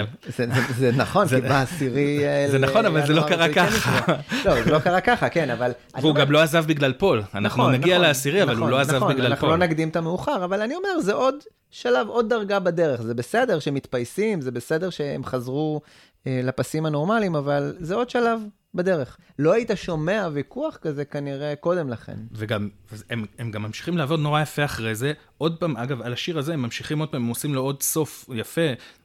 זה, 0.77 0.91
נכון, 0.97 1.27
זה- 1.27 1.35
כי 1.41 1.47
בעשירי... 1.47 2.25
אה, 2.27 2.47
זה 2.51 2.59
נכון, 2.59 2.85
אבל 2.85 3.05
זה 3.07 3.13
לא 3.13 3.21
קרה 3.27 3.47
כן 3.53 3.65
ככה. 3.69 4.13
לא, 4.45 4.63
זה 4.63 4.71
לא 4.71 4.79
קרה 4.79 5.01
ככה, 5.01 5.29
כן, 5.29 5.49
אבל... 5.49 5.71
והוא 6.01 6.15
גם 6.15 6.31
לא 6.31 6.41
עזב 6.41 6.65
בגלל 6.67 6.93
פול. 6.93 7.21
אנחנו 7.35 7.39
נכון, 7.63 7.73
נגיע 7.73 7.95
נכון, 7.95 8.07
לעשירי, 8.07 8.43
אבל 8.43 8.51
הוא 8.51 8.59
נכון, 8.59 8.69
לא 8.71 8.79
עזב 8.79 8.95
נכון, 8.95 9.13
בגלל 9.13 9.25
אנחנו 9.25 9.47
פול. 9.47 9.49
לא 9.49 9.65
נקדים 9.65 9.89
את 9.89 9.95
המאוחר, 9.95 10.45
אבל 10.45 10.61
אני 10.61 10.75
אומר, 10.75 10.99
זה 11.01 11.13
עוד 11.13 11.35
שלב, 11.71 12.07
עוד 12.07 12.29
דרגה 12.29 12.59
בדרך. 12.59 13.01
זה 13.01 13.13
בסדר 13.13 13.59
שמתפייסים, 13.59 14.41
זה 14.41 14.51
בסדר 14.51 14.89
שהם 14.89 15.25
חזרו 15.25 15.81
אה, 16.27 16.39
לפסים 16.43 16.85
הנורמליים, 16.85 17.35
אבל 17.35 17.75
זה 17.79 17.95
עוד 17.95 18.09
שלב 18.09 18.39
בדרך. 18.75 19.17
לא 19.39 19.53
היית 19.53 19.71
שומע 19.75 20.29
ויכוח 20.33 20.77
כזה 20.81 21.05
כנראה 21.05 21.55
קודם 21.55 21.89
לכן. 21.89 22.17
וגם, 22.31 22.69
הם, 23.09 23.25
הם 23.39 23.51
גם 23.51 23.63
ממשיכים 23.63 23.97
לעבוד 23.97 24.19
נורא 24.19 24.41
יפה 24.41 24.65
אחרי 24.65 24.95
זה. 24.95 25.13
עוד 25.37 25.57
פעם, 25.59 25.77
אגב, 25.77 26.01
על 26.01 26.13
השיר 26.13 26.39
הזה 26.39 26.53
הם 26.53 26.61
ממשיכים 26.61 26.99
עוד 26.99 27.09
פעם, 27.09 27.23
הם 27.23 27.29
עושים 27.29 27.53
לו 27.53 27.61
עוד 27.61 27.83
סוף 27.83 28.29
יפה. 28.33 28.61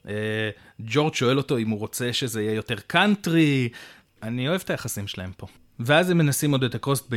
אה, 0.08 0.50
ג'ורג' 0.80 1.14
שואל 1.14 1.38
אותו 1.38 1.58
אם 1.58 1.68
הוא 1.68 1.78
רוצה 1.78 2.12
שזה 2.12 2.42
יהיה 2.42 2.54
יותר 2.54 2.76
קאנטרי. 2.86 3.68
אני 4.22 4.48
אוהב 4.48 4.60
את 4.64 4.70
היחסים 4.70 5.06
שלהם 5.06 5.32
פה. 5.36 5.46
ואז 5.80 6.10
הם 6.10 6.18
מנסים 6.18 6.52
עוד 6.52 6.64
את 6.64 6.74
ה-Crossed 6.74 7.10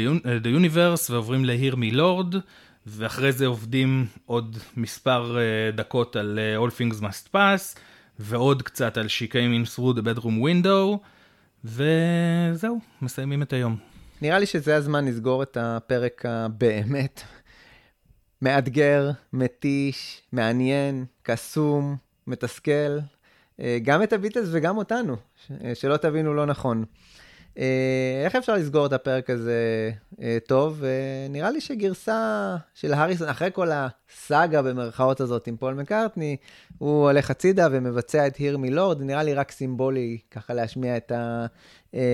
the 0.43 0.47
Universe 0.59 1.11
ועוברים 1.11 1.45
Me 1.45 1.93
Lord, 1.93 2.35
ואחרי 2.87 3.31
זה 3.31 3.45
עובדים 3.45 4.05
עוד 4.25 4.57
מספר 4.77 5.37
אה, 5.37 5.71
דקות 5.71 6.15
על 6.15 6.39
אה, 6.39 6.65
All 6.65 6.69
Things 6.69 7.01
Must 7.01 7.35
Pass, 7.35 7.79
ועוד 8.19 8.61
קצת 8.61 8.97
על 8.97 9.05
She 9.05 9.31
Came 9.31 9.33
in 9.33 9.75
through 9.75 9.97
the 9.97 10.01
bedroom 10.01 10.41
window, 10.43 10.97
וזהו, 11.65 12.79
מסיימים 13.01 13.41
את 13.41 13.53
היום. 13.53 13.77
נראה 14.21 14.39
לי 14.39 14.45
שזה 14.45 14.75
הזמן 14.75 15.05
לסגור 15.05 15.43
את 15.43 15.57
הפרק 15.61 16.25
הבאמת 16.25 17.21
מאתגר, 18.41 19.11
מתיש, 19.33 20.21
מעניין, 20.31 21.05
קסום, 21.23 21.95
מתסכל, 22.27 22.99
אה, 23.59 23.77
גם 23.83 24.03
את 24.03 24.13
הביטלס 24.13 24.49
וגם 24.51 24.77
אותנו, 24.77 25.15
אה, 25.63 25.75
שלא 25.75 25.97
תבינו 25.97 26.33
לא 26.33 26.45
נכון. 26.45 26.85
אה, 27.57 28.21
איך 28.25 28.35
אפשר 28.35 28.53
לסגור 28.53 28.85
את 28.85 28.93
הפרק 28.93 29.29
הזה 29.29 29.91
אה, 30.21 30.37
טוב? 30.47 30.83
אה, 30.83 31.27
נראה 31.29 31.51
לי 31.51 31.61
שגרסה 31.61 32.55
של 32.73 32.93
הריסון, 32.93 33.27
אחרי 33.29 33.49
כל 33.53 33.69
הסאגה 33.71 34.61
במרכאות 34.61 35.21
הזאת 35.21 35.47
עם 35.47 35.57
פול 35.57 35.73
מקארטני, 35.73 36.37
הוא 36.77 37.09
הולך 37.09 37.31
הצידה 37.31 37.67
ומבצע 37.71 38.27
את 38.27 38.35
Hear 38.35 38.57
Me 38.57 38.70
Lord, 38.70 39.01
נראה 39.01 39.23
לי 39.23 39.33
רק 39.33 39.51
סימבולי 39.51 40.17
ככה 40.31 40.53
להשמיע 40.53 40.97
את, 40.97 41.11
ה, 41.11 41.45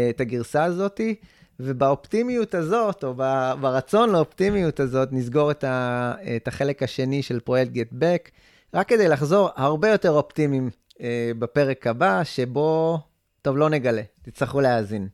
את 0.10 0.22
הגרסה 0.22 0.64
הזאתי. 0.64 1.16
ובאופטימיות 1.60 2.56
הזאת, 2.56 3.04
או 3.04 3.14
ברצון 3.62 4.10
לאופטימיות 4.10 4.80
הזאת, 4.80 5.10
נסגור 5.12 5.52
את, 5.52 5.64
ה, 5.64 6.14
את 6.36 6.48
החלק 6.48 6.84
השני 6.84 7.24
של 7.24 7.40
פרויקט 7.40 7.72
Get 7.72 7.88
Back, 7.92 8.32
רק 8.74 8.88
כדי 8.88 9.08
לחזור 9.08 9.50
הרבה 9.56 9.90
יותר 9.90 10.12
אופטימיים 10.12 10.70
אה, 11.02 11.32
בפרק 11.40 11.88
הבא, 11.88 12.24
שבו, 12.24 13.00
טוב, 13.42 13.58
לא 13.58 13.70
נגלה, 13.70 14.02
תצטרכו 14.22 14.62
להאזין. 14.62 15.08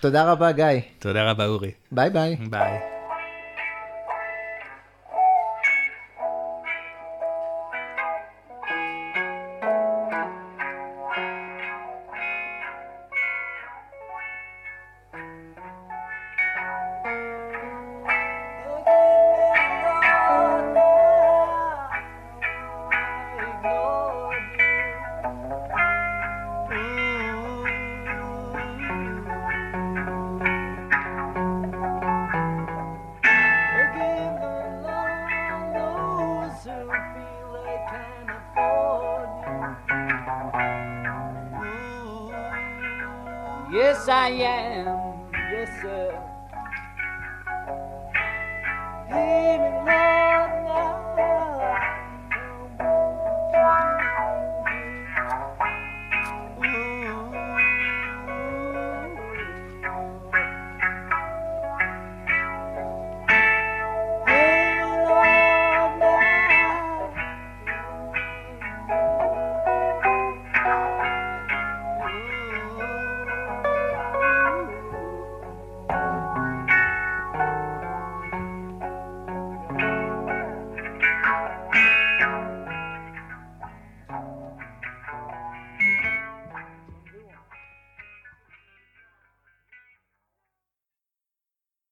תודה 0.00 0.32
רבה, 0.32 0.52
גיא. 0.52 0.64
תודה 0.98 1.30
רבה, 1.30 1.46
אורי. 1.46 1.70
ביי 1.92 2.10
ביי. 2.10 2.36
ביי. 2.36 2.97